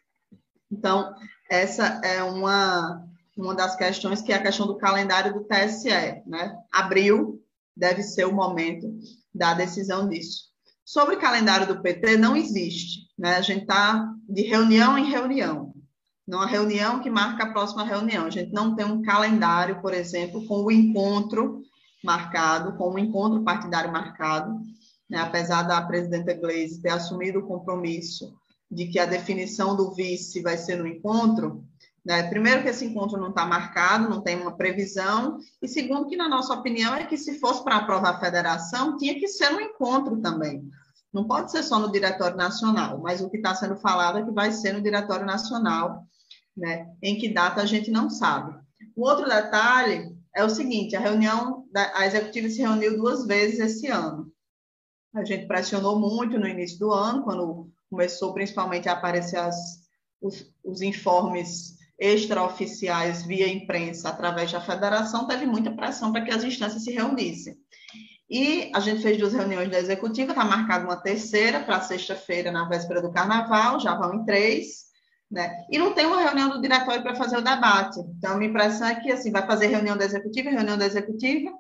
Então, 0.72 1.14
essa 1.50 2.02
é 2.04 2.22
uma, 2.24 3.04
uma 3.36 3.56
das 3.56 3.76
questões 3.76 4.22
que 4.22 4.32
é 4.32 4.36
a 4.36 4.42
questão 4.42 4.68
do 4.68 4.78
calendário 4.78 5.34
do 5.34 5.46
TSE, 5.46 5.90
né? 6.26 6.58
Abril 6.72 7.42
deve 7.76 8.04
ser 8.04 8.26
o 8.26 8.34
momento 8.34 8.88
da 9.34 9.54
decisão 9.54 10.08
disso. 10.08 10.53
Sobre 10.86 11.16
o 11.16 11.20
calendário 11.20 11.68
do 11.68 11.82
PT, 11.82 12.18
não 12.18 12.36
existe, 12.36 13.08
né? 13.18 13.36
A 13.36 13.42
gente 13.42 13.62
está 13.62 14.14
de 14.28 14.42
reunião 14.44 14.98
em 14.98 15.10
reunião. 15.10 15.74
Numa 16.28 16.46
reunião 16.46 17.02
que 17.02 17.10
marca 17.10 17.44
a 17.44 17.52
próxima 17.52 17.84
reunião. 17.84 18.26
A 18.26 18.30
gente 18.30 18.54
não 18.54 18.76
tem 18.76 18.86
um 18.86 19.02
calendário, 19.02 19.82
por 19.82 19.94
exemplo, 19.94 20.46
com 20.48 20.64
o 20.64 20.72
encontro 20.72 21.62
marcado, 22.04 22.78
com 22.78 22.94
o 22.94 23.00
encontro 23.00 23.44
partidário 23.44 23.92
marcado, 23.92 24.60
né? 25.10 25.20
apesar 25.20 25.64
da 25.64 25.82
presidenta 25.82 26.34
Gleisi 26.34 26.82
ter 26.82 26.90
assumido 26.90 27.40
o 27.40 27.48
compromisso 27.48 28.34
de 28.70 28.88
que 28.88 29.00
a 29.00 29.06
definição 29.06 29.76
do 29.76 29.94
vice 29.94 30.42
vai 30.42 30.58
ser 30.58 30.78
no 30.78 30.88
encontro, 30.88 31.64
né? 32.06 32.24
primeiro 32.30 32.64
que 32.64 32.70
esse 32.70 32.86
encontro 32.86 33.20
não 33.20 33.30
está 33.30 33.46
marcado, 33.46 34.10
não 34.10 34.22
tem 34.22 34.40
uma 34.40 34.56
previsão, 34.58 35.38
e 35.62 35.68
segundo 35.68 36.08
que, 36.08 36.18
na 36.18 36.28
nossa 36.28 36.54
opinião, 36.54 36.94
é 36.94 37.06
que 37.06 37.18
se 37.18 37.40
fosse 37.40 37.64
para 37.64 37.78
aprovar 37.78 38.16
a 38.16 38.20
federação, 38.20 38.98
tinha 38.98 39.18
que 39.20 39.28
ser 39.28 39.50
no 39.52 39.62
encontro 39.62 40.20
também. 40.20 40.70
Não 41.14 41.26
pode 41.26 41.52
ser 41.52 41.64
só 41.64 41.80
no 41.80 41.92
Diretório 41.92 42.36
Nacional, 42.36 43.00
mas 43.00 43.22
o 43.22 43.30
que 43.30 43.38
está 43.38 43.56
sendo 43.56 43.78
falado 43.78 44.18
é 44.18 44.24
que 44.24 44.32
vai 44.32 44.52
ser 44.52 44.74
no 44.74 44.82
Diretório 44.82 45.26
Nacional, 45.26 46.04
né? 46.58 46.88
em 47.02 47.18
que 47.18 47.30
data 47.30 47.62
a 47.62 47.66
gente 47.66 47.90
não 47.92 48.10
sabe. 48.10 48.60
O 48.96 49.08
outro 49.08 49.30
detalhe 49.30 50.16
é 50.36 50.44
o 50.44 50.50
seguinte: 50.50 50.96
a 50.96 51.00
reunião, 51.00 51.66
da, 51.72 51.92
a 51.96 52.06
executiva 52.06 52.50
se 52.50 52.62
reuniu 52.62 52.98
duas 52.98 53.26
vezes 53.26 53.60
esse 53.60 53.88
ano. 53.88 54.32
A 55.16 55.24
gente 55.24 55.46
pressionou 55.46 56.00
muito 56.00 56.40
no 56.40 56.48
início 56.48 56.80
do 56.80 56.92
ano, 56.92 57.24
quando 57.24 57.72
começou 57.90 58.34
principalmente 58.34 58.90
a 58.90 58.94
aparecer 58.94 59.38
as, 59.38 59.56
os, 60.20 60.52
os 60.64 60.82
informes 60.82 61.76
extraoficiais 62.00 63.26
via 63.26 63.48
imprensa 63.48 64.10
através 64.10 64.52
da 64.52 64.60
federação, 64.60 65.28
teve 65.28 65.46
muita 65.46 65.72
pressão 65.72 66.12
para 66.12 66.22
que 66.22 66.32
as 66.32 66.44
instâncias 66.44 66.84
se 66.84 66.92
reunissem. 66.92 67.56
E 68.30 68.72
a 68.74 68.80
gente 68.80 69.02
fez 69.02 69.18
duas 69.18 69.34
reuniões 69.34 69.70
da 69.70 69.80
executiva, 69.80 70.32
está 70.32 70.44
marcada 70.44 70.86
uma 70.86 70.96
terceira 70.96 71.60
para 71.60 71.82
sexta-feira, 71.82 72.52
na 72.52 72.68
véspera 72.68 73.02
do 73.02 73.12
carnaval, 73.12 73.80
já 73.80 73.94
vão 73.96 74.16
em 74.16 74.26
três. 74.26 74.92
Né? 75.30 75.66
E 75.70 75.78
não 75.78 75.94
tem 75.94 76.06
uma 76.06 76.22
reunião 76.22 76.50
do 76.50 76.62
diretório 76.62 77.02
para 77.02 77.16
fazer 77.16 77.38
o 77.38 77.42
debate. 77.42 78.00
Então, 78.00 78.34
a 78.34 78.38
minha 78.38 78.50
impressão 78.50 78.88
é 78.88 78.96
que 78.96 79.12
assim, 79.12 79.32
vai 79.32 79.46
fazer 79.46 79.68
reunião 79.68 79.98
da 79.98 80.06
executiva, 80.06 80.50
reunião 80.50 80.78
da 80.78 80.86
executiva, 80.86 81.52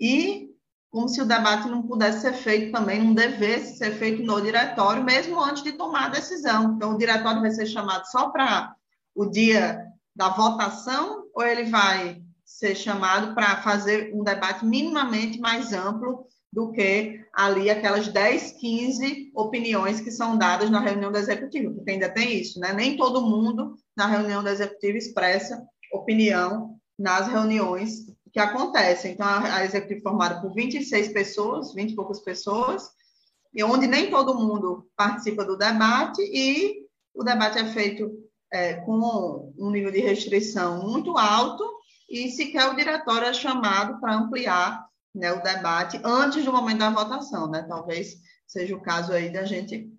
e 0.00 0.48
como 0.90 1.08
se 1.08 1.20
o 1.20 1.26
debate 1.26 1.68
não 1.68 1.82
pudesse 1.82 2.22
ser 2.22 2.32
feito 2.32 2.72
também, 2.72 3.02
não 3.02 3.12
devesse 3.12 3.76
ser 3.76 3.92
feito 3.92 4.22
no 4.22 4.40
diretório, 4.40 5.04
mesmo 5.04 5.38
antes 5.42 5.62
de 5.62 5.72
tomar 5.72 6.06
a 6.06 6.10
decisão. 6.10 6.74
Então, 6.74 6.94
o 6.94 6.98
diretório 6.98 7.40
vai 7.40 7.50
ser 7.50 7.66
chamado 7.66 8.06
só 8.06 8.30
para 8.30 8.74
o 9.18 9.26
dia 9.26 9.84
da 10.14 10.28
votação, 10.28 11.24
ou 11.34 11.44
ele 11.44 11.64
vai 11.64 12.22
ser 12.44 12.76
chamado 12.76 13.34
para 13.34 13.60
fazer 13.62 14.12
um 14.14 14.22
debate 14.22 14.64
minimamente 14.64 15.40
mais 15.40 15.72
amplo 15.72 16.24
do 16.52 16.70
que 16.70 17.20
ali 17.34 17.68
aquelas 17.68 18.06
10, 18.06 18.52
15 18.52 19.32
opiniões 19.34 20.00
que 20.00 20.12
são 20.12 20.38
dadas 20.38 20.70
na 20.70 20.78
reunião 20.78 21.10
da 21.10 21.18
executiva, 21.18 21.72
porque 21.72 21.90
ainda 21.90 22.08
tem 22.08 22.38
isso, 22.40 22.60
né? 22.60 22.72
Nem 22.72 22.96
todo 22.96 23.20
mundo 23.20 23.74
na 23.96 24.06
reunião 24.06 24.42
da 24.42 24.52
executiva 24.52 24.96
expressa 24.96 25.66
opinião 25.92 26.78
nas 26.96 27.26
reuniões 27.26 28.06
que 28.32 28.38
acontecem. 28.38 29.12
Então, 29.12 29.26
a, 29.26 29.64
executiva 29.64 30.00
formada 30.02 30.40
por 30.40 30.54
26 30.54 31.08
pessoas, 31.08 31.74
20 31.74 31.90
e 31.90 31.96
poucas 31.96 32.20
pessoas, 32.20 32.88
e 33.52 33.64
onde 33.64 33.88
nem 33.88 34.10
todo 34.10 34.38
mundo 34.38 34.88
participa 34.96 35.44
do 35.44 35.56
debate, 35.56 36.22
e 36.22 36.86
o 37.12 37.24
debate 37.24 37.58
é 37.58 37.64
feito 37.64 38.28
é, 38.52 38.74
com 38.74 39.52
um 39.58 39.70
nível 39.70 39.92
de 39.92 40.00
restrição 40.00 40.82
muito 40.82 41.16
alto, 41.16 41.64
e 42.08 42.30
sequer 42.30 42.70
o 42.70 42.76
diretório 42.76 43.28
é 43.28 43.34
chamado 43.34 44.00
para 44.00 44.14
ampliar 44.14 44.86
né, 45.14 45.32
o 45.32 45.42
debate 45.42 46.00
antes 46.02 46.44
do 46.44 46.52
momento 46.52 46.78
da 46.78 46.90
votação, 46.90 47.50
né? 47.50 47.64
Talvez 47.68 48.16
seja 48.46 48.74
o 48.74 48.80
caso 48.80 49.12
aí 49.12 49.30
da 49.30 49.44
gente 49.44 49.92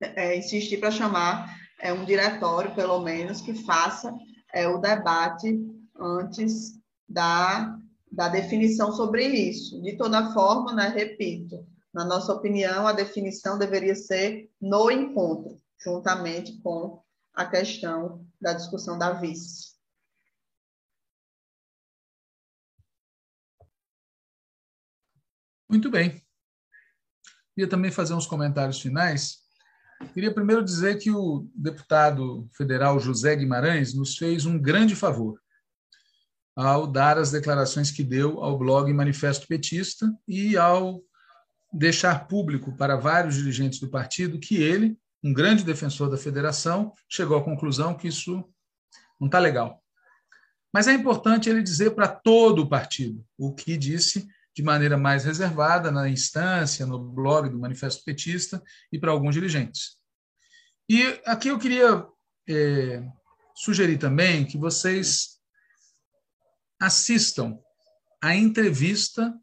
é, 0.00 0.36
insistir 0.36 0.78
para 0.78 0.90
chamar 0.90 1.56
é, 1.80 1.92
um 1.92 2.04
diretório, 2.04 2.74
pelo 2.74 3.00
menos, 3.00 3.40
que 3.40 3.54
faça 3.54 4.12
é, 4.52 4.66
o 4.66 4.78
debate 4.78 5.58
antes 5.98 6.78
da, 7.08 7.78
da 8.10 8.28
definição 8.28 8.92
sobre 8.92 9.24
isso. 9.24 9.80
De 9.82 9.96
toda 9.96 10.32
forma, 10.32 10.72
né, 10.72 10.88
repito, 10.88 11.64
na 11.92 12.04
nossa 12.04 12.32
opinião, 12.32 12.86
a 12.86 12.92
definição 12.92 13.58
deveria 13.58 13.94
ser 13.94 14.50
no 14.60 14.90
encontro, 14.90 15.60
juntamente 15.80 16.60
com 16.62 17.00
a 17.38 17.46
questão 17.46 18.26
da 18.40 18.52
discussão 18.52 18.98
da 18.98 19.12
vice. 19.12 19.76
Muito 25.70 25.88
bem. 25.88 26.20
Queria 27.54 27.70
também 27.70 27.92
fazer 27.92 28.14
uns 28.14 28.26
comentários 28.26 28.80
finais. 28.80 29.38
Queria 30.12 30.34
primeiro 30.34 30.64
dizer 30.64 30.98
que 30.98 31.12
o 31.12 31.48
deputado 31.54 32.50
federal 32.56 32.98
José 32.98 33.36
Guimarães 33.36 33.94
nos 33.94 34.16
fez 34.16 34.44
um 34.44 34.60
grande 34.60 34.96
favor 34.96 35.40
ao 36.56 36.88
dar 36.88 37.18
as 37.18 37.30
declarações 37.30 37.92
que 37.92 38.02
deu 38.02 38.42
ao 38.42 38.58
blog 38.58 38.92
Manifesto 38.92 39.46
Petista 39.46 40.12
e 40.26 40.56
ao 40.56 41.00
deixar 41.72 42.26
público 42.26 42.76
para 42.76 42.96
vários 42.96 43.36
dirigentes 43.36 43.78
do 43.78 43.88
partido 43.88 44.40
que 44.40 44.56
ele, 44.60 44.98
um 45.22 45.32
grande 45.32 45.64
defensor 45.64 46.10
da 46.10 46.16
federação, 46.16 46.92
chegou 47.08 47.36
à 47.36 47.44
conclusão 47.44 47.96
que 47.96 48.08
isso 48.08 48.44
não 49.18 49.26
está 49.26 49.38
legal. 49.38 49.82
Mas 50.72 50.86
é 50.86 50.92
importante 50.92 51.48
ele 51.48 51.62
dizer 51.62 51.92
para 51.92 52.08
todo 52.08 52.62
o 52.62 52.68
partido 52.68 53.24
o 53.36 53.54
que 53.54 53.76
disse 53.76 54.28
de 54.54 54.62
maneira 54.62 54.96
mais 54.98 55.24
reservada 55.24 55.90
na 55.90 56.08
instância, 56.08 56.84
no 56.86 56.98
blog 56.98 57.48
do 57.48 57.58
Manifesto 57.58 58.04
Petista 58.04 58.62
e 58.92 58.98
para 58.98 59.10
alguns 59.10 59.34
dirigentes. 59.34 59.96
E 60.88 61.02
aqui 61.24 61.48
eu 61.48 61.58
queria 61.58 62.04
é, 62.48 63.02
sugerir 63.54 63.98
também 63.98 64.44
que 64.44 64.58
vocês 64.58 65.38
assistam 66.80 67.58
a 68.22 68.34
entrevista 68.34 69.34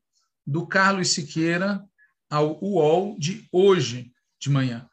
do 0.46 0.68
Carlos 0.68 1.10
Siqueira 1.10 1.84
ao 2.30 2.62
UOL 2.64 3.18
de 3.18 3.48
hoje 3.52 4.12
de 4.40 4.50
manhã. 4.50 4.90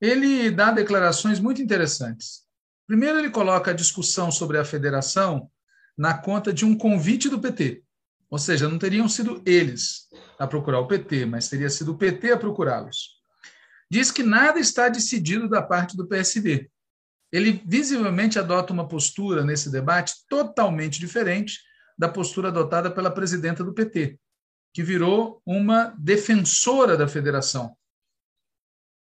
Ele 0.00 0.50
dá 0.50 0.70
declarações 0.70 1.40
muito 1.40 1.62
interessantes. 1.62 2.42
Primeiro, 2.86 3.18
ele 3.18 3.30
coloca 3.30 3.70
a 3.70 3.74
discussão 3.74 4.30
sobre 4.30 4.58
a 4.58 4.64
federação 4.64 5.50
na 5.96 6.12
conta 6.16 6.52
de 6.52 6.64
um 6.64 6.76
convite 6.76 7.28
do 7.28 7.40
PT. 7.40 7.82
Ou 8.28 8.38
seja, 8.38 8.68
não 8.68 8.78
teriam 8.78 9.08
sido 9.08 9.42
eles 9.46 10.08
a 10.38 10.46
procurar 10.46 10.80
o 10.80 10.88
PT, 10.88 11.24
mas 11.24 11.48
teria 11.48 11.70
sido 11.70 11.92
o 11.92 11.96
PT 11.96 12.32
a 12.32 12.36
procurá-los. 12.36 13.22
Diz 13.90 14.10
que 14.10 14.22
nada 14.22 14.58
está 14.58 14.88
decidido 14.88 15.48
da 15.48 15.62
parte 15.62 15.96
do 15.96 16.06
PSD. 16.06 16.68
Ele 17.32 17.62
visivelmente 17.64 18.38
adota 18.38 18.72
uma 18.72 18.88
postura 18.88 19.44
nesse 19.44 19.70
debate 19.70 20.14
totalmente 20.28 20.98
diferente 20.98 21.60
da 21.96 22.08
postura 22.08 22.48
adotada 22.48 22.90
pela 22.90 23.10
presidenta 23.10 23.62
do 23.62 23.72
PT, 23.72 24.18
que 24.72 24.82
virou 24.82 25.40
uma 25.46 25.94
defensora 25.98 26.96
da 26.96 27.06
federação. 27.06 27.76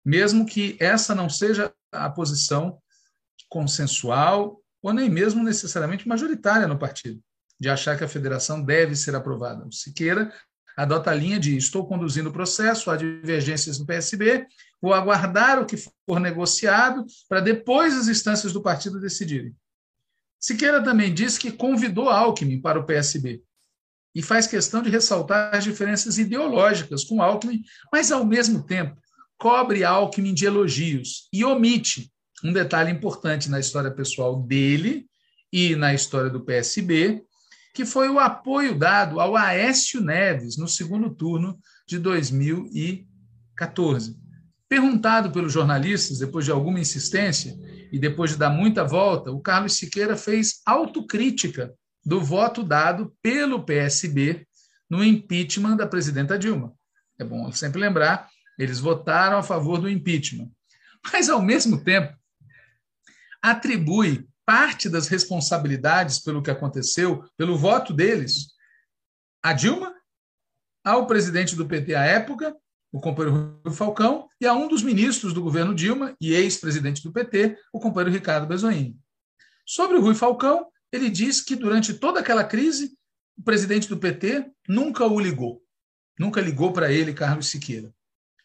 Mesmo 0.03 0.45
que 0.45 0.77
essa 0.79 1.15
não 1.15 1.29
seja 1.29 1.73
a 1.91 2.09
posição 2.09 2.77
consensual 3.49 4.59
ou 4.81 4.93
nem 4.93 5.09
mesmo 5.09 5.43
necessariamente 5.43 6.07
majoritária 6.07 6.67
no 6.67 6.77
partido, 6.77 7.21
de 7.59 7.69
achar 7.69 7.97
que 7.97 8.03
a 8.03 8.07
federação 8.07 8.61
deve 8.61 8.95
ser 8.95 9.15
aprovada. 9.15 9.65
O 9.65 9.71
Siqueira 9.71 10.33
adota 10.75 11.11
a 11.11 11.15
linha 11.15 11.39
de 11.39 11.55
estou 11.55 11.87
conduzindo 11.87 12.29
o 12.29 12.33
processo, 12.33 12.89
há 12.89 12.97
divergências 12.97 13.79
no 13.79 13.85
PSB, 13.85 14.45
vou 14.81 14.93
aguardar 14.93 15.61
o 15.61 15.65
que 15.65 15.77
for 15.77 16.19
negociado 16.19 17.05
para 17.29 17.39
depois 17.39 17.95
as 17.95 18.07
instâncias 18.07 18.51
do 18.51 18.61
partido 18.61 18.99
decidirem. 18.99 19.55
Siqueira 20.39 20.83
também 20.83 21.13
diz 21.13 21.37
que 21.37 21.51
convidou 21.51 22.09
Alckmin 22.09 22.59
para 22.59 22.79
o 22.79 22.85
PSB 22.85 23.41
e 24.13 24.21
faz 24.21 24.45
questão 24.45 24.81
de 24.81 24.89
ressaltar 24.89 25.55
as 25.55 25.63
diferenças 25.63 26.17
ideológicas 26.17 27.03
com 27.05 27.21
Alckmin, 27.21 27.63
mas 27.91 28.11
ao 28.11 28.25
mesmo 28.25 28.63
tempo 28.63 29.01
cobre 29.37 29.83
Alckmin 29.83 30.33
de 30.33 30.45
elogios 30.45 31.27
e 31.31 31.43
omite 31.43 32.11
um 32.43 32.51
detalhe 32.51 32.91
importante 32.91 33.49
na 33.49 33.59
história 33.59 33.91
pessoal 33.91 34.41
dele 34.41 35.05
e 35.51 35.75
na 35.75 35.93
história 35.93 36.29
do 36.29 36.43
PSB, 36.43 37.23
que 37.73 37.85
foi 37.85 38.09
o 38.09 38.19
apoio 38.19 38.77
dado 38.77 39.19
ao 39.19 39.35
Aécio 39.35 40.01
Neves 40.01 40.57
no 40.57 40.67
segundo 40.67 41.09
turno 41.09 41.57
de 41.87 41.97
2014. 41.99 44.15
Perguntado 44.67 45.31
pelos 45.31 45.53
jornalistas, 45.53 46.19
depois 46.19 46.45
de 46.45 46.51
alguma 46.51 46.79
insistência 46.79 47.55
e 47.91 47.99
depois 47.99 48.31
de 48.31 48.37
dar 48.37 48.49
muita 48.49 48.83
volta, 48.83 49.31
o 49.31 49.39
Carlos 49.39 49.73
Siqueira 49.73 50.17
fez 50.17 50.61
autocrítica 50.65 51.73
do 52.05 52.19
voto 52.19 52.63
dado 52.63 53.13
pelo 53.21 53.63
PSB 53.63 54.45
no 54.89 55.03
impeachment 55.03 55.77
da 55.77 55.87
presidenta 55.87 56.37
Dilma. 56.37 56.73
É 57.19 57.23
bom 57.23 57.51
sempre 57.51 57.79
lembrar, 57.79 58.27
eles 58.57 58.79
votaram 58.79 59.37
a 59.37 59.43
favor 59.43 59.79
do 59.79 59.89
impeachment. 59.89 60.49
Mas, 61.11 61.29
ao 61.29 61.41
mesmo 61.41 61.83
tempo, 61.83 62.15
atribui 63.41 64.27
parte 64.45 64.89
das 64.89 65.07
responsabilidades 65.07 66.19
pelo 66.19 66.41
que 66.41 66.51
aconteceu, 66.51 67.23
pelo 67.37 67.57
voto 67.57 67.93
deles, 67.93 68.47
a 69.41 69.53
Dilma, 69.53 69.93
ao 70.83 71.07
presidente 71.07 71.55
do 71.55 71.65
PT 71.65 71.95
à 71.95 72.03
época, 72.03 72.55
o 72.91 72.99
companheiro 72.99 73.59
Rui 73.63 73.73
Falcão, 73.73 74.27
e 74.39 74.45
a 74.45 74.53
um 74.53 74.67
dos 74.67 74.83
ministros 74.83 75.33
do 75.33 75.41
governo 75.41 75.73
Dilma 75.73 76.15
e 76.21 76.33
ex-presidente 76.33 77.01
do 77.01 77.11
PT, 77.11 77.57
o 77.71 77.79
companheiro 77.79 78.13
Ricardo 78.13 78.47
Bezoini. 78.47 78.97
Sobre 79.65 79.97
o 79.97 80.01
Rui 80.01 80.13
Falcão, 80.13 80.67
ele 80.91 81.09
diz 81.09 81.41
que 81.41 81.55
durante 81.55 81.93
toda 81.93 82.19
aquela 82.19 82.43
crise, 82.43 82.95
o 83.37 83.43
presidente 83.43 83.89
do 83.89 83.97
PT 83.97 84.51
nunca 84.67 85.05
o 85.07 85.19
ligou. 85.19 85.63
Nunca 86.19 86.39
ligou 86.39 86.71
para 86.71 86.91
ele, 86.91 87.13
Carlos 87.13 87.47
Siqueira. 87.47 87.91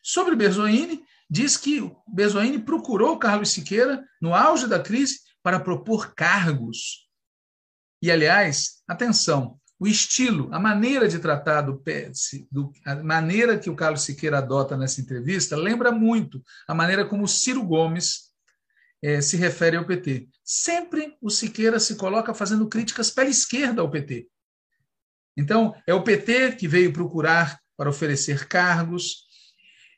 Sobre 0.03 0.37
Bezoini, 0.37 1.03
diz 1.29 1.57
que 1.57 1.81
Bezoini 2.07 2.59
procurou 2.59 3.19
Carlos 3.19 3.51
Siqueira 3.51 4.03
no 4.21 4.35
auge 4.35 4.67
da 4.67 4.81
crise 4.81 5.21
para 5.43 5.61
propor 5.61 6.15
cargos. 6.15 7.09
E, 8.03 8.11
aliás, 8.11 8.83
atenção, 8.87 9.59
o 9.79 9.87
estilo, 9.87 10.49
a 10.53 10.59
maneira 10.59 11.09
de 11.09 11.19
tratar 11.19 11.63
do, 11.63 11.83
do 12.51 12.73
a 12.85 12.97
maneira 12.97 13.59
que 13.59 13.71
o 13.71 13.77
Carlos 13.77 14.03
Siqueira 14.03 14.39
adota 14.39 14.77
nessa 14.77 15.01
entrevista 15.01 15.57
lembra 15.57 15.93
muito 15.93 16.43
a 16.67 16.75
maneira 16.75 17.05
como 17.05 17.25
o 17.25 17.29
Ciro 17.29 17.63
Gomes 17.63 18.29
é, 19.03 19.21
se 19.21 19.37
refere 19.37 19.77
ao 19.77 19.87
PT. 19.87 20.29
Sempre 20.43 21.17
o 21.21 21.31
Siqueira 21.31 21.79
se 21.79 21.95
coloca 21.95 22.35
fazendo 22.35 22.69
críticas 22.69 23.11
pela 23.11 23.29
esquerda 23.29 23.81
ao 23.81 23.91
PT. 23.91 24.29
Então, 25.37 25.73
é 25.87 25.95
o 25.95 26.03
PT 26.03 26.57
que 26.57 26.67
veio 26.67 26.93
procurar 26.93 27.61
para 27.77 27.89
oferecer 27.89 28.49
cargos, 28.49 29.28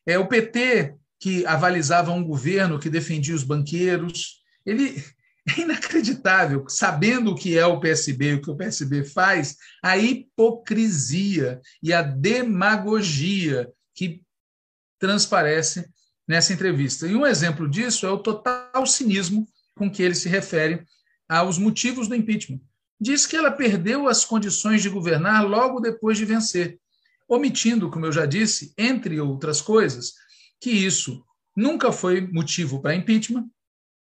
é 0.06 0.18
o 0.18 0.26
PT 0.26 0.94
que 1.18 1.44
avalizava 1.46 2.10
um 2.10 2.24
governo 2.24 2.78
que 2.78 2.88
defendia 2.88 3.34
os 3.34 3.44
banqueiros. 3.44 4.42
Ele, 4.64 5.04
é 5.46 5.60
inacreditável, 5.60 6.64
sabendo 6.68 7.32
o 7.32 7.34
que 7.34 7.58
é 7.58 7.66
o 7.66 7.78
PSB, 7.78 8.34
o 8.34 8.42
que 8.42 8.50
o 8.50 8.56
PSB 8.56 9.04
faz, 9.04 9.56
a 9.82 9.96
hipocrisia 9.98 11.60
e 11.82 11.92
a 11.92 12.02
demagogia 12.02 13.70
que 13.94 14.22
transparece 14.98 15.88
nessa 16.26 16.52
entrevista. 16.52 17.06
E 17.06 17.14
um 17.14 17.26
exemplo 17.26 17.68
disso 17.68 18.06
é 18.06 18.10
o 18.10 18.18
total 18.18 18.86
cinismo 18.86 19.46
com 19.74 19.90
que 19.90 20.02
ele 20.02 20.14
se 20.14 20.28
refere 20.28 20.84
aos 21.28 21.58
motivos 21.58 22.08
do 22.08 22.14
impeachment. 22.14 22.60
Diz 23.00 23.26
que 23.26 23.36
ela 23.36 23.50
perdeu 23.50 24.08
as 24.08 24.24
condições 24.24 24.82
de 24.82 24.90
governar 24.90 25.46
logo 25.46 25.80
depois 25.80 26.18
de 26.18 26.24
vencer, 26.24 26.78
omitindo, 27.30 27.88
como 27.88 28.06
eu 28.06 28.12
já 28.12 28.26
disse, 28.26 28.74
entre 28.76 29.20
outras 29.20 29.62
coisas, 29.62 30.14
que 30.60 30.70
isso 30.70 31.24
nunca 31.56 31.92
foi 31.92 32.20
motivo 32.20 32.82
para 32.82 32.94
impeachment, 32.94 33.48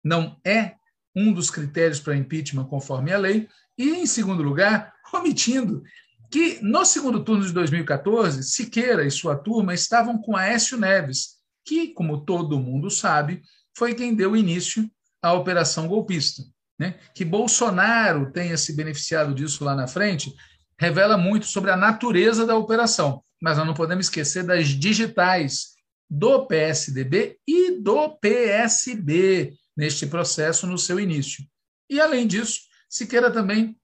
não 0.04 0.38
é 0.44 0.76
um 1.14 1.32
dos 1.32 1.50
critérios 1.50 1.98
para 1.98 2.16
impeachment 2.16 2.66
conforme 2.66 3.12
a 3.12 3.18
lei, 3.18 3.48
e, 3.76 3.90
em 3.90 4.06
segundo 4.06 4.42
lugar, 4.42 4.94
omitindo 5.12 5.82
que 6.30 6.60
no 6.62 6.84
segundo 6.84 7.24
turno 7.24 7.44
de 7.44 7.52
2014, 7.52 8.42
Siqueira 8.44 9.04
e 9.04 9.10
sua 9.10 9.36
turma 9.36 9.74
estavam 9.74 10.18
com 10.18 10.36
Aécio 10.36 10.78
Neves, 10.78 11.36
que, 11.64 11.88
como 11.88 12.24
todo 12.24 12.60
mundo 12.60 12.90
sabe, 12.90 13.42
foi 13.76 13.94
quem 13.94 14.14
deu 14.14 14.36
início 14.36 14.88
à 15.20 15.32
operação 15.32 15.88
golpista. 15.88 16.42
Né? 16.78 16.98
Que 17.14 17.24
Bolsonaro 17.24 18.30
tenha 18.32 18.56
se 18.56 18.74
beneficiado 18.74 19.34
disso 19.34 19.64
lá 19.64 19.74
na 19.74 19.86
frente 19.86 20.34
revela 20.78 21.16
muito 21.16 21.46
sobre 21.46 21.70
a 21.70 21.76
natureza 21.76 22.46
da 22.46 22.56
operação, 22.56 23.22
mas 23.40 23.56
nós 23.58 23.66
não 23.66 23.74
podemos 23.74 24.06
esquecer 24.06 24.44
das 24.44 24.68
digitais 24.68 25.76
do 26.08 26.46
PSDB 26.46 27.38
e 27.46 27.80
do 27.80 28.10
PSB, 28.18 29.54
neste 29.76 30.06
processo 30.06 30.66
no 30.66 30.78
seu 30.78 30.98
início. 30.98 31.44
E, 31.88 32.00
além 32.00 32.26
disso, 32.26 32.60
Siqueira 32.88 33.30
também, 33.30 33.76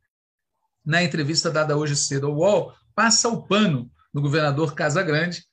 na 0.84 1.03
entrevista 1.03 1.51
dada 1.51 1.76
hoje 1.76 1.95
cedo 1.97 2.28
ao 2.28 2.36
UOL, 2.36 2.74
passa 2.95 3.28
o 3.28 3.47
pano 3.47 3.90
no 4.12 4.22
governador 4.22 4.74
Casagrande, 4.74 5.45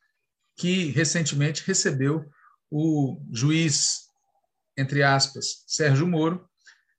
que 0.55 0.91
recentemente 0.91 1.63
recebeu 1.65 2.25
o 2.69 3.21
juiz, 3.31 4.07
entre 4.77 5.03
aspas, 5.03 5.63
Sérgio 5.67 6.07
Moro, 6.07 6.47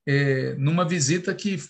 é, 0.06 0.54
numa 0.54 0.86
visita 0.86 1.34
que 1.34 1.62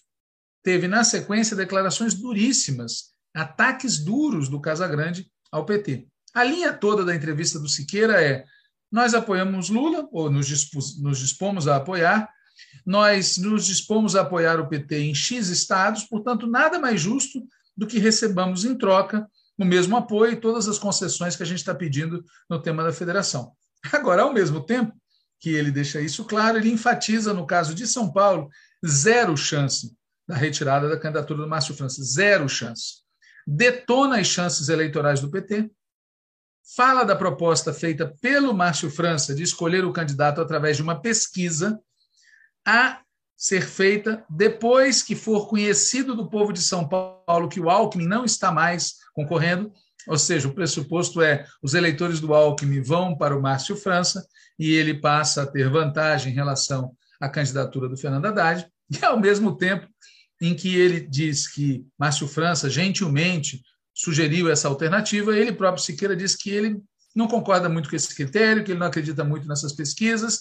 teve, 0.63 0.89
na 0.89 1.05
sequência, 1.05 1.57
declarações 1.57 2.15
duríssimas, 2.15 3.11
ataques 3.35 3.99
duros 3.99 4.49
do 4.49 4.61
Casagrande 4.61 5.27
ao 5.51 5.65
PT. 5.65 6.07
A 6.35 6.45
linha 6.45 6.73
toda 6.73 7.05
da 7.05 7.15
entrevista 7.15 7.59
do 7.59 7.69
Siqueira 7.69 8.23
é: 8.23 8.45
nós 8.91 9.15
apoiamos 9.15 9.69
Lula, 9.69 10.09
ou 10.13 10.31
nos, 10.31 10.49
nos 10.99 11.19
dispomos 11.19 11.67
a 11.67 11.77
apoiar, 11.77 12.29
nós 12.85 13.37
nos 13.37 13.67
dispomos 13.67 14.15
a 14.15 14.23
apoiar 14.23 14.61
o 14.61 14.69
PT 14.69 14.99
em 14.99 15.15
X 15.15 15.49
estados, 15.49 16.05
portanto, 16.05 16.47
nada 16.47 16.79
mais 16.79 17.01
justo 17.01 17.43
do 17.77 17.87
que 17.87 17.99
recebamos 17.99 18.65
em 18.65 18.77
troca 18.77 19.27
o 19.59 19.65
mesmo 19.65 19.97
apoio 19.97 20.33
e 20.33 20.41
todas 20.41 20.69
as 20.69 20.79
concessões 20.79 21.37
que 21.37 21.43
a 21.43 21.47
gente 21.47 21.59
está 21.59 21.75
pedindo 21.75 22.25
no 22.49 22.61
tema 22.61 22.83
da 22.83 22.93
federação. 22.93 23.53
Agora, 23.93 24.23
ao 24.23 24.33
mesmo 24.33 24.61
tempo 24.65 24.93
que 25.39 25.51
ele 25.51 25.71
deixa 25.71 26.01
isso 26.01 26.25
claro, 26.25 26.59
ele 26.59 26.71
enfatiza, 26.71 27.33
no 27.33 27.47
caso 27.47 27.75
de 27.75 27.87
São 27.87 28.13
Paulo, 28.13 28.49
zero 28.87 29.37
chance 29.37 29.95
da 30.31 30.37
retirada 30.37 30.89
da 30.89 30.97
candidatura 30.97 31.43
do 31.43 31.49
Márcio 31.49 31.75
França, 31.75 32.05
zero 32.05 32.49
chance. 32.49 33.01
Detona 33.45 34.21
as 34.21 34.29
chances 34.29 34.69
eleitorais 34.69 35.21
do 35.21 35.29
PT, 35.29 35.69
fala 36.77 37.03
da 37.03 37.17
proposta 37.17 37.73
feita 37.73 38.15
pelo 38.21 38.55
Márcio 38.55 38.89
França 38.89 39.35
de 39.35 39.43
escolher 39.43 39.85
o 39.85 39.93
candidato 39.93 40.41
através 40.41 40.77
de 40.77 40.85
uma 40.85 41.01
pesquisa 41.01 41.81
a 42.65 43.01
ser 43.37 43.63
feita 43.63 44.25
depois 44.31 45.03
que 45.03 45.17
for 45.17 45.49
conhecido 45.49 46.15
do 46.15 46.31
povo 46.31 46.53
de 46.53 46.63
São 46.63 46.89
Paulo 46.89 47.49
que 47.49 47.59
o 47.59 47.69
Alckmin 47.69 48.07
não 48.07 48.25
está 48.25 48.53
mais 48.53 48.99
concorrendo, 49.13 49.73
ou 50.07 50.17
seja, 50.17 50.47
o 50.47 50.55
pressuposto 50.55 51.21
é 51.21 51.45
os 51.61 51.75
eleitores 51.75 52.21
do 52.21 52.33
Alckmin 52.33 52.83
vão 52.83 53.17
para 53.17 53.37
o 53.37 53.43
Márcio 53.43 53.75
França 53.75 54.25
e 54.57 54.71
ele 54.75 54.95
passa 54.95 55.43
a 55.43 55.47
ter 55.47 55.69
vantagem 55.69 56.31
em 56.33 56.37
relação 56.37 56.95
à 57.21 57.29
candidatura 57.29 57.89
do 57.89 57.97
Fernando 57.97 58.27
Haddad, 58.27 58.71
e 58.91 59.05
ao 59.05 59.19
mesmo 59.19 59.57
tempo 59.57 59.90
em 60.41 60.55
que 60.55 60.75
ele 60.75 61.01
diz 61.01 61.47
que 61.47 61.85
Márcio 61.99 62.27
França 62.27 62.71
gentilmente 62.71 63.61
sugeriu 63.95 64.51
essa 64.51 64.69
alternativa, 64.69 65.37
ele 65.37 65.53
próprio 65.53 65.85
Siqueira 65.85 66.17
disse 66.17 66.39
que 66.39 66.51
ele 66.51 66.81
não 67.15 67.29
concorda 67.29 67.69
muito 67.69 67.91
com 67.91 67.97
esse 67.97 68.15
critério, 68.15 68.65
que 68.65 68.73
ele 68.73 68.79
não 68.79 68.87
acredita 68.87 69.25
muito 69.25 69.47
nessas 69.47 69.73
pesquisas 69.73 70.41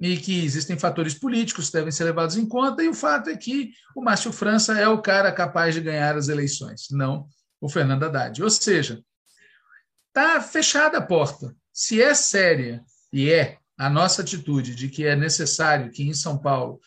e 0.00 0.16
que 0.16 0.44
existem 0.44 0.78
fatores 0.78 1.14
políticos 1.14 1.66
que 1.66 1.74
devem 1.74 1.92
ser 1.92 2.04
levados 2.04 2.36
em 2.36 2.46
conta, 2.46 2.82
e 2.82 2.88
o 2.88 2.94
fato 2.94 3.30
é 3.30 3.36
que 3.36 3.70
o 3.94 4.02
Márcio 4.02 4.32
França 4.32 4.78
é 4.78 4.86
o 4.88 5.00
cara 5.00 5.32
capaz 5.32 5.74
de 5.74 5.80
ganhar 5.80 6.16
as 6.16 6.28
eleições, 6.28 6.88
não 6.90 7.28
o 7.60 7.68
Fernando 7.68 8.02
Haddad. 8.02 8.42
Ou 8.42 8.50
seja, 8.50 9.02
está 10.08 10.40
fechada 10.40 10.98
a 10.98 11.02
porta. 11.02 11.54
Se 11.72 12.02
é 12.02 12.12
séria, 12.12 12.82
e 13.12 13.30
é 13.30 13.58
a 13.78 13.88
nossa 13.88 14.22
atitude 14.22 14.74
de 14.74 14.88
que 14.88 15.06
é 15.06 15.16
necessário 15.16 15.90
que 15.90 16.02
em 16.02 16.14
São 16.14 16.38
Paulo 16.38 16.80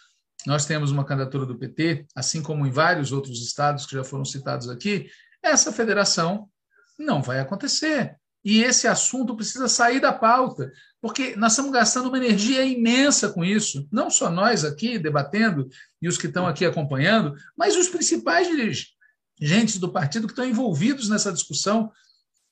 nós 0.46 0.66
temos 0.66 0.92
uma 0.92 1.06
candidatura 1.06 1.46
do 1.46 1.58
PT, 1.58 2.06
assim 2.16 2.42
como 2.42 2.66
em 2.66 2.72
vários 2.72 3.12
outros 3.12 3.42
estados 3.42 3.86
que 3.86 3.96
já 3.96 4.04
foram 4.04 4.24
citados 4.24 4.70
aqui, 4.70 5.10
essa 5.44 5.72
federação 5.72 6.50
não 6.98 7.22
vai 7.22 7.40
acontecer. 7.40 8.18
E 8.44 8.64
esse 8.64 8.88
assunto 8.88 9.36
precisa 9.36 9.68
sair 9.68 10.00
da 10.00 10.14
pauta. 10.14 10.72
porque 11.02 11.34
nós 11.38 11.54
estamos 11.54 11.72
gastando 11.72 12.08
uma 12.08 12.18
energia 12.18 12.64
imensa 12.66 13.30
com 13.30 13.44
isso, 13.44 13.88
não 13.90 14.10
só 14.10 14.30
nós 14.30 14.66
aqui 14.66 15.00
debatendo 15.00 15.70
e 16.02 16.10
os 16.10 16.18
que 16.18 16.28
estão 16.28 16.46
aqui 16.46 16.66
acompanhando, 16.66 17.36
mas 17.58 17.78
os 17.78 17.88
principais 17.88 18.48
dirigentes 18.48 19.78
do 19.78 19.92
partido 19.92 20.28
que 20.28 20.34
estão 20.34 20.46
envolvidos 20.46 21.08
nessa 21.08 21.32
discussão, 21.32 21.90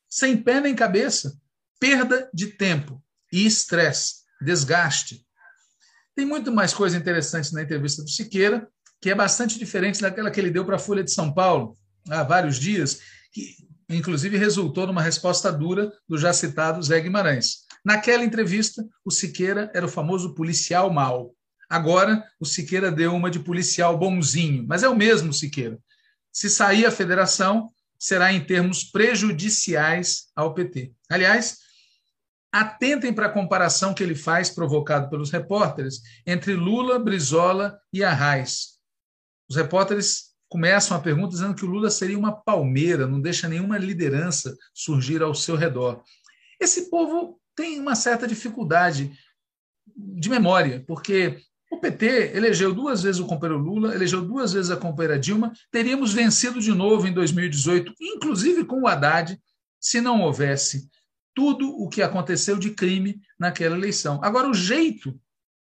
sem 0.08 0.42
pé 0.42 0.62
nem 0.62 0.74
cabeça, 0.74 1.38
perda 1.78 2.30
de 2.34 2.48
tempo 2.48 3.04
e 3.32 3.46
estresse, 3.46 4.24
desgaste. 4.42 5.27
Tem 6.18 6.26
muito 6.26 6.52
mais 6.52 6.74
coisa 6.74 6.98
interessante 6.98 7.54
na 7.54 7.62
entrevista 7.62 8.02
do 8.02 8.10
Siqueira, 8.10 8.68
que 9.00 9.12
é 9.12 9.14
bastante 9.14 9.60
diferente 9.60 10.02
daquela 10.02 10.32
que 10.32 10.40
ele 10.40 10.50
deu 10.50 10.66
para 10.66 10.78
a 10.78 10.80
Folha 10.80 11.04
de 11.04 11.12
São 11.12 11.32
Paulo 11.32 11.78
há 12.10 12.24
vários 12.24 12.60
dias, 12.60 13.00
que 13.32 13.56
inclusive 13.88 14.36
resultou 14.36 14.88
numa 14.88 15.04
resposta 15.04 15.52
dura 15.52 15.94
do 16.10 16.18
já 16.18 16.34
citado 16.34 16.82
Zé 16.82 17.00
Guimarães. 17.00 17.58
Naquela 17.86 18.24
entrevista, 18.24 18.84
o 19.06 19.12
Siqueira 19.12 19.72
era 19.76 19.86
o 19.86 19.90
famoso 19.90 20.34
policial 20.34 20.92
mau. 20.92 21.36
Agora, 21.70 22.24
o 22.40 22.46
Siqueira 22.46 22.92
deu 22.92 23.14
uma 23.14 23.30
de 23.30 23.38
policial 23.38 23.96
bonzinho, 23.96 24.66
mas 24.68 24.82
é 24.82 24.90
o 24.90 24.96
mesmo 24.96 25.32
Siqueira. 25.32 25.78
Se 26.34 26.50
sair 26.50 26.88
a 26.88 26.92
federação, 26.92 27.70
será 28.00 28.34
em 28.34 28.44
termos 28.44 28.84
prejudiciais 28.84 30.32
ao 30.36 30.56
PT. 30.56 30.94
Aliás, 31.12 31.58
atentem 32.62 33.14
para 33.14 33.28
a 33.28 33.32
comparação 33.32 33.94
que 33.94 34.04
ele 34.04 34.16
faz, 34.16 34.50
provocado 34.50 35.10
pelos 35.10 35.32
repórteres, 35.32 36.02
entre 36.26 36.54
Lula, 36.54 37.00
Brizola 37.00 37.80
e 37.92 38.04
Arraes. 38.04 38.78
Os 39.50 39.56
repórteres 39.56 40.28
começam 40.50 40.96
a 40.96 41.00
pergunta 41.00 41.30
dizendo 41.30 41.56
que 41.56 41.66
o 41.66 41.70
Lula 41.70 41.90
seria 41.90 42.18
uma 42.18 42.32
palmeira, 42.32 43.08
não 43.08 43.20
deixa 43.20 43.48
nenhuma 43.48 43.78
liderança 43.78 44.56
surgir 44.74 45.22
ao 45.22 45.36
seu 45.36 45.56
redor. 45.56 46.02
Esse 46.60 46.90
povo 46.90 47.40
tem 47.56 47.80
uma 47.80 47.96
certa 47.96 48.28
dificuldade 48.28 49.12
de 49.96 50.30
memória, 50.30 50.84
porque 50.88 51.40
o 51.72 51.80
PT 51.80 52.32
elegeu 52.34 52.74
duas 52.74 53.04
vezes 53.04 53.20
o 53.20 53.26
companheiro 53.26 53.62
Lula, 53.62 53.94
elegeu 53.94 54.22
duas 54.22 54.54
vezes 54.54 54.72
a 54.72 54.78
companheira 54.78 55.20
Dilma, 55.20 55.52
teríamos 55.72 56.14
vencido 56.14 56.62
de 56.62 56.72
novo 56.72 57.08
em 57.08 57.14
2018, 57.14 57.94
inclusive 58.00 58.64
com 58.64 58.82
o 58.82 58.88
Haddad, 58.88 59.40
se 59.80 60.00
não 60.00 60.22
houvesse 60.22 60.90
tudo 61.38 61.70
o 61.70 61.88
que 61.88 62.02
aconteceu 62.02 62.58
de 62.58 62.72
crime 62.72 63.22
naquela 63.38 63.78
eleição. 63.78 64.20
Agora, 64.24 64.50
o 64.50 64.56
jeito 64.56 65.16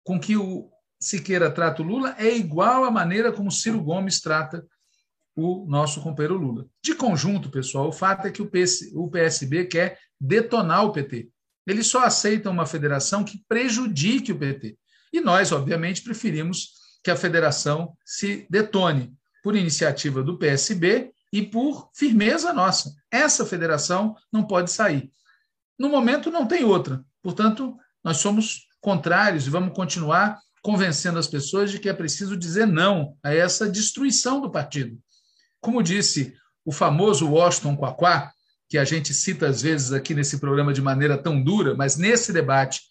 com 0.02 0.18
que 0.18 0.34
o 0.34 0.70
Siqueira 0.98 1.50
trata 1.50 1.82
o 1.82 1.84
Lula 1.84 2.14
é 2.16 2.34
igual 2.34 2.84
à 2.84 2.90
maneira 2.90 3.30
como 3.30 3.52
Ciro 3.52 3.82
Gomes 3.82 4.18
trata 4.18 4.66
o 5.36 5.66
nosso 5.68 6.00
companheiro 6.00 6.38
Lula. 6.38 6.66
De 6.82 6.94
conjunto, 6.94 7.50
pessoal, 7.50 7.88
o 7.88 7.92
fato 7.92 8.26
é 8.26 8.30
que 8.30 8.40
o, 8.40 8.46
PS, 8.46 8.90
o 8.94 9.10
PSB 9.10 9.66
quer 9.66 9.98
detonar 10.18 10.86
o 10.86 10.90
PT. 10.90 11.28
Eles 11.66 11.86
só 11.86 12.02
aceitam 12.02 12.50
uma 12.50 12.64
federação 12.64 13.22
que 13.22 13.44
prejudique 13.46 14.32
o 14.32 14.38
PT. 14.38 14.74
E 15.12 15.20
nós, 15.20 15.52
obviamente, 15.52 16.02
preferimos 16.02 16.70
que 17.04 17.10
a 17.10 17.16
federação 17.16 17.94
se 18.06 18.46
detone 18.48 19.12
por 19.44 19.54
iniciativa 19.54 20.22
do 20.22 20.38
PSB 20.38 21.12
e 21.30 21.42
por 21.42 21.90
firmeza 21.94 22.54
nossa. 22.54 22.90
Essa 23.10 23.44
federação 23.44 24.16
não 24.32 24.46
pode 24.46 24.72
sair. 24.72 25.12
No 25.78 25.88
momento, 25.88 26.30
não 26.30 26.46
tem 26.46 26.64
outra. 26.64 27.04
Portanto, 27.22 27.76
nós 28.02 28.18
somos 28.18 28.66
contrários 28.80 29.46
e 29.46 29.50
vamos 29.50 29.74
continuar 29.74 30.38
convencendo 30.62 31.18
as 31.18 31.26
pessoas 31.26 31.70
de 31.70 31.78
que 31.78 31.88
é 31.88 31.92
preciso 31.92 32.36
dizer 32.36 32.66
não 32.66 33.16
a 33.22 33.32
essa 33.32 33.68
destruição 33.68 34.40
do 34.40 34.50
partido. 34.50 34.98
Como 35.60 35.82
disse 35.82 36.34
o 36.64 36.72
famoso 36.72 37.30
Washington 37.30 37.76
Quaquá, 37.76 38.32
que 38.68 38.76
a 38.76 38.84
gente 38.84 39.14
cita 39.14 39.48
às 39.48 39.62
vezes 39.62 39.92
aqui 39.92 40.14
nesse 40.14 40.38
programa 40.38 40.72
de 40.72 40.82
maneira 40.82 41.16
tão 41.16 41.42
dura, 41.42 41.74
mas 41.74 41.96
nesse 41.96 42.32
debate 42.32 42.82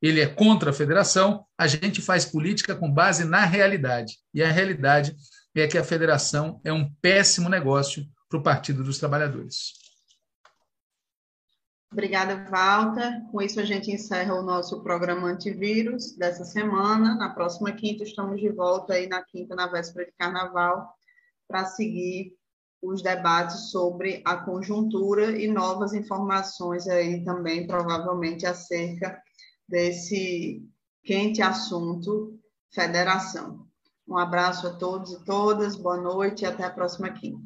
ele 0.00 0.20
é 0.20 0.26
contra 0.26 0.70
a 0.70 0.74
federação, 0.74 1.44
a 1.58 1.66
gente 1.66 2.00
faz 2.00 2.24
política 2.24 2.74
com 2.74 2.90
base 2.90 3.24
na 3.24 3.44
realidade. 3.44 4.18
E 4.32 4.42
a 4.42 4.50
realidade 4.50 5.14
é 5.54 5.66
que 5.66 5.78
a 5.78 5.84
federação 5.84 6.60
é 6.64 6.72
um 6.72 6.90
péssimo 7.00 7.48
negócio 7.48 8.06
para 8.28 8.38
o 8.38 8.42
Partido 8.42 8.84
dos 8.84 8.98
Trabalhadores. 8.98 9.72
Obrigada, 11.92 12.48
Walter. 12.50 13.22
Com 13.30 13.40
isso, 13.40 13.60
a 13.60 13.64
gente 13.64 13.90
encerra 13.90 14.34
o 14.34 14.42
nosso 14.42 14.82
programa 14.82 15.28
antivírus 15.28 16.16
dessa 16.16 16.44
semana. 16.44 17.14
Na 17.14 17.30
próxima 17.30 17.72
quinta, 17.72 18.02
estamos 18.02 18.40
de 18.40 18.48
volta 18.50 18.94
aí 18.94 19.08
na 19.08 19.22
quinta, 19.22 19.54
na 19.54 19.66
véspera 19.66 20.06
de 20.06 20.12
carnaval, 20.18 20.92
para 21.48 21.64
seguir 21.64 22.36
os 22.82 23.02
debates 23.02 23.70
sobre 23.70 24.22
a 24.24 24.36
conjuntura 24.36 25.30
e 25.30 25.48
novas 25.48 25.94
informações 25.94 26.86
aí 26.86 27.24
também, 27.24 27.66
provavelmente, 27.66 28.46
acerca 28.46 29.20
desse 29.68 30.62
quente 31.04 31.40
assunto 31.40 32.38
federação. 32.72 33.66
Um 34.06 34.16
abraço 34.16 34.68
a 34.68 34.74
todos 34.74 35.12
e 35.12 35.24
todas, 35.24 35.76
boa 35.76 35.96
noite 35.96 36.42
e 36.42 36.46
até 36.46 36.64
a 36.64 36.70
próxima 36.70 37.10
quinta. 37.10 37.45